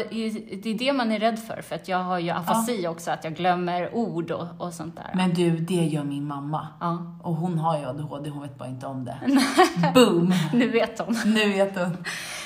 det 0.62 0.70
är 0.70 0.78
det 0.78 0.92
man 0.92 1.12
är 1.12 1.18
rädd 1.18 1.38
för, 1.38 1.62
för 1.62 1.74
att 1.74 1.88
jag 1.88 1.98
har 1.98 2.18
ju 2.18 2.30
afasi 2.30 2.86
också, 2.86 3.10
att 3.10 3.24
jag 3.24 3.34
glömmer 3.34 3.94
ord 3.94 4.30
och, 4.30 4.46
och 4.58 4.72
sånt 4.74 4.96
där. 4.96 5.10
Men 5.14 5.34
du, 5.34 5.50
det 5.50 5.74
gör 5.74 6.04
min 6.04 6.26
mamma. 6.26 6.68
Ja, 6.80 7.16
Och 7.22 7.34
hon 7.34 7.58
har 7.58 7.78
ju 7.78 7.84
ADHD, 7.84 8.30
hon 8.30 8.42
vet 8.42 8.58
bara 8.58 8.68
inte 8.68 8.86
om 8.86 9.04
det. 9.04 9.16
Boom! 9.94 10.34
nu 10.52 10.68
vet 10.68 10.98
hon. 10.98 11.16
Nu 11.24 11.52
vet 11.52 11.78
hon. 11.78 11.96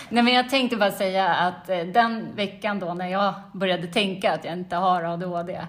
Nej, 0.08 0.22
men 0.22 0.34
jag 0.34 0.50
tänkte 0.50 0.76
bara 0.76 0.90
säga 0.90 1.28
att 1.34 1.68
eh, 1.68 1.78
den 1.78 2.26
veckan 2.36 2.78
då 2.78 2.94
när 2.94 3.06
jag 3.06 3.34
började 3.52 3.86
tänka 3.86 4.34
att 4.34 4.44
jag 4.44 4.54
inte 4.54 4.76
har 4.76 5.02
ADHD, 5.02 5.60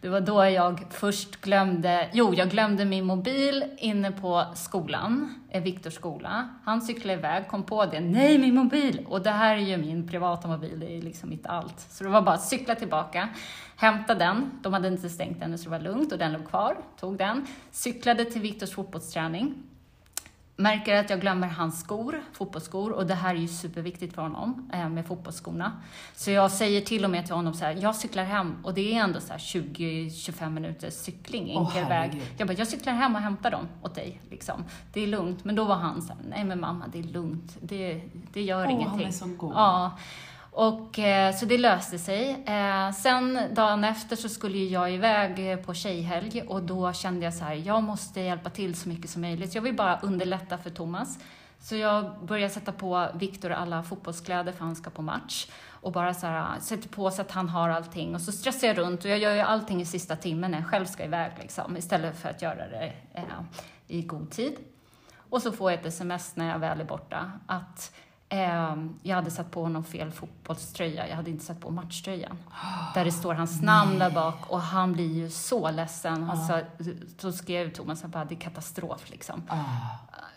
det 0.00 0.08
var 0.08 0.20
då 0.20 0.44
jag 0.44 0.84
först 0.90 1.40
glömde, 1.40 2.08
jo, 2.12 2.34
jag 2.34 2.50
glömde 2.50 2.84
min 2.84 3.04
mobil 3.04 3.64
inne 3.78 4.12
på 4.12 4.44
skolan, 4.54 5.34
eh, 5.50 5.62
Viktors 5.62 5.94
skola. 5.94 6.48
Han 6.64 6.82
cyklade 6.82 7.18
iväg, 7.18 7.48
kom 7.48 7.62
på 7.62 7.86
det, 7.86 8.00
nej 8.00 8.38
min 8.38 8.54
mobil! 8.54 9.06
Och 9.08 9.22
det 9.22 9.30
här 9.30 9.56
är 9.56 9.60
ju 9.60 9.76
min 9.76 10.08
privata 10.08 10.48
mobil, 10.48 10.80
det 10.80 10.96
är 10.96 11.02
liksom 11.02 11.30
mitt 11.30 11.46
allt. 11.46 11.80
Så 11.80 12.04
det 12.04 12.10
var 12.10 12.22
bara 12.22 12.34
att 12.34 12.44
cykla 12.44 12.74
tillbaka, 12.74 13.28
hämta 13.76 14.14
den, 14.14 14.50
de 14.62 14.72
hade 14.72 14.88
inte 14.88 15.08
stängt 15.08 15.40
den 15.40 15.58
så 15.58 15.64
det 15.64 15.70
var 15.70 15.80
lugnt 15.80 16.12
och 16.12 16.18
den 16.18 16.32
låg 16.32 16.48
kvar, 16.48 16.76
tog 17.00 17.18
den, 17.18 17.46
cyklade 17.70 18.24
till 18.24 18.40
Viktors 18.40 18.70
fotbollsträning, 18.70 19.54
märker 20.60 20.96
att 20.96 21.10
jag 21.10 21.20
glömmer 21.20 21.48
hans 21.48 21.80
skor, 21.80 22.22
fotbollsskor, 22.32 22.92
och 22.92 23.06
det 23.06 23.14
här 23.14 23.34
är 23.34 23.38
ju 23.38 23.48
superviktigt 23.48 24.14
för 24.14 24.22
honom 24.22 24.70
eh, 24.72 24.88
med 24.88 25.06
fotbollsskorna. 25.06 25.72
Så 26.14 26.30
jag 26.30 26.50
säger 26.50 26.80
till 26.80 27.04
och 27.04 27.10
med 27.10 27.26
till 27.26 27.34
honom 27.34 27.54
så 27.54 27.64
här, 27.64 27.78
jag 27.80 27.96
cyklar 27.96 28.24
hem 28.24 28.56
och 28.64 28.74
det 28.74 28.94
är 28.94 29.00
ändå 29.00 29.20
så 29.20 29.32
20-25 29.32 30.50
minuters 30.50 30.94
cykling, 30.94 31.50
enkel 31.50 31.82
Åh, 31.82 31.88
väg. 31.88 32.22
Jag 32.36 32.48
bara, 32.48 32.54
jag 32.54 32.68
cyklar 32.68 32.92
hem 32.92 33.14
och 33.14 33.20
hämtar 33.20 33.50
dem 33.50 33.68
åt 33.82 33.94
dig, 33.94 34.20
liksom. 34.30 34.64
Det 34.92 35.00
är 35.00 35.06
lugnt. 35.06 35.44
Men 35.44 35.54
då 35.54 35.64
var 35.64 35.76
han 35.76 36.02
så 36.02 36.08
här, 36.08 36.22
nej 36.28 36.44
men 36.44 36.60
mamma, 36.60 36.84
det 36.92 36.98
är 36.98 37.02
lugnt. 37.02 37.56
Det, 37.60 38.02
det 38.32 38.42
gör 38.42 38.64
Åh, 38.66 38.72
ingenting. 38.72 38.98
han 38.98 39.08
är 39.08 39.10
så 39.10 39.26
god. 39.26 39.52
Ja. 39.54 39.98
Och, 40.60 40.98
eh, 40.98 41.34
så 41.34 41.46
det 41.46 41.58
löste 41.58 41.98
sig. 41.98 42.44
Eh, 42.46 42.92
sen 42.92 43.40
dagen 43.54 43.84
efter 43.84 44.16
så 44.16 44.28
skulle 44.28 44.58
jag 44.58 44.92
iväg 44.92 45.52
eh, 45.52 45.56
på 45.56 45.74
tjejhelg 45.74 46.42
och 46.48 46.62
då 46.62 46.92
kände 46.92 47.24
jag 47.24 47.34
så 47.34 47.44
här, 47.44 47.54
jag 47.54 47.82
måste 47.82 48.20
hjälpa 48.20 48.50
till 48.50 48.74
så 48.74 48.88
mycket 48.88 49.10
som 49.10 49.22
möjligt. 49.22 49.54
Jag 49.54 49.62
vill 49.62 49.74
bara 49.74 49.98
underlätta 50.00 50.58
för 50.58 50.70
Thomas. 50.70 51.18
Så 51.60 51.76
jag 51.76 52.24
började 52.24 52.54
sätta 52.54 52.72
på 52.72 53.08
Viktor 53.14 53.50
alla 53.50 53.82
fotbollskläder 53.82 54.52
för 54.52 54.64
han 54.64 54.76
ska 54.76 54.90
på 54.90 55.02
match. 55.02 55.46
Och 55.68 55.92
bara 55.92 56.14
så 56.14 56.26
här, 56.26 56.60
sätter 56.60 56.88
på 56.88 57.10
så 57.10 57.22
att 57.22 57.30
han 57.30 57.48
har 57.48 57.68
allting. 57.68 58.14
Och 58.14 58.20
så 58.20 58.32
stressar 58.32 58.66
jag 58.66 58.78
runt 58.78 59.04
och 59.04 59.10
jag 59.10 59.18
gör 59.18 59.34
ju 59.34 59.40
allting 59.40 59.80
i 59.80 59.86
sista 59.86 60.16
timmen 60.16 60.50
när 60.50 60.58
jag 60.58 60.66
själv 60.66 60.86
ska 60.86 61.04
iväg 61.04 61.32
liksom. 61.40 61.76
Istället 61.76 62.18
för 62.18 62.28
att 62.28 62.42
göra 62.42 62.68
det 62.68 62.92
eh, 63.14 63.22
i 63.86 64.02
god 64.02 64.30
tid. 64.30 64.54
Och 65.30 65.42
så 65.42 65.52
får 65.52 65.70
jag 65.70 65.80
ett 65.80 65.86
sms 65.86 66.36
när 66.36 66.48
jag 66.50 66.58
väl 66.58 66.80
är 66.80 66.84
borta 66.84 67.32
att 67.46 67.92
jag 69.02 69.16
hade 69.16 69.30
satt 69.30 69.50
på 69.50 69.62
honom 69.62 69.84
fel 69.84 70.10
fotbollströja. 70.10 71.08
Jag 71.08 71.16
hade 71.16 71.30
inte 71.30 71.44
satt 71.44 71.60
på 71.60 71.70
matchtröjan. 71.70 72.38
Där 72.94 73.04
det 73.04 73.12
står 73.12 73.34
hans 73.34 73.62
namn 73.62 73.98
där 73.98 74.10
bak 74.10 74.50
och 74.50 74.60
han 74.60 74.92
blir 74.92 75.14
ju 75.14 75.30
så 75.30 75.70
ledsen. 75.70 76.22
Han 76.22 76.46
sa, 76.46 76.60
så 77.18 77.32
skrev 77.32 77.72
Thomas 77.72 78.04
att 78.04 78.28
det 78.28 78.34
är 78.34 78.40
katastrof 78.40 79.10
liksom. 79.10 79.42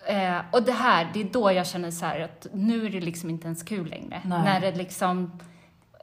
Eh, 0.07 0.37
och 0.51 0.63
det 0.63 0.71
här, 0.71 1.09
det 1.13 1.19
är 1.19 1.29
då 1.33 1.51
jag 1.51 1.67
känner 1.67 1.91
så 1.91 2.05
här 2.05 2.19
att 2.19 2.47
nu 2.53 2.85
är 2.85 2.89
det 2.89 3.01
liksom 3.01 3.29
inte 3.29 3.45
ens 3.45 3.63
kul 3.63 3.89
längre. 3.89 4.21
Nej. 4.23 4.43
När 4.43 4.61
det 4.61 4.75
liksom, 4.75 5.39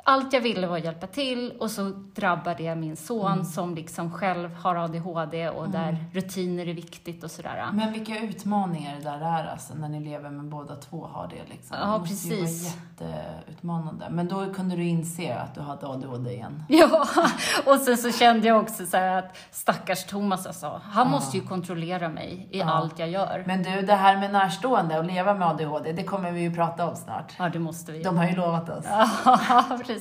allt 0.09 0.33
jag 0.33 0.41
ville 0.41 0.67
var 0.67 0.77
att 0.79 0.85
hjälpa 0.85 1.07
till 1.07 1.53
och 1.61 1.71
så 1.71 1.83
drabbar 2.15 2.55
det 2.59 2.75
min 2.75 2.97
son 2.97 3.33
Mm. 3.33 3.45
som 3.45 3.75
liksom 3.75 4.13
själv 4.13 4.55
har 4.55 4.77
ADHD 4.77 5.49
och 5.49 5.69
där 5.71 5.97
rutiner 6.13 6.67
är 6.69 6.75
viktigt 6.75 7.25
och 7.25 7.31
sådär. 7.31 7.69
Men 7.73 7.93
vilka 7.93 8.19
utmaningar 8.21 8.97
det 8.97 9.03
där 9.05 9.21
är 9.21 9.47
alltså, 9.53 9.75
när 9.75 9.89
ni 9.89 10.01
lever 10.01 10.31
med 10.31 10.45
båda 10.45 10.77
två 10.77 11.07
har 11.13 11.27
det 11.29 11.53
liksom. 11.53 11.77
Ja, 11.81 11.87
det 11.87 11.99
måste 11.99 12.29
precis. 12.29 12.75
vara 13.01 13.11
jätteutmanande. 13.11 14.07
Men 14.11 14.29
då 14.29 14.55
kunde 14.55 14.77
du 14.77 14.85
inse 14.85 15.35
att 15.35 15.55
du 15.55 15.61
hade 15.61 15.87
ADHD 15.87 16.31
igen. 16.33 16.63
Ja, 16.69 17.07
och 17.67 17.77
sen 17.81 17.97
så 17.97 18.13
kände 18.13 18.47
jag 18.49 18.61
också 18.61 18.87
så 18.87 18.97
att 18.97 19.37
stackars 19.51 20.05
Thomas 20.05 20.47
alltså, 20.47 20.81
han 20.85 21.11
måste 21.11 21.37
ju 21.37 21.43
kontrollera 21.47 22.09
mig 22.09 22.49
i 22.51 22.59
Ja. 22.59 22.71
allt 22.73 22.99
jag 22.99 23.09
gör. 23.11 23.43
Men 23.47 23.63
du, 23.63 23.83
det 23.83 23.95
här 23.95 24.17
med 24.17 24.33
närstående 24.33 24.99
och 24.99 25.05
leva 25.05 25.35
med 25.35 25.49
ADHD, 25.49 25.93
det 25.93 26.03
kommer 26.05 26.33
vi 26.33 26.41
ju 26.41 26.55
prata 26.55 26.87
om 26.91 26.97
snart. 26.97 27.33
Ja, 27.39 27.49
det 27.49 27.59
måste 27.59 27.93
vi. 27.93 28.03
De 28.03 28.17
har 28.17 28.27
ju 28.27 28.37
lovat 28.37 28.69
oss. 28.69 28.85
Ja, 29.25 29.65
precis. 29.87 29.98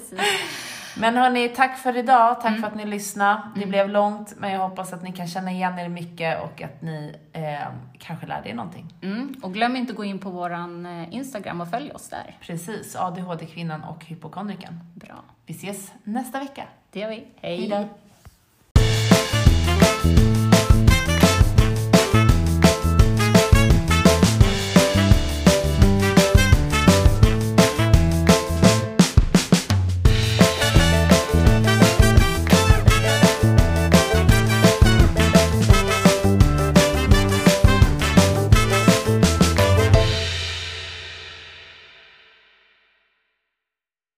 Men 0.99 1.17
hörni, 1.17 1.49
tack 1.49 1.77
för 1.77 1.97
idag. 1.97 2.41
Tack 2.41 2.59
för 2.59 2.67
att 2.67 2.75
ni 2.75 2.85
lyssnade. 2.85 3.41
Det 3.55 3.59
Mm. 3.59 3.69
blev 3.69 3.89
långt, 3.89 4.33
men 4.37 4.51
jag 4.51 4.59
hoppas 4.69 4.93
att 4.93 5.03
ni 5.03 5.11
kan 5.11 5.27
känna 5.27 5.51
igen 5.51 5.79
er 5.79 5.89
mycket 5.89 6.41
och 6.43 6.61
att 6.61 6.81
ni 6.81 7.15
eh, 7.33 7.67
kanske 7.99 8.25
lärde 8.27 8.49
er 8.49 8.53
någonting. 8.53 8.93
Mm. 9.01 9.35
Och 9.43 9.53
glöm 9.53 9.75
inte 9.75 9.91
att 9.91 9.97
gå 9.97 10.03
in 10.03 10.19
på 10.19 10.29
våran 10.29 10.85
eh, 10.85 11.13
Instagram 11.13 11.61
och 11.61 11.69
följ 11.69 11.91
oss 11.91 12.09
där. 12.09 12.37
Precis, 12.41 12.95
ADHD-kvinnan 12.95 13.83
och 13.83 14.05
hypokondriken. 14.05 14.79
Bra. 14.95 15.15
Vi 15.45 15.53
ses 15.53 15.91
nästa 16.03 16.39
vecka. 16.39 16.63
Det 16.91 16.99
gör 16.99 17.09
vi. 17.09 17.27
Hej 17.41 17.67
då. 17.69 17.87